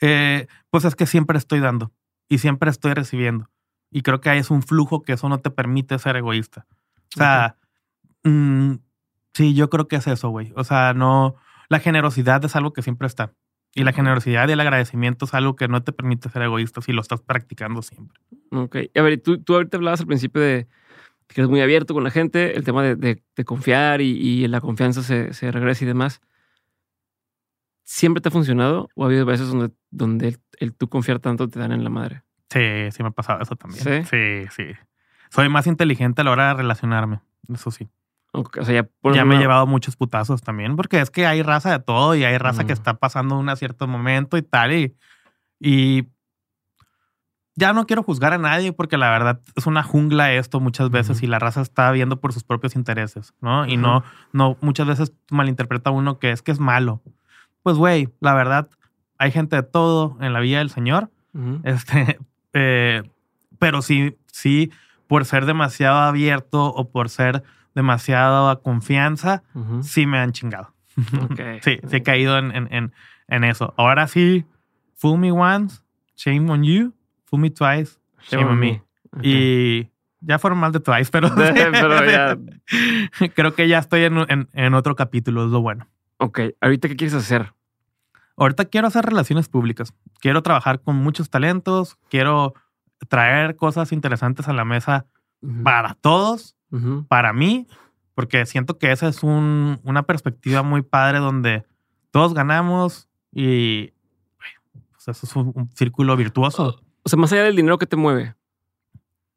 [0.00, 1.92] Eh, pues es que siempre estoy dando
[2.28, 3.48] y siempre estoy recibiendo.
[3.90, 6.66] Y creo que es un flujo que eso no te permite ser egoísta.
[7.14, 7.56] O sea,
[8.24, 8.76] mm,
[9.34, 10.52] sí, yo creo que es eso, güey.
[10.56, 11.36] O sea, no,
[11.68, 13.32] la generosidad es algo que siempre está.
[13.74, 16.92] Y la generosidad y el agradecimiento es algo que no te permite ser egoísta si
[16.92, 18.18] lo estás practicando siempre.
[18.50, 18.76] Ok.
[18.94, 20.66] A ver, tú, tú ahorita hablabas al principio de
[21.32, 24.46] que eres muy abierto con la gente, el tema de, de- de confiar y, y
[24.48, 26.20] la confianza se, se regresa y demás.
[27.84, 31.48] ¿Siempre te ha funcionado o ha habido veces donde, donde el, el tú confiar tanto
[31.48, 32.22] te dan en la madre?
[32.48, 32.60] Sí,
[32.90, 33.82] sí me ha pasado eso también.
[33.82, 34.04] ¿Sí?
[34.10, 34.64] Sí, sí.
[35.30, 37.20] Soy más inteligente a la hora de relacionarme.
[37.52, 37.88] Eso sí.
[38.32, 41.42] O, o sea, ya, ya me he llevado muchos putazos también, porque es que hay
[41.42, 42.78] raza de todo y hay raza que Mm.
[42.78, 44.72] está pasando un cierto momento y tal.
[44.72, 44.96] Y,
[45.60, 46.08] y
[47.54, 51.22] ya no quiero juzgar a nadie porque la verdad es una jungla esto muchas veces
[51.22, 53.66] y la raza está viendo por sus propios intereses, ¿no?
[53.66, 57.02] Y no, no, muchas veces malinterpreta uno que es que es malo.
[57.62, 58.68] Pues, güey, la verdad,
[59.18, 61.10] hay gente de todo en la vida del Señor.
[61.64, 62.18] Este,
[62.52, 63.02] eh,
[63.58, 64.70] pero sí, sí
[65.06, 67.42] por ser demasiado abierto o por ser
[67.74, 69.42] demasiado a confianza,
[69.82, 70.72] sí me han chingado.
[71.62, 72.92] Sí, sí he caído en, en, en,
[73.28, 73.72] en eso.
[73.76, 74.44] Ahora sí,
[74.94, 75.80] fool me once,
[76.16, 76.94] shame on you,
[77.38, 78.82] me twice, shame, on me.
[79.12, 79.20] Ok.
[79.22, 79.88] Y
[80.20, 82.38] ya fueron más de twice, pero, Pero ya.
[83.34, 85.88] creo que ya estoy en, en, en otro capítulo, es lo bueno.
[86.18, 87.52] Ok, ahorita qué quieres hacer?
[88.36, 89.92] Ahorita quiero hacer relaciones públicas.
[90.20, 91.96] Quiero trabajar con muchos talentos.
[92.08, 92.54] Quiero
[93.08, 95.06] traer cosas interesantes a la mesa
[95.64, 96.56] para todos,
[97.08, 97.66] para mí,
[98.14, 101.64] porque siento que esa es un- una perspectiva muy padre donde
[102.12, 103.92] todos ganamos y
[104.92, 106.80] pues eso es un, un círculo virtuoso.
[107.04, 108.34] O sea, más allá del dinero que te mueve.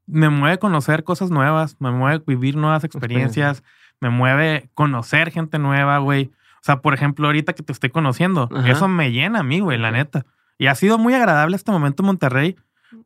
[0.07, 3.63] Me mueve conocer cosas nuevas, me mueve vivir nuevas experiencias,
[3.99, 6.31] me mueve conocer gente nueva, güey.
[6.57, 8.69] O sea, por ejemplo, ahorita que te estoy conociendo, Ajá.
[8.69, 10.25] eso me llena a mí, güey, la neta.
[10.57, 12.55] Y ha sido muy agradable este momento en Monterrey,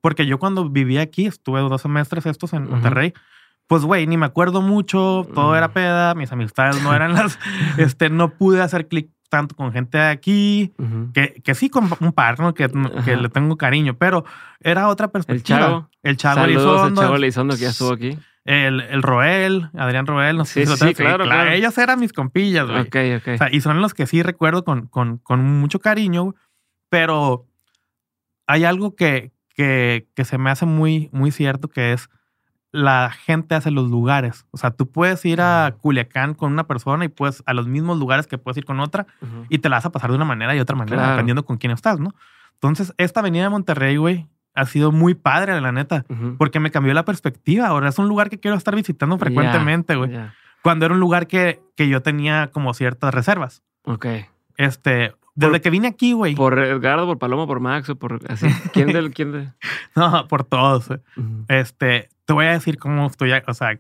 [0.02, 2.70] porque yo cuando vivía aquí, estuve dos semestres estos en.
[2.70, 3.14] Monterrey,
[3.68, 5.56] pues, güey, ni me acuerdo mucho, todo Mm.
[5.56, 7.40] era peda, mis amistades no eran las,
[7.78, 10.74] este, no pude hacer clic tanto con gente de aquí,
[11.14, 12.54] que, que sí con un par, ¿no?
[12.54, 12.68] Que,
[13.06, 14.26] que le tengo cariño, pero
[14.60, 15.60] era otra perspectiva.
[15.60, 15.90] Chavo.
[16.04, 18.18] El Chavo Saludos al Elizondo, Chavo Elizondo que ya estuvo aquí.
[18.46, 21.52] el, el Roel, Adrián Roel, no sé Sí, si lo sí, tengo- claro, claro.
[21.52, 22.82] Ellos eran mis compillas, güey.
[22.82, 23.34] Ok, ok.
[23.36, 26.36] O sea, y son los que sí recuerdo con, con, con mucho cariño, güey.
[26.90, 27.46] pero
[28.48, 32.10] hay algo que, que, que se me hace muy, muy cierto que es
[32.72, 34.46] la gente hace los lugares.
[34.52, 37.98] O sea, tú puedes ir a Culiacán con una persona y puedes a los mismos
[37.98, 39.08] lugares que puedes ir con otra
[39.50, 41.12] y te la vas a pasar de una manera y otra manera, Claro.
[41.14, 42.14] dependiendo con quién estás, ¿no?
[42.54, 46.06] Entonces, esta avenida de Monterrey, güey, ha sido muy padre, la neta.
[46.38, 47.68] Porque me cambió la perspectiva.
[47.68, 50.12] Ahora es un lugar que quiero estar visitando frecuentemente, güey.
[50.62, 53.64] Cuando era un lugar que, que yo tenía como ciertas reservas.
[53.84, 54.06] Ok.
[54.60, 56.36] Este, desde Por- que vine aquí, güey.
[56.36, 58.48] ¿Por Edgardo, por Paloma, por Max o por así?
[58.74, 59.50] ¿Quién del, quién de?
[59.96, 60.90] No, por todos.
[60.90, 61.46] Ujú.
[61.48, 63.80] Este, te voy a decir cómo estoy, o sea,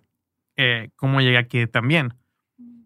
[0.55, 2.13] eh, cómo llegué aquí también.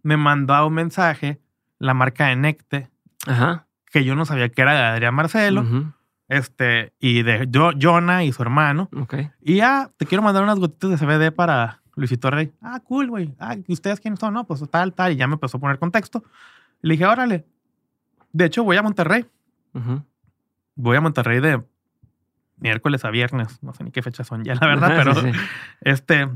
[0.02, 1.40] Me mandó un mensaje
[1.78, 2.90] la marca de Necte,
[3.28, 3.68] Ajá.
[3.92, 5.94] que yo no sabía que era de Adrián Marcelo, Ujú.
[6.28, 8.90] este, y de Jo- Jonah y su hermano.
[9.00, 9.16] Ok.
[9.42, 12.52] Y ya, te quiero mandar unas gotitas de CBD para Luisito Rey.
[12.60, 13.36] Ah, cool, güey.
[13.40, 14.34] Ah, ¿y ustedes quiénes son?
[14.34, 15.12] No, pues tal, tal.
[15.14, 16.24] Y ya me empezó a poner contexto.
[16.82, 17.46] Le dije, órale.
[18.34, 19.26] De hecho, voy a Monterrey.
[20.76, 21.64] Voy a Monterrey de
[22.58, 23.62] miércoles a viernes.
[23.64, 25.40] No sé ni qué fechas son ya, la verdad, Ajá, pero sí, sí.
[25.82, 26.30] este.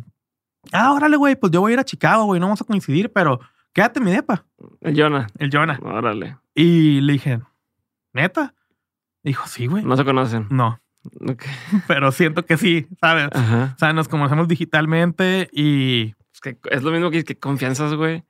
[0.71, 1.35] Ah, órale, güey.
[1.35, 2.39] Pues yo voy a ir a Chicago, güey.
[2.39, 3.39] No vamos a coincidir, pero
[3.73, 4.45] quédate en mi depa,
[4.81, 5.27] El Jonah.
[5.37, 5.79] el Jonah.
[5.81, 6.37] Órale.
[6.53, 7.39] Y le dije,
[8.13, 8.53] ¿neta?
[9.23, 9.83] Dijo, sí, güey.
[9.83, 10.47] No se conocen.
[10.49, 10.79] No,
[11.29, 11.43] Ok.
[11.87, 13.29] pero siento que sí, ¿sabes?
[13.33, 13.73] Ajá.
[13.75, 18.23] O sea, nos conocemos digitalmente y Es que es lo mismo que, que confianzas, güey.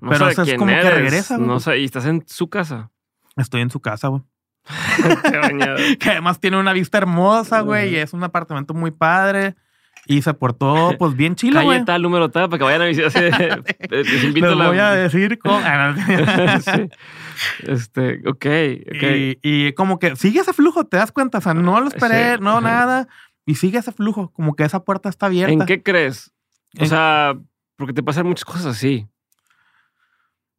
[0.00, 0.94] No Pero sé eso es quién como que eres.
[0.94, 1.48] regresa, güey.
[1.48, 2.90] No sé, y estás en su casa.
[3.36, 4.22] Estoy en su casa, güey.
[5.98, 9.54] Que además tiene una vista hermosa, güey, y es un apartamento muy padre.
[10.06, 11.82] Y se portó, pues, bien chilo, güey.
[11.84, 13.64] Tal, número tal, para que vayan a visitar.
[13.90, 14.68] Les invito Les a la...
[14.68, 15.58] voy a decir cómo.
[15.64, 16.60] Ah.
[16.62, 16.88] Sí.
[17.60, 18.46] Este, ok,
[18.96, 19.02] ok.
[19.02, 21.38] y, y como que sigue ese flujo, ¿te das cuenta?
[21.38, 23.08] O sea, no lo esperé, Sí, no nada.
[23.46, 25.52] Y sigue ese flujo, como que esa puerta está abierta.
[25.52, 26.32] ¿En qué crees?
[26.78, 27.34] O En- sea,
[27.76, 29.06] porque te pasan muchas cosas así.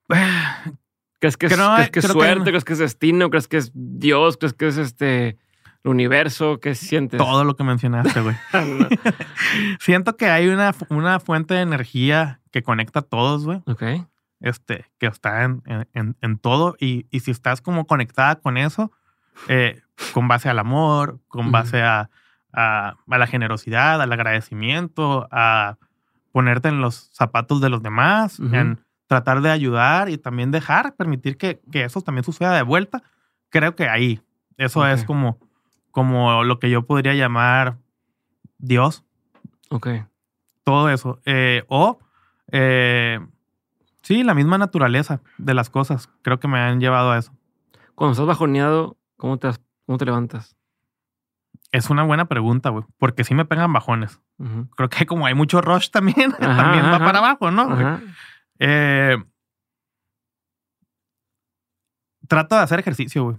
[1.26, 2.50] ¿Crees que es, Creo- crees que es que suerte?
[2.52, 3.30] ¿Crees que es destino?
[3.32, 4.38] ¿Crees que es Dios?
[4.38, 5.38] ¿Crees que es este
[5.84, 6.60] el universo?
[6.60, 7.18] ¿Qué sientes?
[7.18, 8.36] Todo lo que mencionaste, güey.
[8.54, 8.88] No.
[9.80, 13.62] Siento que hay una, una fuente de energía que conecta a todos, güey.
[13.66, 13.84] Ok.
[14.40, 15.64] este, que está en,
[15.94, 16.76] en- en- todo.
[16.80, 18.92] Y, y si estás como conectada con eso,
[19.48, 19.82] eh,
[20.14, 22.10] con base al amor, con base a,
[22.54, 25.78] a- a la generosidad, al agradecimiento, a
[26.32, 31.38] ponerte en los zapatos de los demás, en tratar de ayudar y también dejar, permitir
[31.38, 33.04] que, que eso también suceda de vuelta,
[33.50, 34.22] creo que ahí,
[34.58, 35.38] eso es como,
[35.92, 37.78] como lo que yo podría llamar
[38.58, 39.04] Dios
[39.70, 39.88] Ok.
[40.64, 41.20] todo eso.
[41.26, 42.00] Eh, o,
[42.52, 43.20] eh,
[44.02, 46.10] sí, la misma naturaleza de las cosas.
[46.22, 47.32] Creo que me han llevado a eso.
[47.96, 49.50] Cuando estás bajoneado, ¿cómo te,
[49.86, 50.56] cómo te levantas?
[51.72, 52.86] Es una buena pregunta, güey.
[52.98, 54.22] Porque sí me pegan bajones.
[54.76, 58.00] Creo que como hay mucho rush también, Ajá, también va para abajo, ¿no?
[58.60, 59.18] Eh,
[62.28, 63.38] trato de hacer ejercicio, güey.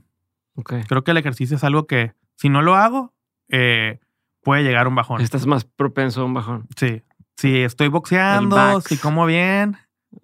[0.56, 0.74] Ok.
[0.88, 3.12] Creo que el ejercicio es algo que, si no lo hago,
[3.48, 4.00] eh,
[4.42, 5.20] puede llegar un bajón.
[5.20, 6.66] Estás más propenso a un bajón.
[6.76, 7.02] Sí.
[7.36, 9.76] Si estoy boxeando, si como bien,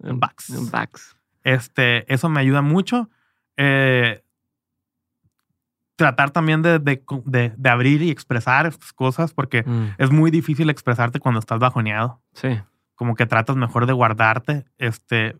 [0.03, 0.71] En Backs.
[0.71, 1.15] Backs.
[1.43, 3.09] Este, eso me ayuda mucho.
[3.57, 4.23] Eh,
[5.95, 10.31] tratar también de, de- de- de abrir y expresar estas cosas porque Mm, es muy
[10.31, 12.19] difícil expresarte cuando estás bajoneado.
[12.33, 12.59] Sí.
[12.95, 14.65] Como que tratas mejor de guardarte.
[14.77, 15.35] Este,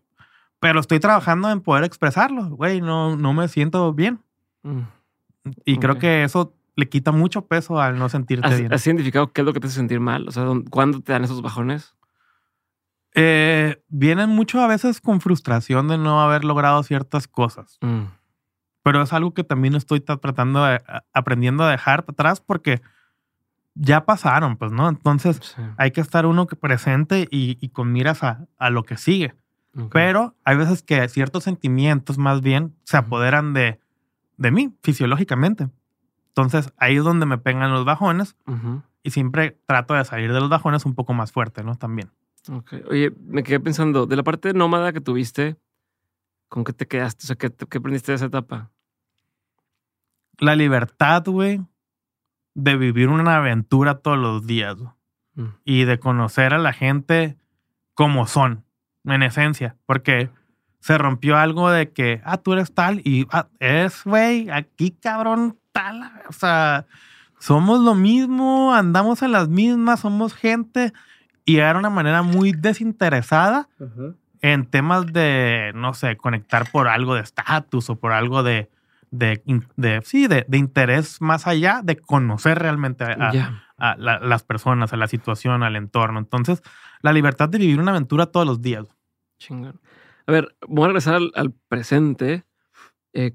[0.60, 2.80] pero estoy trabajando en poder expresarlo, güey.
[2.80, 4.20] No, no me siento bien.
[4.62, 4.80] Mm,
[5.64, 8.72] Y creo que eso le quita mucho peso al no sentirte ¿Has, bien.
[8.72, 10.26] has identificado qué es lo que te hace sentir mal?
[10.28, 11.94] O sea, ¿dónde- ¿cuándo te dan esos bajones?
[13.14, 17.78] Eh, vienen mucho a veces con frustración de no haber logrado ciertas cosas.
[17.80, 18.04] Mm,
[18.82, 20.82] Pero es algo que también estoy ta- tratando de,
[21.12, 22.82] aprendiendo a dejar atrás porque
[23.74, 24.88] ya pasaron, pues, ¿no?
[24.88, 25.62] Entonces sí.
[25.76, 29.34] hay que estar uno que presente y, y con miras a, a lo que sigue.
[29.76, 29.90] Ok.
[29.92, 33.80] Pero hay veces que ciertos sentimientos más bien se apoderan de,
[34.36, 35.68] de mí fisiológicamente.
[36.28, 38.82] Entonces ahí es donde me pegan los bajones Ujú.
[39.02, 41.74] y siempre trato de salir de los bajones un poco más fuerte, ¿no?
[41.76, 42.10] También.
[42.50, 42.74] Ok.
[42.90, 45.56] Oye, me quedé pensando, de la parte nómada que tuviste,
[46.48, 47.24] ¿con qué te quedaste?
[47.24, 48.70] O sea, ¿qué, qué aprendiste de esa etapa?
[50.38, 51.60] La libertad, güey,
[52.54, 54.76] de vivir una aventura todos los días
[55.36, 57.36] Mm, y de conocer a la gente
[57.94, 58.64] como son,
[59.04, 60.30] en esencia, porque
[60.80, 65.58] se rompió algo de que, ah, tú eres tal y ah, es, güey, aquí cabrón,
[65.72, 66.12] tal.
[66.28, 66.86] O sea,
[67.38, 70.92] somos lo mismo, andamos en las mismas, somos gente.
[71.44, 73.68] Y era una manera muy desinteresada
[74.40, 78.70] en temas de, no sé, conectar por algo de estatus o por algo de,
[79.18, 83.64] de, sí, de, de interés más allá de conocer realmente a, Ya.
[83.76, 86.18] a la- las personas, a la situación, al entorno.
[86.18, 86.62] Entonces,
[87.02, 88.86] la libertad de vivir una aventura todos los días.
[89.38, 89.80] Chingón.
[90.26, 92.44] A ver, voy a regresar al, al presente.
[93.12, 93.32] Eh,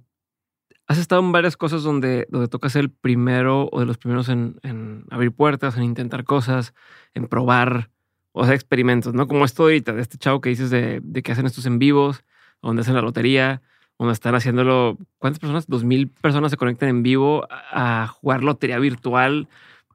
[0.88, 4.28] has estado en varias cosas donde, donde toca ser el primero o de los primeros
[4.30, 6.74] en, en abrir puertas, en intentar cosas,
[7.14, 7.92] en probar
[8.32, 9.28] o hacer experimentos, ¿no?
[9.28, 12.24] Como esto ahorita, de este chavo que dices de, de que hacen estos en vivos,
[12.62, 13.62] donde hacen la lotería,
[14.00, 14.98] donde están haciéndolo.
[15.18, 15.68] ¿Cuántas personas?
[15.68, 19.48] Dos mil personas se conectan en vivo a, jugar lotería virtual.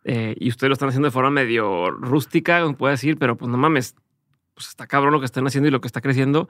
[0.04, 3.50] eh, y ustedes lo están haciendo de forma medio rústica, como puede decir, pero pues
[3.50, 3.94] no mames,
[4.54, 6.48] pues está cabrón lo que están haciendo y lo que está creciendo.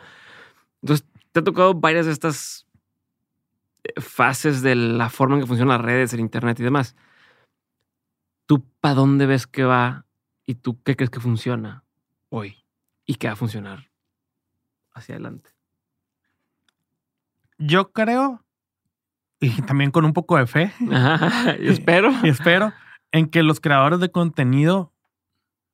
[0.82, 2.66] Entonces, te ha tocado varias de estas
[3.84, 6.96] eh, fases de la forma en que funcionan las redes, el internet y demás.
[8.46, 10.06] ¿Tú para dónde ves que va
[10.46, 11.84] y tú qué crees que funciona
[12.28, 12.64] hoy
[13.06, 13.90] y que va a funcionar
[14.92, 15.53] hacia adelante?
[17.66, 18.44] Yo creo,
[19.40, 22.10] y también con un poco de fe, Ajá, yo espero.
[22.22, 22.72] y espero,
[23.12, 24.92] en que los creadores de contenido,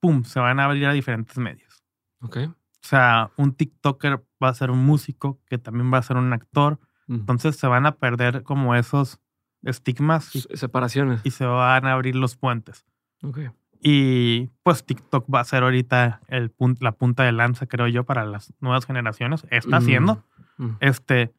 [0.01, 1.83] pum, se van a abrir a diferentes medios.
[2.21, 2.37] Ok.
[2.49, 6.33] O sea, un TikToker va a ser un músico, que también va a ser un
[6.33, 6.79] actor.
[7.09, 9.19] Entonces se van a perder como esos
[9.63, 11.21] estigmas y, Se- Separaciones.
[11.25, 12.87] y se van a abrir los puentes.
[13.23, 13.39] Ok.
[13.83, 18.25] Y pues TikTok va a ser ahorita el la punta de lanza, creo yo, para
[18.25, 19.45] las nuevas generaciones.
[19.51, 20.25] Está Mm, haciendo.
[20.59, 20.69] mm.
[20.81, 21.35] Este,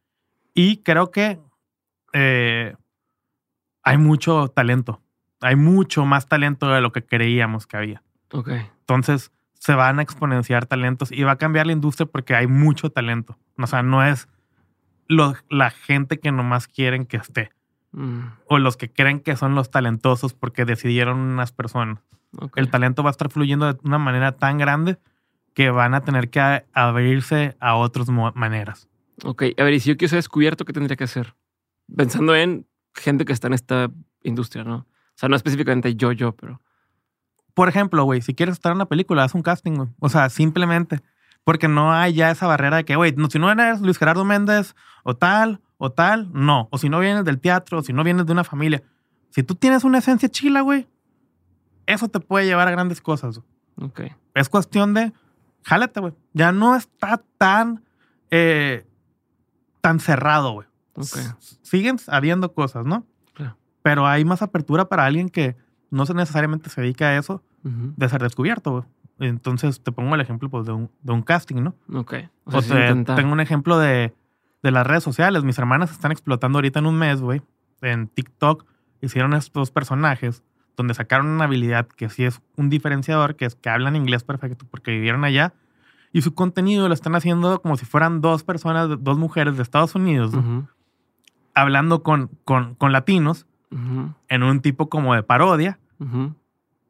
[0.53, 1.39] y creo que
[2.13, 2.75] eh,
[3.83, 5.01] hay mucho talento.
[5.41, 8.03] Hay mucho más talento de lo que creíamos que había.
[8.79, 12.89] Entonces se van a exponenciar talentos y va a cambiar la industria porque hay mucho
[12.89, 13.37] talento.
[13.57, 14.27] O sea, no es
[15.07, 17.51] lo- la gente que nomás quieren que esté
[17.93, 21.99] Mm, o los que creen que son los talentosos porque decidieron unas personas.
[22.55, 24.97] El talento va a estar fluyendo de una manera tan grande
[25.53, 28.87] que van a tener que abrirse a otras maneras.
[29.23, 31.35] Ok, a ver, y si yo quiero ser descubierto, ¿qué tendría que hacer?
[31.95, 33.91] Pensando en gente que está en esta
[34.23, 34.75] industria, ¿no?
[34.77, 36.61] O sea, no específicamente yo, yo, pero...
[37.53, 39.89] Por ejemplo, güey, si quieres estar en una película, haz un casting, güey.
[39.99, 41.01] O sea, simplemente.
[41.43, 44.23] Porque no hay ya esa barrera de que, güey, no, si no eres Luis Gerardo
[44.23, 44.73] Méndez
[45.03, 46.69] o tal, o tal, no.
[46.71, 48.83] O si no vienes del teatro, o si no vienes de una familia.
[49.31, 50.87] Si tú tienes una esencia chila, güey,
[51.87, 53.39] eso te puede llevar a grandes cosas.
[53.39, 53.89] güey.
[53.89, 54.01] Ok.
[54.33, 55.11] Es cuestión de,
[55.63, 56.13] jálate, güey.
[56.33, 57.83] Ya no está tan,
[58.29, 58.85] eh,
[59.81, 60.67] tan cerrado, güey.
[60.95, 61.17] Ok.
[61.61, 63.05] Siguen habiendo cosas, ¿no?
[63.33, 63.57] Claro.
[63.81, 65.55] Pero hay más apertura para alguien que
[65.89, 68.83] no se necesariamente se dedica a eso de ser descubierto, güey.
[69.19, 71.75] Entonces te pongo el ejemplo pues, de, un, de un casting, ¿no?
[71.93, 72.15] Ok.
[72.45, 74.13] O O sea, te- tengo un ejemplo de,
[74.63, 75.43] de las redes sociales.
[75.43, 77.41] Mis hermanas están explotando ahorita en un mes, güey.
[77.81, 78.65] En TikTok
[79.01, 80.43] hicieron estos personajes
[80.75, 84.65] donde sacaron una habilidad que sí es un diferenciador, que es que hablan inglés perfecto
[84.71, 85.53] porque vivieron allá.
[86.13, 89.95] Y su contenido lo están haciendo como si fueran dos personas, dos mujeres de Estados
[89.95, 90.39] Unidos, ¿no?
[90.39, 90.67] Ujú.
[91.53, 94.13] hablando con, con, con latinos Ujú.
[94.29, 95.79] en un tipo como de parodia.
[95.99, 96.33] Ujú.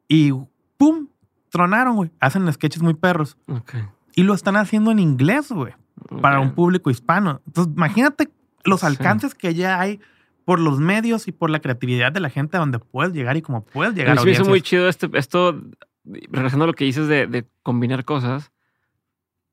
[0.08, 0.32] Y
[0.76, 1.08] ¡pum!
[1.50, 2.10] Tronaron, güey.
[2.20, 3.36] Hacen sketches muy perros.
[3.48, 3.74] Ok.
[4.14, 5.74] Y lo están haciendo en inglés, güey.
[6.20, 6.44] Para Ok.
[6.46, 7.40] un público hispano.
[7.46, 8.30] Entonces, imagínate
[8.64, 8.86] los Sí.
[8.86, 10.00] alcances que ya hay
[10.44, 13.42] por los medios y por la creatividad de la gente a donde puedes llegar y
[13.42, 15.60] cómo puedes llegar a me hizo muy chido este, esto,
[16.04, 18.51] regresando a lo que dices de, de combinar cosas,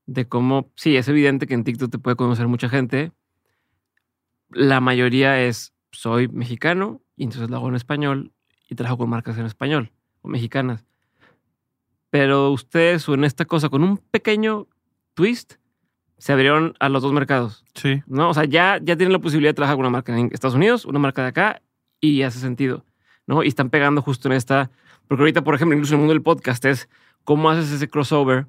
[0.09, 3.11] de cómo, sí, es evidente que en TikTok te puede conocer mucha gente.
[4.49, 8.31] La mayoría es, soy mexicano y entonces lo hago en español
[8.67, 9.91] y trabajo con marcas en español
[10.21, 10.83] o mexicanas.
[12.09, 14.67] Pero ustedes o en esta cosa, con un pequeño
[15.13, 15.55] twist,
[16.17, 17.63] se abrieron a los dos mercados.
[17.75, 18.01] Sí.
[18.07, 18.29] ¿no?
[18.29, 20.85] O sea, ya, ya tienen la posibilidad de trabajar con una marca en Estados Unidos,
[20.85, 21.61] una marca de acá,
[22.01, 22.83] y hace sentido.
[23.27, 23.43] ¿no?
[23.43, 24.71] Y están pegando justo en esta.
[25.07, 26.89] Porque ahorita, por ejemplo, incluso en el mundo del podcast es
[27.23, 28.47] cómo haces ese crossover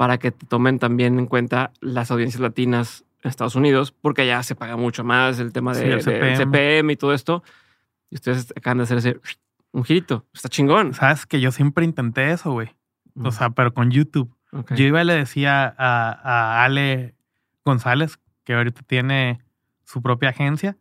[0.00, 4.42] para que te tomen también en cuenta las audiencias latinas en Estados Unidos, porque allá
[4.42, 6.92] se paga mucho más el tema de, Sí, el de- CPM.
[6.92, 7.42] Y todo esto.
[8.08, 9.20] Y ustedes acaban de hacer ese
[9.72, 10.24] un girito.
[10.32, 10.94] Está chingón.
[10.94, 12.70] Sabes que yo siempre intenté eso, güey.
[13.22, 14.34] O sea, pero con YouTube.
[14.74, 17.14] Yo iba y le decía a, a Ale
[17.66, 19.42] González, que ahorita tiene
[19.84, 20.78] su propia agencia,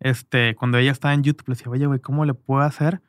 [0.00, 3.00] este, cuando ella estaba en YouTube, le decía, oye, güey, ¿cómo le puedo hacer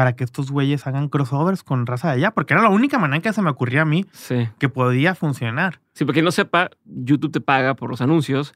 [0.00, 2.30] para que estos güeyes hagan crossovers con raza de allá?
[2.30, 4.48] Porque era la única manera que se me ocurría a mí Sí.
[4.58, 5.80] que podía funcionar.
[5.92, 8.54] Sí, porque no sepa, YouTube te paga por los anuncios,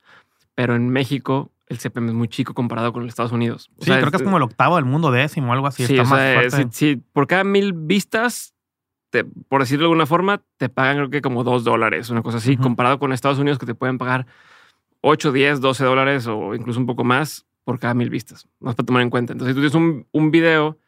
[0.55, 3.71] pero en México el CPM es muy chico comparado con los Estados Unidos.
[3.77, 5.85] O Sí, sea, creo que es como el octavo del mundo décimo algo así.
[5.85, 6.57] Sí, está o más sea, fuerte.
[6.73, 8.55] si, si por cada mil vistas,
[9.11, 12.39] te- por decirlo de alguna forma, te pagan creo que como dos dólares, una cosa
[12.39, 14.27] así, comparado con Estados Unidos que te pueden pagar
[15.03, 18.49] 8, 10, 12 dólares o incluso un poco más por cada mil vistas.
[18.61, 19.35] Más para tomar en cuenta.
[19.35, 20.79] Entonces, si tú tienes un, un video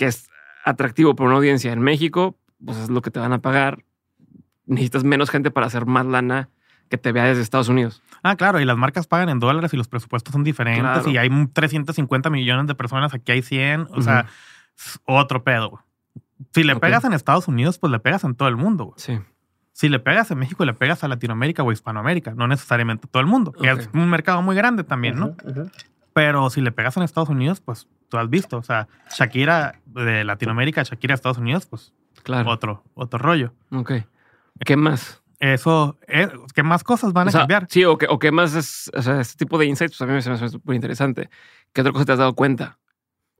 [0.00, 0.30] que es
[0.64, 3.84] atractivo para una audiencia en México, pues es lo que te van a pagar.
[4.64, 6.48] Necesitas menos gente para hacer más lana
[6.88, 8.02] que te vea desde Estados Unidos.
[8.22, 10.80] Ah, claro, y las marcas pagan en dólares y los presupuestos son diferentes.
[11.02, 11.10] Claro.
[11.10, 13.88] Y hay 350 millones de personas, aquí hay 100.
[13.90, 14.24] O sea,
[14.78, 15.84] es otro pedo.
[16.54, 16.80] Si le Ok.
[16.80, 18.84] pegas en Estados Unidos, pues le pegas en todo el mundo.
[18.86, 18.94] güey.
[18.96, 19.18] Sí.
[19.72, 23.26] Si le pegas en México, le pegas a Latinoamérica o Hispanoamérica, no necesariamente todo el
[23.26, 23.80] mundo, que Ok.
[23.80, 25.36] es un mercado muy grande también, ¿no?
[26.12, 30.24] Pero si le pegas en Estados Unidos, pues tú has visto, o sea, Shakira de
[30.24, 31.92] Latinoamérica, Shakira de Estados Unidos, pues
[32.22, 32.50] Claro.
[32.50, 33.54] otro, otro rollo.
[33.72, 33.92] Ok.
[34.64, 35.22] ¿Qué más?
[35.38, 37.66] Eso, eh, ¿qué más cosas van O a sea, cambiar?
[37.70, 40.12] Sí, o qué, o qué más es, o sea, este tipo de insights, pues a
[40.12, 41.30] mí se me hace súper interesante.
[41.72, 42.78] ¿Qué otra cosa te has dado cuenta?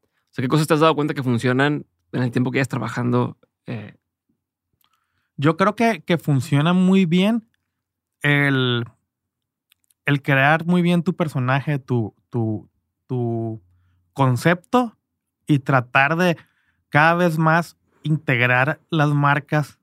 [0.03, 2.69] O sea, ¿qué cosas te has dado cuenta que funcionan en el tiempo que llevas
[2.69, 3.37] trabajando?
[3.67, 3.97] eh,
[5.37, 7.49] Yo creo que, que funciona muy bien
[8.23, 8.85] el,
[10.07, 12.69] el crear muy bien tu personaje, tu, tu,
[13.07, 13.61] tu
[14.13, 14.97] concepto
[15.47, 16.37] y tratar de
[16.89, 19.79] cada vez más integrar las marcas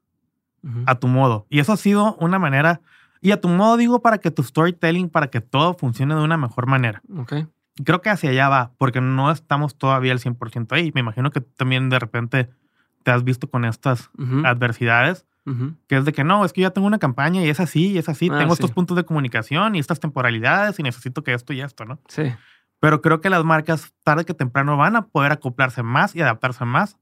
[0.86, 1.46] a tu modo.
[1.50, 2.82] Y eso ha sido una manera,
[3.22, 6.36] y a tu modo digo para que tu storytelling, para que todo funcione de una
[6.36, 7.02] mejor manera.
[7.16, 7.34] Ok.
[7.78, 10.92] Y creo que hacia allá va, porque no estamos todavía al 100% ahí.
[10.94, 12.50] Me imagino que también de repente
[13.04, 14.10] te has visto con estas
[14.44, 15.26] adversidades,
[15.88, 17.98] que es de que no, es que ya tengo una campaña y es así, y
[17.98, 18.62] es así, Ah, tengo sí.
[18.62, 22.00] estos puntos de comunicación y estas temporalidades y necesito que esto y esto, ¿no?
[22.10, 22.24] Sí.
[22.80, 26.66] Pero creo que las marcas tarde que temprano van a poder acoplarse más y adaptarse
[26.66, 26.98] más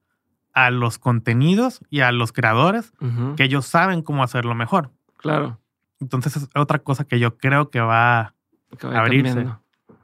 [0.53, 2.93] a los contenidos y a los creadores
[3.35, 4.91] que ellos saben cómo hacerlo mejor.
[5.17, 5.59] Claro.
[5.99, 8.33] Entonces es otra cosa que yo creo que va
[8.79, 9.33] Que vaya Abrirse.
[9.33, 9.61] cambiando.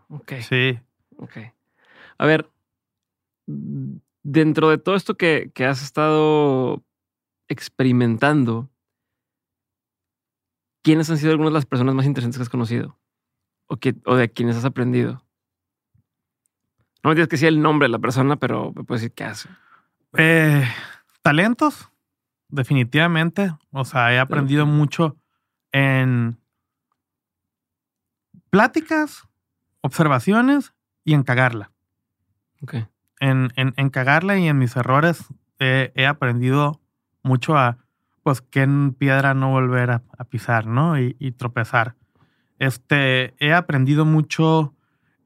[0.10, 0.34] Ok.
[0.42, 0.80] Sí.
[1.18, 1.38] Ok.
[2.18, 2.50] A ver,
[4.24, 6.82] dentro de todo esto que, que has estado
[7.52, 8.70] experimentando,
[10.82, 12.98] ¿quiénes han sido algunas de las personas más interesantes que has conocido?
[13.68, 15.26] O, que, o de quienes has aprendido.
[17.04, 19.26] No me tienes que decir el nombre de la persona, pero me puedes decir qué
[19.26, 19.50] hace.
[20.18, 20.66] Eh,
[21.22, 21.90] talentos,
[22.48, 23.54] definitivamente.
[23.72, 25.18] O sea, he aprendido mucho
[25.74, 26.40] en
[28.50, 29.28] pláticas,
[29.82, 30.74] observaciones
[31.04, 31.72] y en cagarla.
[32.62, 32.76] Ok.
[33.20, 35.26] En, en, en cagarla y en mis errores
[35.60, 36.81] eh, he aprendido
[37.24, 37.78] mucho a,
[38.24, 41.00] pues, que en piedra no volver a, a pisar, ¿no?
[41.00, 41.96] Y, y tropezar.
[42.60, 44.74] Este, he aprendido mucho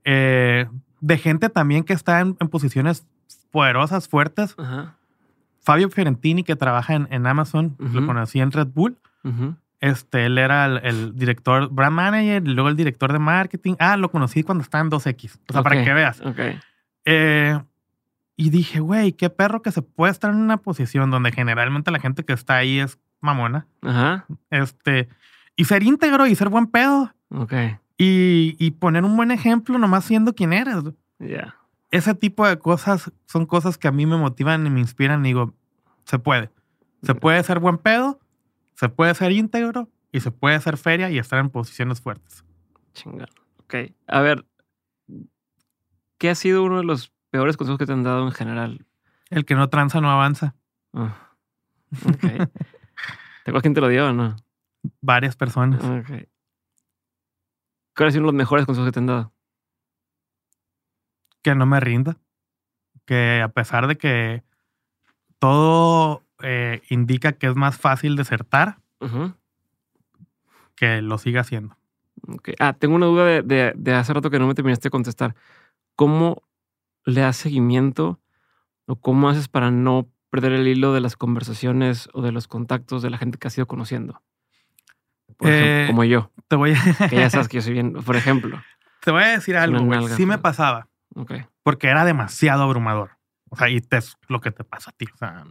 [0.05, 0.67] eh,
[1.01, 3.05] de gente también que está en, en posiciones
[3.51, 4.55] poderosas, fuertes.
[4.57, 4.95] Ajá.
[5.65, 8.97] Fabio Fiorentini, que trabaja en, en Amazon, lo conocí en Red Bull.
[9.79, 13.73] Este, él era el, el director, brand manager, y luego el director de marketing.
[13.79, 15.39] Ah, lo conocí cuando estaba en 2X.
[15.49, 16.21] O sea, para que veas.
[16.21, 16.39] Ok.
[17.05, 17.59] Eh,
[18.37, 21.99] y dije, güey, qué perro que se puede estar en una posición donde generalmente la
[21.99, 23.67] gente que está ahí es mamona.
[23.81, 24.25] Ajá.
[24.49, 25.07] Este,
[25.55, 27.13] y ser íntegro y ser buen pedo.
[27.29, 27.53] Ok.
[27.97, 30.83] Y, y poner un buen ejemplo nomás siendo quien eres.
[31.19, 31.55] Ya.
[31.91, 35.25] Ese tipo de cosas son cosas que a mí me motivan y me inspiran.
[35.25, 35.53] Y digo,
[36.03, 36.51] se puede.
[37.03, 38.19] Se puede ser buen pedo,
[38.73, 42.43] se puede ser íntegro y se puede ser feria y estar en posiciones fuertes.
[42.93, 43.27] Chingón.
[43.59, 43.75] Ok.
[44.07, 44.45] A ver,
[46.17, 48.85] ¿qué ha sido uno de los peores consejos que te han dado en general?
[49.29, 50.55] El que no tranza no avanza.
[50.93, 51.31] Ah,
[52.05, 52.19] ok.
[52.23, 54.37] ¿Te acuerdas quién te lo dio o no?
[55.01, 55.83] Varias personas.
[55.83, 56.27] Ok.
[57.95, 59.33] ¿Cuál ha sido uno de los mejores consejos que te han dado?
[61.41, 62.17] que no me rinda.
[63.05, 64.43] Que a pesar de que
[65.37, 68.79] todo eh, indica que es más fácil desertar,
[70.75, 71.77] que lo siga haciendo.
[72.27, 72.49] Ok.
[72.59, 75.35] Ah, tengo una duda de, de- de hace rato que no me terminaste de contestar.
[75.95, 76.41] ¿Cómo
[77.05, 78.19] le das seguimiento
[78.87, 83.01] o cómo haces para no perder el hilo de las conversaciones o de los contactos
[83.01, 84.21] de la gente que has ido conociendo?
[85.37, 87.93] Por ejemplo, Eh, como yo, Te voy a, que ya sabes que yo soy bien,
[87.93, 88.61] por ejemplo.
[89.01, 90.07] te voy a decir algo, güey.
[90.09, 91.33] Sí me pasaba, Ok.
[91.63, 93.11] porque era demasiado abrumador.
[93.49, 95.05] O sea, y te, es lo que te pasa a ti.
[95.13, 95.43] O sea,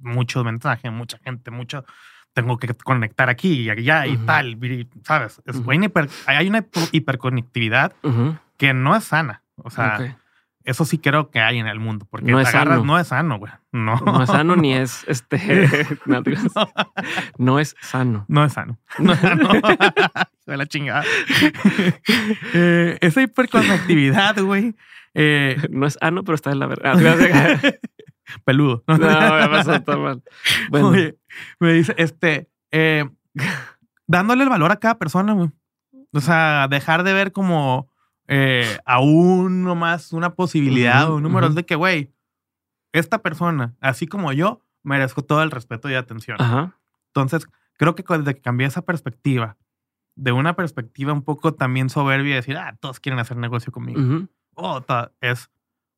[0.00, 1.84] muchos mensajes, mucha gente, mucho.
[2.34, 5.40] Tengo que conectar aquí y allá y tal, y- ¿sabes?
[5.44, 7.94] Es una hiper- hay una hiper- hiperconectividad
[8.58, 9.42] que no es sana.
[9.56, 10.18] O sea.
[10.64, 12.06] Eso sí creo que hay en el mundo.
[12.10, 12.84] Porque No es agarras- sano.
[12.84, 13.52] no es sano, güey.
[13.72, 13.96] No.
[14.04, 15.86] No es sano ni es este.
[16.06, 16.22] no.
[17.38, 18.24] No es sano.
[18.28, 18.78] No es sano.
[18.98, 19.48] No es sano.
[20.46, 21.04] De la chingada.
[22.54, 24.74] Eh, esa hiperconectividad, güey.
[25.14, 26.94] eh, No es ano, pero está en la verdad.
[26.94, 27.70] No,
[28.44, 28.84] peludo.
[28.86, 30.22] me pasó está mal.
[30.70, 31.16] Bueno, Oye,
[31.60, 33.08] me dice, este, eh,
[34.06, 35.50] dándole el valor a cada persona, güey.
[36.12, 37.87] O sea, dejar de ver como
[38.28, 41.56] eh, a uno más una posibilidad Ujú, o un número ujú.
[41.56, 42.12] de que, güey,
[42.92, 46.40] esta persona, así como yo, merezco todo el respeto y atención.
[46.40, 46.74] ajá.
[47.08, 47.46] Entonces,
[47.78, 49.56] creo que desde que cambié esa perspectiva,
[50.14, 54.00] de una perspectiva un poco también soberbia, decir, ah, todos quieren hacer negocio conmigo.
[54.00, 55.50] ujú, Otra es,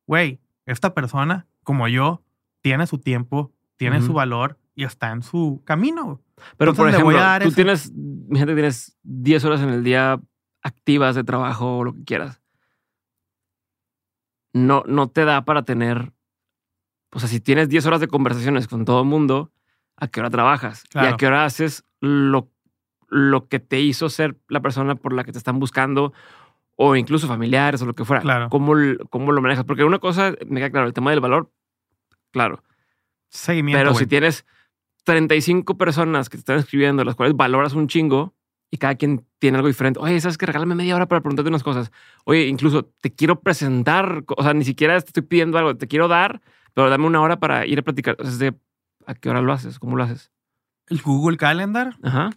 [0.07, 2.23] güey, esta persona, como yo,
[2.61, 4.07] tiene su tiempo, tiene Ujú.
[4.07, 6.21] su valor y está en su camino.
[6.57, 7.91] Pero Entonces, por ejemplo, voy a dar tú ese- tienes,
[8.31, 10.19] gente tienes 10 horas en el día
[10.61, 12.41] activas de trabajo o lo que quieras.
[14.53, 16.11] No, no te da para tener.
[17.13, 19.51] O sea, si tienes 10 horas de conversaciones con todo el mundo,
[19.97, 20.83] ¿a qué hora trabajas?
[20.93, 22.49] Y a qué hora haces lo,
[23.07, 26.13] lo que te hizo ser la persona por la que te están buscando,
[26.75, 28.21] o incluso familiares o lo que fuera.
[28.21, 28.49] Claro.
[28.49, 28.73] ¿Cómo,
[29.09, 29.65] cómo lo manejas?
[29.65, 31.51] Porque una cosa, me queda claro, el tema del valor,
[32.31, 32.63] claro.
[33.29, 33.79] Seguimiento.
[33.79, 34.45] Pero si tienes
[35.03, 38.33] 35 personas que te están escribiendo, las cuales valoras un chingo
[38.73, 39.99] y cada quien tiene algo diferente.
[39.99, 41.91] Oye, ¿sabes que Regálame media hora para preguntarte unas cosas.
[42.23, 46.07] Oye, incluso te quiero presentar, o sea, ni siquiera te estoy pidiendo algo, te quiero
[46.07, 46.41] dar,
[46.73, 48.15] pero dame una hora para ir a platicar.
[48.19, 48.55] O sea,
[49.05, 49.77] ¿a qué hora lo haces?
[49.77, 50.31] ¿Cómo lo haces?
[50.87, 52.29] El Google Calendar, Ajá.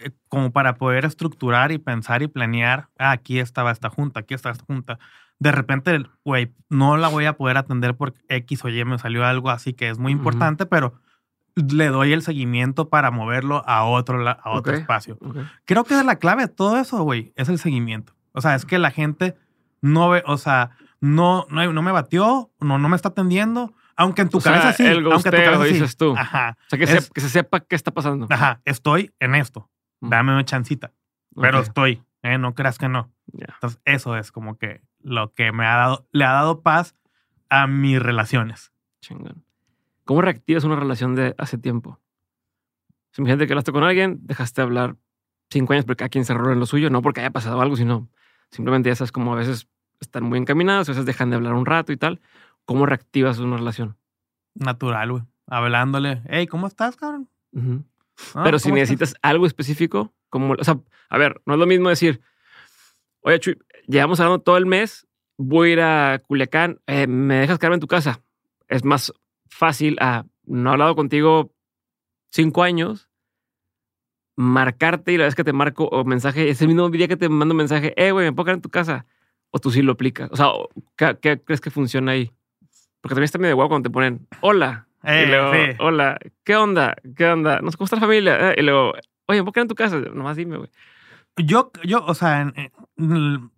[0.00, 4.34] eh, como para poder estructurar y pensar y planear, ah, aquí estaba esta junta, aquí
[4.34, 4.98] estaba esta junta.
[5.38, 9.24] De repente, güey, no la voy a poder atender porque X o Y me salió
[9.24, 11.00] algo así que es muy importante, pero
[11.56, 15.18] le doy el seguimiento para moverlo a otro, a otro espacio.
[15.64, 18.14] Creo que la clave de todo eso, güey, es el seguimiento.
[18.32, 19.36] O sea, es que la gente
[19.80, 20.70] no ve, o sea,
[21.00, 24.52] no, no, no me batió, no, no me está atendiendo, aunque en tu O sea,
[24.52, 24.84] cabeza sí.
[24.84, 25.72] el aunque en tu cabeza sí.
[25.74, 26.14] dices tú.
[26.16, 28.26] Ajá, O sea, que, Es- se- que se sepa qué está pasando.
[28.30, 29.70] ajá, estoy en esto.
[30.00, 30.08] Mm.
[30.08, 30.92] Dame una chancita,
[31.40, 32.38] pero estoy, ¿eh?
[32.38, 33.12] No creas que no.
[33.32, 36.96] Entonces, eso es como que lo que me ha dado, le ha dado paz
[37.50, 38.72] a mis relaciones.
[39.00, 39.44] Chingón.
[40.04, 42.00] ¿Cómo reactivas una relación de hace tiempo?
[43.12, 44.96] Si imagínate que hablaste con alguien, dejaste de hablar
[45.50, 47.76] cinco años porque cada quien se cerró en lo suyo, no porque haya pasado algo,
[47.76, 48.08] sino
[48.50, 49.68] simplemente ya sabes como a veces
[50.00, 52.20] están muy encaminadas, a veces dejan de hablar un rato y tal.
[52.64, 53.96] ¿Cómo reactivas una relación?
[54.54, 55.22] Natural, güey.
[55.46, 57.28] Hablándole, hey, ¿cómo estás, cabrón?
[58.34, 61.60] Ah, Pero si ¿cómo estás?" necesitas algo específico, como, o sea, a ver, no es
[61.60, 62.20] lo mismo decir,
[63.20, 65.06] oye, Chuy, llevamos hablando todo el mes,
[65.36, 68.22] voy a ir a Culiacán, eh, ¿me dejas quedarme en tu casa?
[68.68, 69.12] Es más
[69.54, 71.52] fácil a, no he hablado contigo
[72.30, 73.08] cinco años,
[74.36, 77.54] marcarte y la vez que te marco o mensaje, ese mismo día que te mando
[77.54, 79.06] mensaje, eh, güey, ¿me puedo quedar en tu casa?
[79.50, 80.28] O tú sí lo aplicas.
[80.32, 80.48] O sea,
[80.96, 82.32] ¿qué, qué crees que funciona ahí?
[83.00, 85.76] Porque también está medio guapo cuando te ponen, hola, Eh, y luego, sí.
[85.78, 86.96] hola, ¿qué onda?
[87.16, 87.60] ¿Qué onda?
[87.60, 88.50] No sé cómo está la familia.
[88.50, 88.94] Eh, Y luego,
[89.26, 89.98] oye, ¿por qué en tu casa?
[90.00, 90.70] Nomás dime, güey.
[91.36, 92.54] Yo, yo, o sea, en-
[92.96, 93.50] en-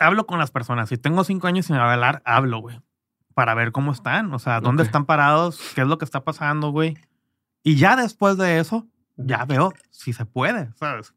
[0.00, 0.88] hablo con las personas.
[0.88, 2.80] Si tengo cinco años sin hablar, hablo, güey.
[3.38, 4.34] Para ver cómo están.
[4.34, 4.86] O sea, dónde Ok.
[4.88, 6.96] están parados, qué es lo que está pasando, güey.
[7.62, 8.84] Y ya después de eso,
[9.16, 11.14] ya veo si se puede, ¿sabes?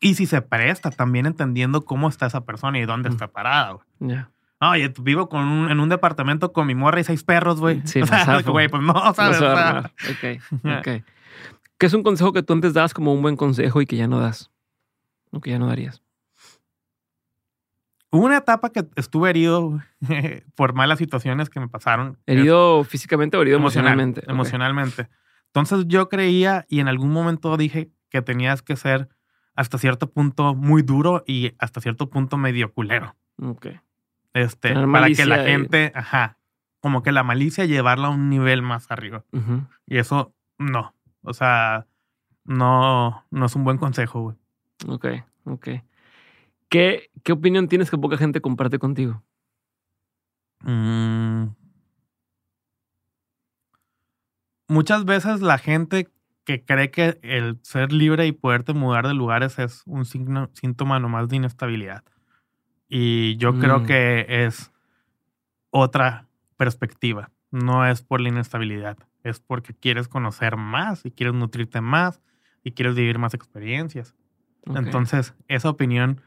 [0.00, 3.12] Y si se presta, también entendiendo cómo está esa persona y dónde Mm.
[3.14, 3.86] está parada, güey.
[4.12, 4.30] Ya.
[4.60, 7.82] Oye, vivo con un- en un departamento con mi morra y seis perros, güey.
[7.84, 9.38] Sí, o sea, güey, pues no, ¿sabes?
[9.38, 9.90] O sea.
[10.08, 10.40] Ok,
[10.78, 11.04] ok.
[11.78, 14.06] ¿Qué es un consejo que tú antes dabas como un buen consejo y que ya
[14.06, 14.52] no das?
[15.32, 16.00] O que ya no darías.
[18.14, 19.80] Hubo una etapa que estuve herido
[20.54, 22.16] por malas situaciones que me pasaron.
[22.26, 24.30] ¿Herido físicamente o herido Emocional, emocionalmente?
[24.30, 25.08] Emocionalmente.
[25.46, 29.08] Entonces yo creía y en algún momento dije que tenías que ser
[29.56, 33.16] hasta cierto punto muy duro y hasta cierto punto medio culero.
[33.42, 33.66] Ok.
[34.32, 36.38] Este, Tener para que la y- gente, ajá,
[36.78, 39.24] como que la malicia llevarla a un nivel más arriba.
[39.86, 40.94] Y eso no.
[41.22, 41.86] O sea,
[42.44, 44.36] no, no es un buen consejo, güey.
[44.86, 45.06] Ok,
[45.46, 45.68] ok.
[46.74, 49.22] ¿Qué, ¿Qué opinión tienes que poca gente comparte contigo?
[50.58, 51.54] Mm.
[54.66, 56.08] Muchas veces la gente
[56.42, 60.98] que cree que el ser libre y poderte mudar de lugares es un signo, síntoma
[60.98, 62.02] nomás de inestabilidad.
[62.88, 63.86] Y yo creo Mm.
[63.86, 64.72] que es
[65.70, 66.26] otra
[66.56, 67.30] perspectiva.
[67.52, 72.20] No es por la inestabilidad, es porque quieres conocer más y quieres nutrirte más
[72.64, 74.16] y quieres vivir más experiencias.
[74.66, 76.20] Entonces, esa opinión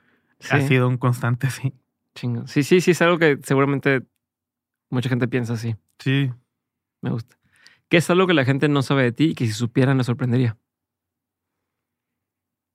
[0.49, 1.73] ha sido un constante, sí.
[2.15, 2.47] Chingo.
[2.47, 4.03] Sí, sí, sí, es algo que seguramente
[4.89, 5.75] mucha gente piensa así.
[5.99, 6.31] Sí.
[7.01, 7.37] Me gusta.
[7.89, 10.03] ¿Qué es algo que la gente no sabe de ti y que si supieran le
[10.03, 10.57] sorprendería?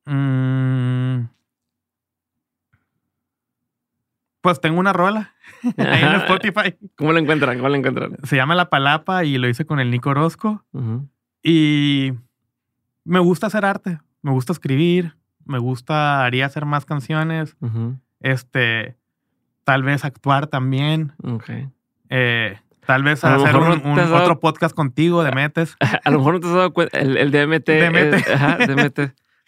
[0.06, 1.28] Mm.
[4.40, 5.34] Pues tengo una rola
[5.76, 6.14] ahí en.
[6.14, 6.76] Spotify.
[6.96, 7.56] ¿Cómo lo encuentran?
[7.56, 8.16] ¿Cómo lo encuentran?
[8.24, 10.64] Se llama La Palapa y lo hice con el Nico Orozco.
[11.42, 12.12] Y
[13.04, 13.98] me gusta hacer arte.
[14.22, 15.16] Me gusta escribir.
[15.44, 17.56] Me gustaría hacer más canciones.
[18.20, 18.96] Este.
[19.64, 21.12] Tal vez actuar también.
[22.08, 25.32] Eh, tal vez A hacer un, no un te has dado- otro podcast contigo de
[25.32, 25.76] Metes.
[26.04, 26.98] A lo mejor no te has dado cuenta.
[26.98, 27.66] El, el DMT.
[27.68, 28.14] DMT.
[28.14, 28.98] es- ajá, DMT.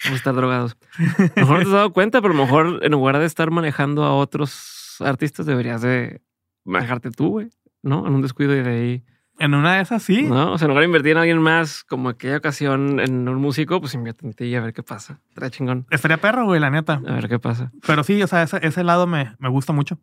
[0.04, 0.76] Vamos a estar drogados.
[0.98, 3.24] A lo mejor no te has dado cuenta, pero a lo mejor en lugar de
[3.26, 6.20] estar manejando a otros artistas, deberías de
[6.64, 7.48] manejarte tú, güey.
[7.82, 8.06] ¿No?
[8.06, 9.04] En un descuido y de ahí.
[9.39, 10.23] En una de esas sí.
[10.23, 10.52] ¿No?
[10.52, 13.81] O sea, en lugar de invertir en alguien más, como aquella ocasión en un músico,
[13.81, 15.20] pues invierte en ti y a ver qué pasa.
[15.35, 15.86] Trae chingón.
[15.90, 17.01] Estaría perro, güey, la neta.
[17.06, 17.73] A ver qué pasa.
[17.86, 19.98] Pero sí, o sea, ese, ese lado me, me gusta mucho.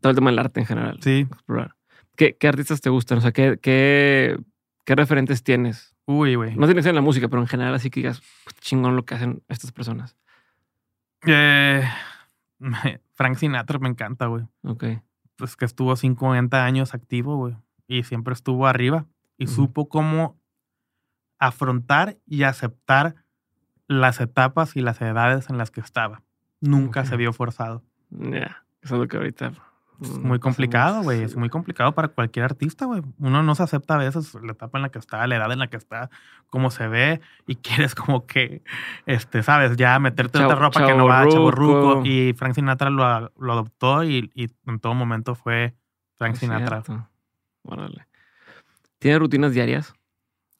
[0.00, 0.98] Todo el tema del arte en general.
[1.02, 1.26] Sí.
[1.30, 1.76] Explorar.
[2.16, 3.18] ¿Qué, qué artistas te gustan?
[3.18, 4.36] O sea, ¿qué, qué,
[4.84, 5.94] qué referentes tienes?
[6.06, 6.56] Uy, güey.
[6.56, 8.96] No tiene que ser en la música, pero en general así que digas, "Pues, chingón
[8.96, 10.16] lo que hacen estas personas.
[11.26, 11.84] Eh,
[13.14, 14.44] Frank Sinatra me encanta, güey.
[14.64, 14.84] Ok.
[15.36, 17.56] Pues que estuvo 50 años activo, güey.
[17.88, 19.06] Y siempre estuvo arriba.
[19.38, 20.36] Y supo cómo
[21.38, 23.14] afrontar y aceptar
[23.86, 26.22] las etapas y las edades en las que estaba.
[26.60, 27.82] Nunca se vio forzado.
[28.10, 28.64] Ya.
[28.82, 29.52] Eso es lo que ahorita.
[30.00, 31.22] Es mm, muy pasa complicado, güey.
[31.22, 33.02] Es muy complicado para cualquier artista, güey.
[33.18, 35.58] Uno no se acepta a veces la etapa en la que está, la edad en
[35.60, 36.10] la que está,
[36.48, 37.56] cómo se ve y
[37.86, 38.62] quieres como que,
[39.06, 41.72] este, sabes, ya meterte otra Chavo- ropa que no va, chavorruco.
[41.72, 42.06] chaborruco.
[42.06, 45.74] Y Frank Sinatra lo, adoptó y, y en todo momento fue
[46.16, 46.82] Frank Es Sinatra.
[47.68, 48.06] Órale.
[48.98, 49.92] ¿Tienes rutinas diarias?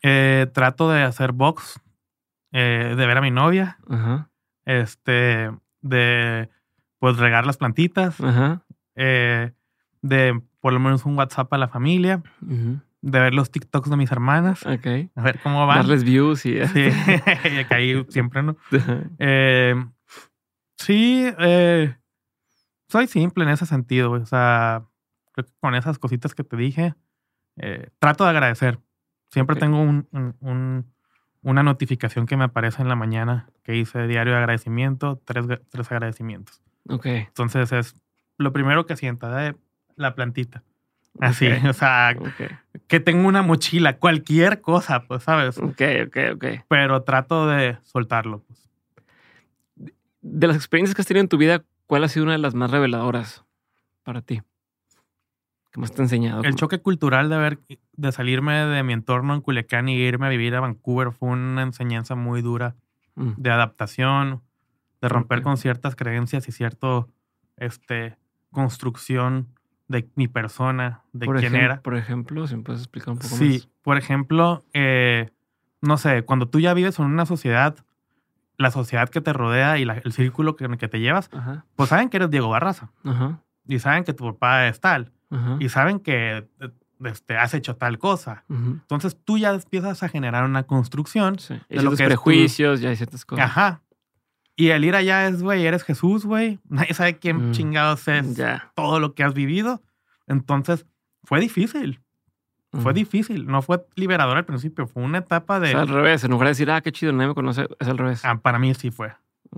[0.02, 1.80] Eh, trato de hacer box,
[2.52, 4.30] eh, de ver a mi novia, Ajá.
[4.66, 6.50] este, de
[6.98, 8.62] pues regar las plantitas, Ajá.
[8.94, 9.52] eh,
[10.02, 14.12] de por lo menos un WhatsApp a la familia, de ver los TikToks de mis
[14.12, 14.76] hermanas, a
[15.22, 15.78] ver cómo van.
[15.78, 16.84] Darles views y Sí,
[17.68, 18.56] que ahí siempre, ¿no?
[20.76, 21.26] Sí,
[22.88, 24.12] soy simple en ese sentido.
[24.12, 24.84] O sea,
[25.38, 26.94] creo que con esas cositas que te dije,
[27.56, 28.78] eh, trato de agradecer.
[29.30, 30.92] Siempre tengo un, un- un-
[31.42, 35.92] una notificación que me aparece en la mañana que hice diario de agradecimiento, tres, tres
[35.92, 36.60] agradecimientos.
[36.88, 37.06] Ok.
[37.06, 37.94] Entonces es
[38.38, 39.54] lo primero que sienta, de
[39.96, 40.62] la plantita.
[41.20, 42.16] Así, o sea,
[42.86, 45.58] que tengo una mochila, cualquier cosa, pues, ¿sabes?
[45.58, 46.44] Ok, ok, ok.
[46.68, 48.68] Pero trato de soltarlo, pues.
[50.20, 52.54] De las experiencias que has tenido en tu vida, ¿cuál ha sido una de las
[52.54, 53.44] más reveladoras
[54.02, 54.42] para ti?
[55.70, 56.42] ¿Qué más te ha enseñado?
[56.44, 57.58] El choque cultural de haber,
[57.92, 61.62] de salirme de mi entorno en Culiacán y irme a vivir a Vancouver fue una
[61.62, 62.74] enseñanza muy dura
[63.14, 64.42] Mm, de adaptación,
[65.02, 67.08] de romper con ciertas creencias y cierto,
[67.56, 68.16] este,
[68.52, 69.48] construcción
[69.88, 71.80] de mi persona, de por quién era.
[71.82, 73.68] Por ejemplo, si me puedes explicar un poco Sí, más.
[73.82, 75.30] por ejemplo, eh,
[75.80, 77.76] no sé, cuando tú ya vives en una sociedad,
[78.56, 81.28] la sociedad que te rodea y la- el círculo que, en el que te llevas,
[81.32, 81.64] Ajá.
[81.74, 83.40] pues saben que eres Diego Barraza Ajá.
[83.66, 85.56] y saben que tu papá es tal Ajá.
[85.60, 86.48] y saben que
[87.04, 88.44] este, has hecho tal cosa.
[88.48, 91.38] Entonces tú ya empiezas a generar una construcción.
[91.38, 91.54] Sí.
[91.68, 93.44] de lo que es tu- prejuicios, ya hay ciertas cosas.
[93.46, 93.82] Ajá.
[94.56, 96.58] Y el ir allá es, güey, eres Jesús, güey.
[96.68, 97.52] Nadie sabe quién Mm.
[97.52, 98.72] chingados es Ya.
[98.74, 99.82] todo lo que has vivido.
[100.26, 100.84] Entonces
[101.24, 102.00] fue difícil.
[102.82, 103.46] Fue difícil.
[103.46, 104.86] No fue liberador al principio.
[104.86, 105.70] Fue una etapa O de.
[105.70, 106.22] sea, al revés.
[106.24, 108.22] En lugar de decir, ah, qué chido, nadie me conoce, es al revés.
[108.24, 109.14] Ah, para mí sí fue.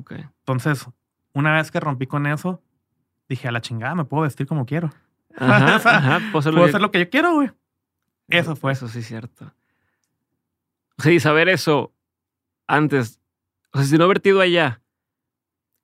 [0.09, 0.87] Entonces,
[1.33, 2.63] una vez que rompí con eso,
[3.29, 4.91] dije, a la chingada, me puedo vestir como quiero.
[5.37, 6.19] Ajá, O sea, ajá.
[6.33, 7.51] Puedo hacer lo que- hacer lo que yo quiero, güey.
[8.29, 8.73] Eso fue.
[8.73, 9.53] Eso sí es cierto.
[10.99, 11.93] O sea, y saber eso
[12.67, 13.21] antes.
[13.73, 14.83] O sea, si no haber ido allá,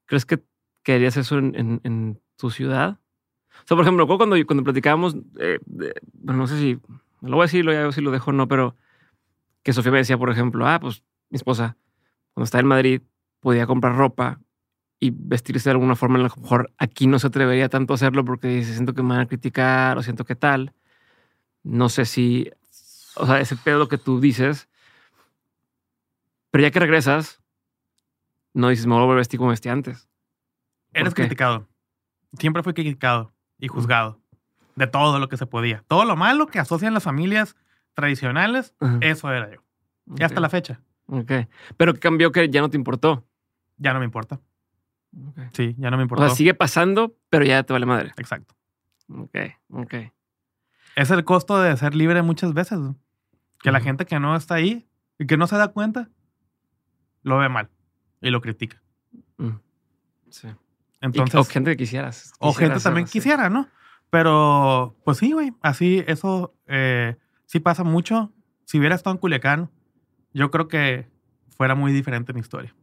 [0.06, 0.42] ¿crees que
[0.82, 2.98] querías eso en, en- en tu ciudad?
[3.64, 6.78] O sea, por ejemplo, cuando, cuando platicábamos, eh, de- bueno, no sé si,
[7.22, 8.76] lo voy a decir, ya si lo dejo o no, pero
[9.62, 11.76] que Sofía me decía, por ejemplo, ah, pues mi esposa,
[12.34, 13.02] cuando estaba en Madrid,
[13.40, 14.40] podía comprar ropa
[14.98, 18.24] y vestirse de alguna forma a lo mejor aquí no se atrevería tanto a hacerlo
[18.24, 20.72] porque dice, siento que me van a criticar o siento que tal.
[21.62, 22.50] No sé si,
[23.16, 24.68] o sea, ese pedo que tú dices,
[26.50, 27.42] pero ya que regresas,
[28.54, 30.08] no dices, me voy a volver a vestir como vestía antes.
[30.92, 31.22] ¿Por Eres qué?
[31.22, 31.68] criticado.
[32.38, 34.18] Siempre fui criticado y juzgado.
[34.76, 35.84] De todo lo que se podía.
[35.88, 37.56] Todo lo malo que asocian las familias
[37.94, 38.98] tradicionales, Ajá.
[39.00, 39.62] eso era yo.
[40.16, 40.80] Y hasta la fecha.
[41.06, 41.32] ok.
[41.76, 43.24] Pero cambió que ya no te importó.
[43.78, 44.40] Ya no me importa.
[45.52, 46.28] Sí, ya no me O importa.
[46.28, 48.12] sea, sigue pasando, pero ya te vale madre.
[48.16, 48.54] Exacto.
[49.08, 49.36] Ok,
[49.70, 49.94] ok.
[50.96, 52.78] Es el costo de ser libre muchas veces.
[52.78, 52.96] ¿no?
[53.62, 54.86] Que la gente que no está ahí
[55.18, 56.08] y que no se da cuenta,
[57.22, 57.70] lo ve mal
[58.20, 58.82] y lo critica.
[59.38, 59.50] Mm.
[60.30, 60.48] Sí.
[61.00, 62.32] Entonces, o gente que quisieras.
[62.38, 63.14] o gente también sí.
[63.14, 63.68] quisiera, ¿no?
[64.10, 67.16] Pero, pues sí, güey, así, eso eh,
[67.46, 68.32] sí pasa mucho.
[68.64, 69.70] Si hubiera estado en Culiacán,
[70.32, 71.08] yo creo que
[71.56, 72.74] fuera muy diferente mi historia.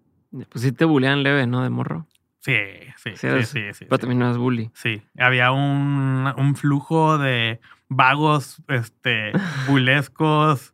[0.49, 1.61] Pues sí te bulean leve, ¿no?
[1.63, 2.07] De morro.
[2.43, 2.57] Sí,
[2.97, 3.85] sí, Sí, sí, sí, sí.
[3.85, 4.69] Pero también no bully.
[4.73, 9.31] Sí, había un, un flujo de vagos, este,
[9.69, 10.73] bulescos,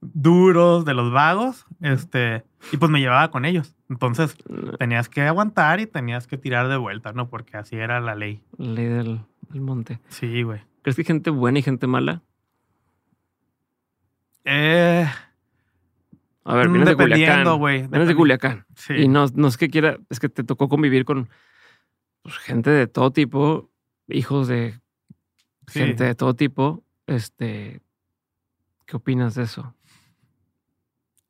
[0.00, 3.74] duros de los vagos, este, y pues me llevaba con ellos.
[3.90, 4.36] Entonces
[4.78, 7.28] tenías que aguantar y tenías que tirar de vuelta, ¿no?
[7.28, 8.40] Porque así era la ley.
[8.56, 9.20] Ley del,
[9.50, 9.98] del monte.
[10.08, 10.60] Sí, güey.
[10.82, 12.22] ¿Crees que hay gente buena y gente mala?
[14.44, 15.06] Eh,
[16.50, 17.58] A ver, vienes de Culiacán.
[17.58, 17.86] güey.
[17.88, 18.64] Vienes de Culiacán.
[18.74, 18.94] Sí.
[18.94, 21.28] Y no, no es que quiera, es que te tocó convivir con
[22.22, 23.70] pues, gente de todo tipo,
[24.08, 24.80] hijos de
[25.66, 25.80] Sí.
[25.80, 26.82] gente de todo tipo.
[27.06, 27.82] Este,
[28.86, 29.74] ¿qué opinas de eso?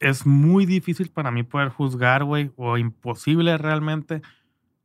[0.01, 4.23] es muy difícil para mí poder juzgar, güey, o imposible realmente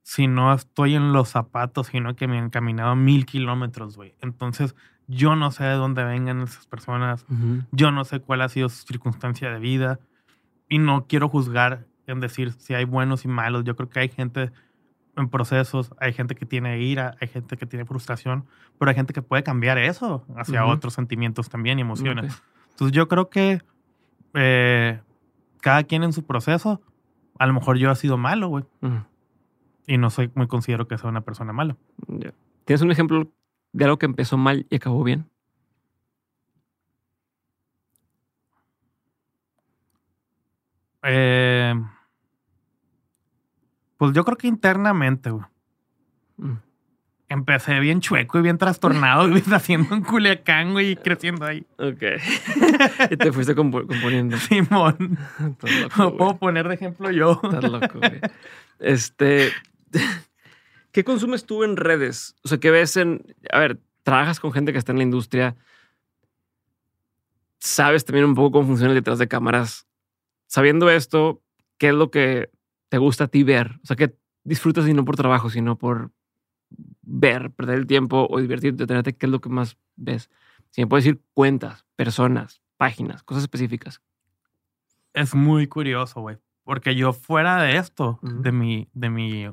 [0.02, 4.16] si no estoy en los zapatos, sino que me han caminado mil kilómetros, güey.
[4.22, 4.76] Entonces,
[5.08, 7.28] yo no sé de dónde vengan esas personas,
[7.72, 10.00] yo no sé cuál ha sido su circunstancia de vida
[10.70, 13.64] y no quiero juzgar en decir si hay buenos y malos.
[13.64, 14.52] Yo creo que hay gente
[15.16, 18.46] en procesos, hay gente que tiene ira, hay gente que tiene frustración,
[18.80, 22.42] pero hay gente que puede cambiar eso hacia otros sentimientos también y emociones.
[22.72, 23.62] Entonces yo creo que
[24.34, 25.00] eh,
[25.62, 26.82] cada quien en su proceso,
[27.38, 28.66] a lo mejor yo he sido malo, güey.
[29.86, 31.78] Y no soy muy considero que sea una persona mala.
[32.66, 33.32] ¿Tienes un ejemplo
[33.74, 35.30] de algo que empezó mal y acabó bien?
[41.04, 41.74] Eh,
[43.98, 45.46] pues yo creo que internamente, güey.
[46.38, 46.54] Mm.
[47.30, 51.66] Empecé bien chueco y bien trastornado, güey, haciendo en Culiacán, güey, y creciendo ahí.
[51.78, 52.04] Ok.
[53.12, 54.38] y te fuiste compo- componiendo.
[54.38, 55.18] Simón.
[55.40, 57.40] Loco, Lo puedo poner de ejemplo yo.
[57.44, 58.20] Estás loco, güey.
[58.80, 59.52] Este.
[60.92, 62.36] ¿Qué consumes tú en redes?
[62.44, 63.24] O sea, ¿qué ves en.
[63.52, 65.56] A ver, trabajas con gente que está en la industria.
[67.60, 69.88] Sabes también un poco cómo funciona el detrás de cámaras.
[70.54, 71.42] Sabiendo esto,
[71.80, 72.52] ¿qué es lo que
[72.90, 73.80] te gusta a ti ver?
[73.82, 76.12] O sea, ¿qué disfrutas y no por trabajo, sino por
[77.02, 79.16] ver, perder el tiempo o divertirte, tenerte?
[79.16, 80.30] ¿Qué es lo que más ves?
[80.70, 84.00] Si me puedes decir cuentas, personas, páginas, cosas específicas.
[85.16, 86.38] es muy curioso, güey.
[86.64, 89.48] Porque yo fuera de esto, de mi, de mi,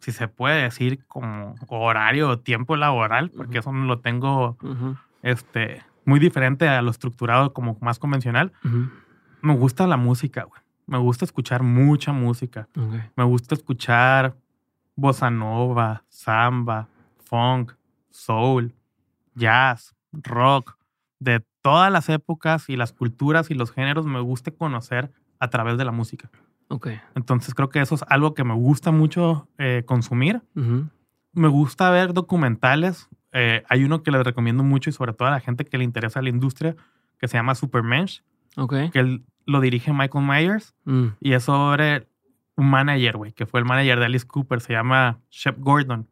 [0.00, 4.56] si se puede decir, como horario o tiempo laboral, porque eso no lo tengo,
[5.22, 8.52] este, muy diferente a lo estructurado como más convencional.
[9.44, 10.60] Me gusta la música, güey.
[10.86, 12.68] Me gusta escuchar mucha música.
[13.16, 14.36] Me gusta escuchar
[14.96, 16.88] bossa nova, samba,
[17.24, 17.72] funk,
[18.10, 18.74] soul,
[19.34, 20.76] jazz, rock,
[21.18, 25.10] de todas las épocas y las culturas y los géneros me gusta conocer
[25.40, 26.30] a través de la música.
[26.68, 26.88] Ok.
[27.14, 30.42] Entonces creo que eso es algo que me gusta mucho eh, consumir.
[31.32, 33.08] Me gusta ver documentales.
[33.32, 35.84] Eh, hay uno que les recomiendo mucho y sobre todo a la gente que le
[35.84, 36.76] interesa la industria,
[37.18, 38.22] que se llama Supermensch,
[38.56, 38.74] Ok.
[38.92, 42.06] que él lo dirige Michael Myers Mm, y es sobre
[42.56, 46.06] un manager, güey, que fue el manager de Alice Cooper, se llama Shep Gordon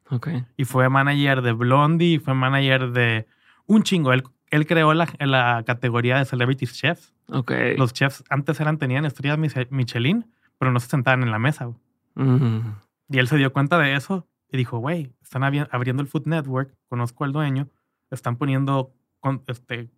[0.57, 3.27] y fue manager de Blondie, y fue manager de
[3.67, 4.13] un chingo.
[4.13, 7.15] Él, él creó la, la categoría de Celebrity Chefs.
[7.29, 7.53] Ok.
[7.79, 10.27] Los chefs antes eran, tenían estrellas Mich- Michelin,
[10.59, 11.67] pero no se sentaban en la mesa.
[11.67, 11.79] güey.
[12.17, 12.75] Mm,
[13.09, 16.27] Y él se dio cuenta de eso y dijo, güey, están abri- abriendo el Food
[16.27, 17.69] Network, conozco al dueño,
[18.11, 19.89] están poniendo con- este,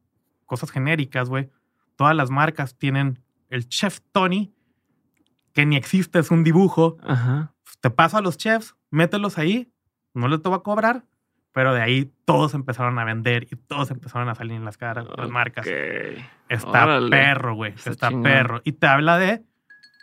[0.45, 1.49] cosas genéricas, güey.
[1.97, 3.19] Todas las marcas tienen
[3.55, 4.53] el Chef Tony,
[5.53, 6.97] que ni existe, es un dibujo.
[7.07, 7.53] Ajá.
[7.81, 9.71] Te paso a los chefs, mételos ahí,
[10.15, 11.05] no les te va a cobrar,
[11.53, 15.07] pero de ahí todos empezaron a vender y todos empezaron a salir en las caras,
[15.17, 15.67] las marcas.
[16.49, 17.11] Está Órale.
[17.11, 17.75] perro, güey.
[17.85, 18.61] Está perro.
[18.65, 19.45] Y te habla de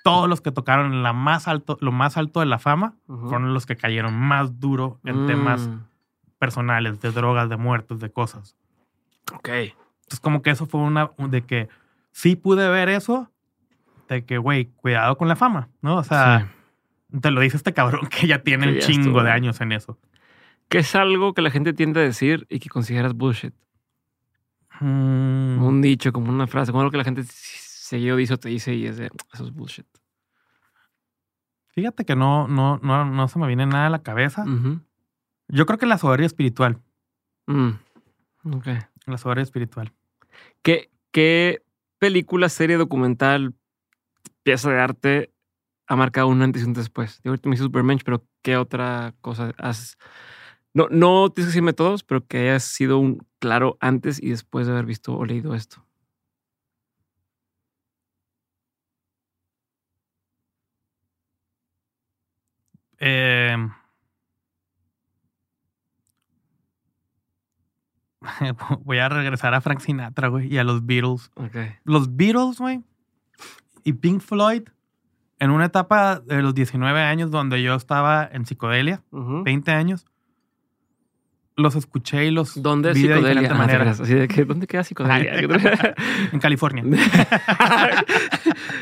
[0.04, 3.30] todos los que tocaron en la más alto, lo más alto de la fama, Ujú.
[3.30, 5.70] fueron los que cayeron más duro en Mm, temas
[6.40, 8.56] personales, de drogas, de muertos, de cosas.
[9.34, 9.50] Ok.
[9.50, 11.70] Entonces, como que eso fue una de que
[12.12, 13.31] sí pude ver eso,
[14.16, 15.98] de que, güey, cuidado con la fama, ¿no?
[15.98, 16.52] O sea,
[17.22, 19.24] te lo dice este cabrón que ya tiene Que un ya chingo estuvo.
[19.24, 19.98] de años en eso.
[20.70, 23.54] ¿Qué es algo que la gente tiende a decir y que consideras bullshit?
[24.80, 28.50] Mm, un dicho, como una frase, como algo que la gente seguido dice o te
[28.50, 29.86] dice y es de, eso es bullshit.
[31.68, 34.46] fíjate que no, no, no, no se me viene nada a la cabeza.
[35.48, 36.80] Yo creo que la soberbia espiritual.
[37.48, 37.70] Mm.
[38.54, 38.68] Ok.
[39.06, 39.92] La soberbia espiritual.
[40.62, 41.64] ¿Qué, ¿Qué
[42.00, 43.54] película, serie, documental,
[44.44, 45.34] pieza de arte
[45.88, 47.20] ha marcado un antes y un después.
[47.24, 49.98] Yo ahorita me hice Supermensch, pero ¿qué otra cosa has...?
[50.74, 54.68] No, no tienes que decirme todos, pero que haya sido un claro antes y después
[54.68, 55.86] de haber visto o leído esto.
[63.02, 63.72] Em.
[68.86, 71.32] Voy a regresar a Frank Sinatra, güey, y a los Beatles.
[71.36, 71.76] Okay.
[71.84, 72.84] Los Beatles, güey,
[73.84, 74.64] y Pink Floyd,
[75.40, 79.44] en una etapa de los 19 años donde yo estaba en psicodelia, Ujú.
[79.44, 80.06] 20 años,
[81.58, 83.42] los escuché y los ¿Dónde de psicodelia?
[83.42, 83.80] diferente Ah, te manera.
[83.82, 85.34] creas, así de que, ¿Dónde queda psicodelia?
[86.32, 86.84] En California.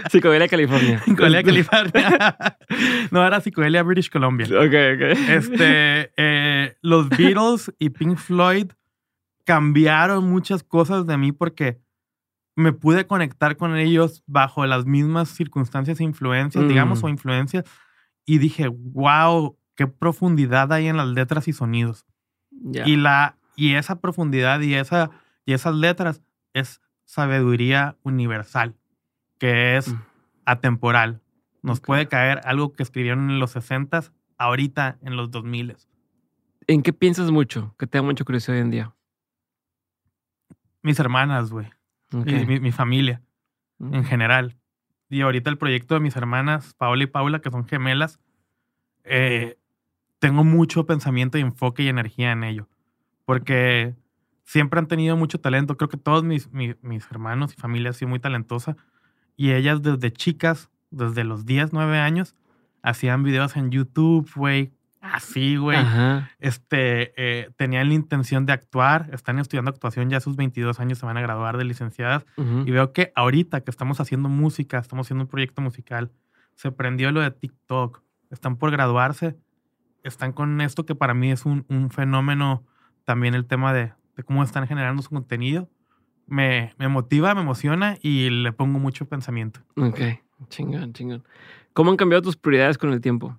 [0.09, 0.99] psicodelia, California.
[1.03, 2.35] Psicodelia, California.
[3.11, 4.45] no, era psicodelia British Columbia.
[4.47, 5.29] Ok, ok.
[5.29, 8.67] Este, eh, los Beatles y Pink Floyd
[9.45, 11.79] cambiaron muchas cosas de mí porque
[12.55, 16.67] me pude conectar con ellos bajo las mismas circunstancias e influencias, Mm.
[16.67, 17.63] digamos, o influencias.
[18.25, 22.05] Y dije, wow, qué profundidad hay en las letras y sonidos.
[22.85, 25.09] Y, la, y esa profundidad y, esa,
[25.45, 26.21] y esas letras
[26.53, 28.75] es sabiduría universal,
[29.37, 30.01] que es Mm.
[30.45, 31.21] atemporal.
[31.61, 34.03] Nos puede caer algo que escribieron en los 60
[34.37, 35.75] ahorita en los 2000
[36.67, 37.73] ¿En qué piensas mucho?
[37.79, 38.93] Que te da mucha curiosidad hoy en día.
[40.83, 41.67] Mis hermanas, güey.
[42.11, 43.21] Y mi, mi familia
[43.79, 43.95] Mm.
[43.95, 44.57] en general.
[45.09, 48.19] Y ahorita el proyecto de mis hermanas, Paola y Paula, que son gemelas,
[49.03, 49.57] eh,
[50.19, 52.67] tengo mucho pensamiento y enfoque y energía en ello.
[53.25, 53.95] Porque
[54.43, 55.77] siempre han tenido mucho talento.
[55.77, 58.75] Creo que todos mis, mis, mis hermanos y familia han sido muy talentosa.
[59.37, 62.35] Y ellas desde chicas, desde los 10, 9 años,
[62.83, 64.73] hacían videos en YouTube, güey.
[65.01, 65.77] Así, güey.
[65.77, 66.31] Ajá.
[66.39, 69.09] Este, eh, tenían la intención de actuar.
[69.13, 72.25] Están estudiando actuación ya a sus 22 años, se van a graduar de licenciadas.
[72.37, 76.11] Y veo que ahorita que estamos haciendo música, estamos haciendo un proyecto musical,
[76.55, 79.37] se prendió lo de TikTok, están por graduarse,
[80.03, 82.65] están con esto que para mí es un, un fenómeno,
[83.05, 85.69] también el tema de, de cómo están generando su contenido.
[86.27, 89.61] Me, me motiva, me emociona y le pongo mucho pensamiento.
[89.75, 89.99] Ok.
[90.49, 91.23] Chingón, chingón.
[91.73, 93.37] ¿Cómo han cambiado tus prioridades con el tiempo?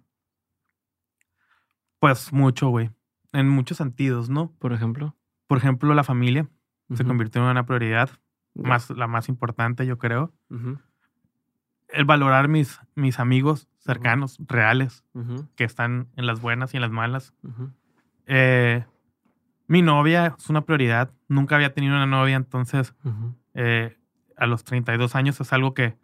[2.01, 2.91] Pues mucho, güey,
[3.33, 4.53] en muchos sentidos, ¿no?
[4.59, 5.17] Por ejemplo.
[5.47, 6.49] Por ejemplo, la familia
[6.95, 8.11] se convirtió en una prioridad,
[8.55, 10.33] más, la más importante, yo creo.
[11.89, 15.05] El valorar mis, mis amigos cercanos, reales,
[15.57, 17.35] que están en las buenas y en las malas.
[18.27, 18.85] Eh,
[19.67, 21.13] mi novia es una prioridad.
[21.29, 22.95] Nunca había tenido una novia, entonces
[23.55, 23.97] eh,
[24.37, 25.97] a los 32 años es algo que,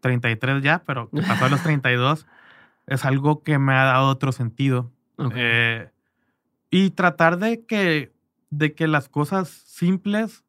[0.00, 2.26] 33 ya, pero que pasó a los 32,
[2.86, 4.92] es algo que me ha dado otro sentido.
[5.34, 5.90] Eh,
[6.70, 8.12] y tratar de que,
[8.50, 10.44] de que las cosas simples,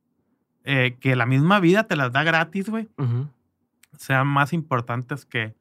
[0.64, 2.88] eh, que la misma vida te las da gratis, güey,
[3.98, 5.56] sean más importantes que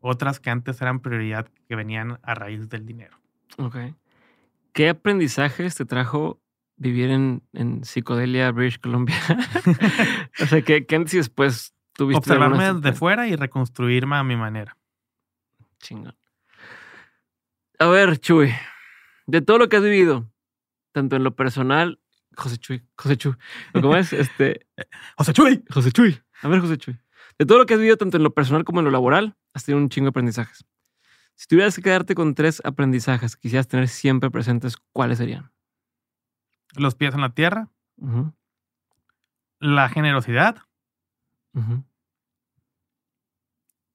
[0.00, 3.18] otras que antes eran prioridad, que venían a raíz del dinero.
[3.56, 3.76] Ok.
[4.72, 6.40] ¿Qué aprendizajes te trajo
[6.76, 9.16] vivir en, en psicodelia, British Columbia?
[10.40, 12.18] o sea, ¿qué, qué antes y después tuviste?
[12.18, 14.76] Observarme desde fuera y reconstruirme a mi manera.
[15.78, 16.14] Chingón.
[17.78, 18.52] A ver, Chuy,
[19.26, 20.30] de todo lo que has vivido,
[20.92, 22.00] tanto en lo personal,
[22.36, 23.34] José Chuy, José Chuy,
[23.74, 24.12] ¿o ¿cómo es?
[24.12, 24.66] Este,
[25.16, 25.64] José Chuy.
[25.70, 26.20] José Chuy.
[26.42, 26.98] A ver, José Chuy.
[27.38, 29.64] De todo lo que has vivido, tanto en lo personal como en lo laboral, has
[29.64, 30.64] tenido un chingo de aprendizajes.
[31.34, 35.52] Si tuvieras que quedarte con tres aprendizajes que quisieras tener siempre presentes, ¿cuáles serían?
[36.76, 37.70] Los pies en la tierra,
[39.58, 40.58] la generosidad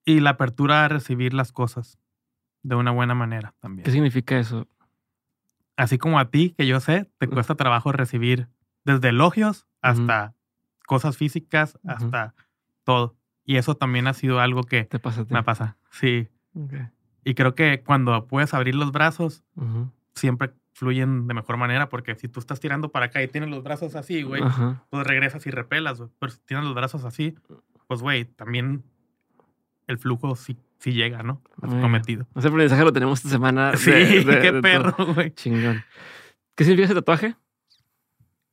[0.03, 1.97] y la apertura a recibir las cosas
[2.63, 3.91] de una buena manera ¿Qué también.
[3.91, 4.67] significa eso?
[5.77, 8.49] Así como a ti, que yo sé, te cuesta trabajo recibir
[8.83, 10.33] desde elogios hasta
[10.85, 12.33] cosas físicas, hasta
[12.83, 13.15] todo.
[13.45, 15.33] Y eso también ha sido algo que ¿Te pasa a ti?
[15.33, 15.77] me pasa.
[15.91, 16.27] Sí.
[17.23, 19.43] Y creo que cuando puedes abrir los brazos,
[20.15, 23.63] siempre fluyen de mejor manera, porque si tú estás tirando para acá y tienes los
[23.63, 24.41] brazos así, güey,
[24.89, 26.09] pues regresas y repelas, güey.
[26.19, 27.35] Pero si tienes los brazos así,
[27.87, 28.83] pues, güey, también
[29.87, 31.41] el flujo sí, sí llega, ¿no?
[31.57, 31.81] A su Muy bien.
[31.81, 32.27] cometido.
[32.35, 33.71] Ese aprendizaje lo tenemos esta semana.
[33.71, 35.31] de- Sí, de- qué de perro, güey.
[35.33, 35.83] Chingón.
[36.55, 37.35] ¿Qué significa ese tatuaje?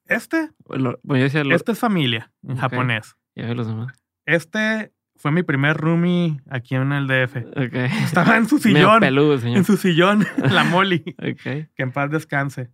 [0.07, 3.16] Este, Bueno, yo decía lo- este es familia en japonés.
[3.35, 3.93] Ya los demás.
[4.24, 7.36] Este fue mi primer roomie aquí en el DF.
[7.57, 7.74] Ok.
[8.05, 9.57] Estaba en su sillón, peludo, el señor.
[9.59, 11.43] en su sillón, la Molly, Ok.
[11.43, 12.70] que en paz descanse.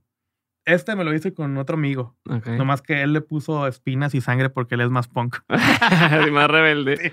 [0.64, 2.46] Este me lo hice con otro amigo, Ok.
[2.48, 5.38] nomás que él le puso espinas y sangre porque él es más punk.
[5.48, 7.12] más rebelde.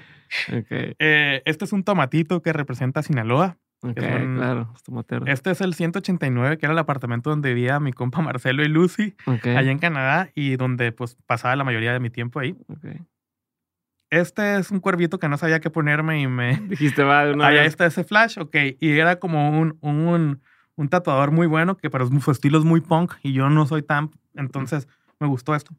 [0.49, 3.57] Eh, este es un tomatito que representa Sinaloa.
[3.81, 4.71] Un- claro.
[4.75, 5.25] Es tomatero.
[5.25, 9.15] Este es el 189, que era el apartamento donde vivía mi compa Marcelo y Lucy,
[9.25, 9.47] Ok.
[9.47, 12.55] allá en Canadá, y donde pues pasaba la mayoría de mi tiempo ahí.
[14.09, 16.57] Este es un cuervito que no sabía qué ponerme y me...
[16.67, 17.67] Dijiste, va de una Allá vez.
[17.69, 18.55] está ese flash, ok.
[18.79, 20.41] Y era como un, un,
[20.75, 23.83] un tatuador muy bueno, que pero su estilo es muy punk y yo no soy
[23.83, 24.09] tan...
[24.35, 24.87] Entonces
[25.19, 25.73] me gustó esto.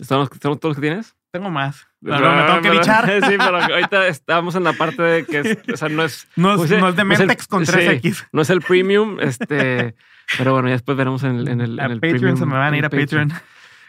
[0.00, 1.14] ¿Son, los, son todos los que tienes?
[1.34, 1.88] Tengo más.
[2.00, 3.04] Pero me tengo que bichar.
[3.28, 6.52] Sí, pero ahorita estamos en la parte de que es, o sea, no es, No
[6.52, 7.72] es, Pues, eh, no es de Mentex con sí.
[7.72, 8.28] 3X.
[8.30, 9.96] no es el premium, este,
[10.38, 12.52] pero bueno, ya después veremos en el, en el, A en el Patreon se me
[12.56, 13.32] van a ir a el Patreon.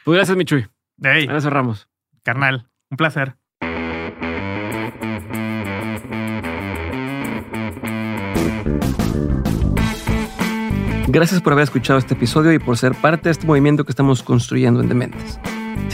[0.06, 0.66] Pues gracias, Michuy.
[1.00, 1.88] Hey, Ahora cerramos.
[2.24, 3.36] carnal, un placer.
[11.08, 14.24] Gracias por haber escuchado este episodio y por ser parte de este movimiento que estamos
[14.24, 15.40] construyendo en Dementes.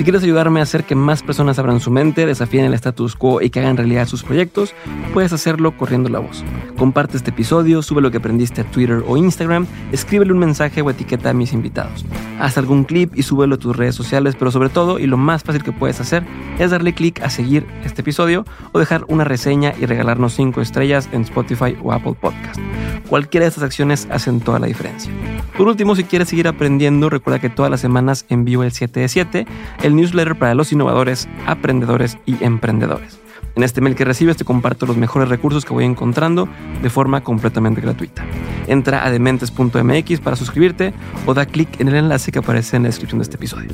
[0.01, 3.39] Si quieres ayudarme a hacer que más personas abran su mente, desafíen el status quo
[3.39, 4.73] y que hagan realidad sus proyectos,
[5.13, 6.43] puedes hacerlo corriendo la voz.
[6.75, 10.89] Comparte este episodio, sube lo que aprendiste a Twitter o Instagram, escríbele un mensaje o
[10.89, 12.03] etiqueta a mis invitados.
[12.39, 15.43] Haz algún clip y súbelo a tus redes sociales, pero sobre todo, y lo más
[15.43, 16.23] fácil que puedes hacer,
[16.57, 21.09] es darle clic a seguir este episodio o dejar una reseña y regalarnos 5 estrellas
[21.11, 22.59] en Spotify o Apple Podcast.
[23.07, 25.11] Cualquiera de estas acciones hacen toda la diferencia.
[25.57, 29.07] Por último, si quieres seguir aprendiendo, recuerda que todas las semanas envío el 7 de
[29.09, 29.45] 7,
[29.83, 33.19] el newsletter para los innovadores, aprendedores y emprendedores.
[33.55, 36.47] En este mail que recibes te comparto los mejores recursos que voy encontrando
[36.81, 38.23] de forma completamente gratuita.
[38.67, 40.93] Entra a dementes.mx para suscribirte
[41.25, 43.69] o da clic en el enlace que aparece en la descripción de este episodio.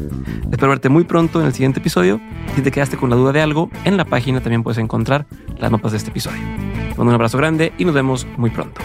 [0.52, 2.20] Espero verte muy pronto en el siguiente episodio.
[2.56, 5.28] Si te quedaste con la duda de algo, en la página también puedes encontrar
[5.60, 6.42] las notas de este episodio.
[6.42, 8.82] Te mando un abrazo grande y nos vemos muy pronto.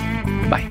[0.51, 0.71] Bye.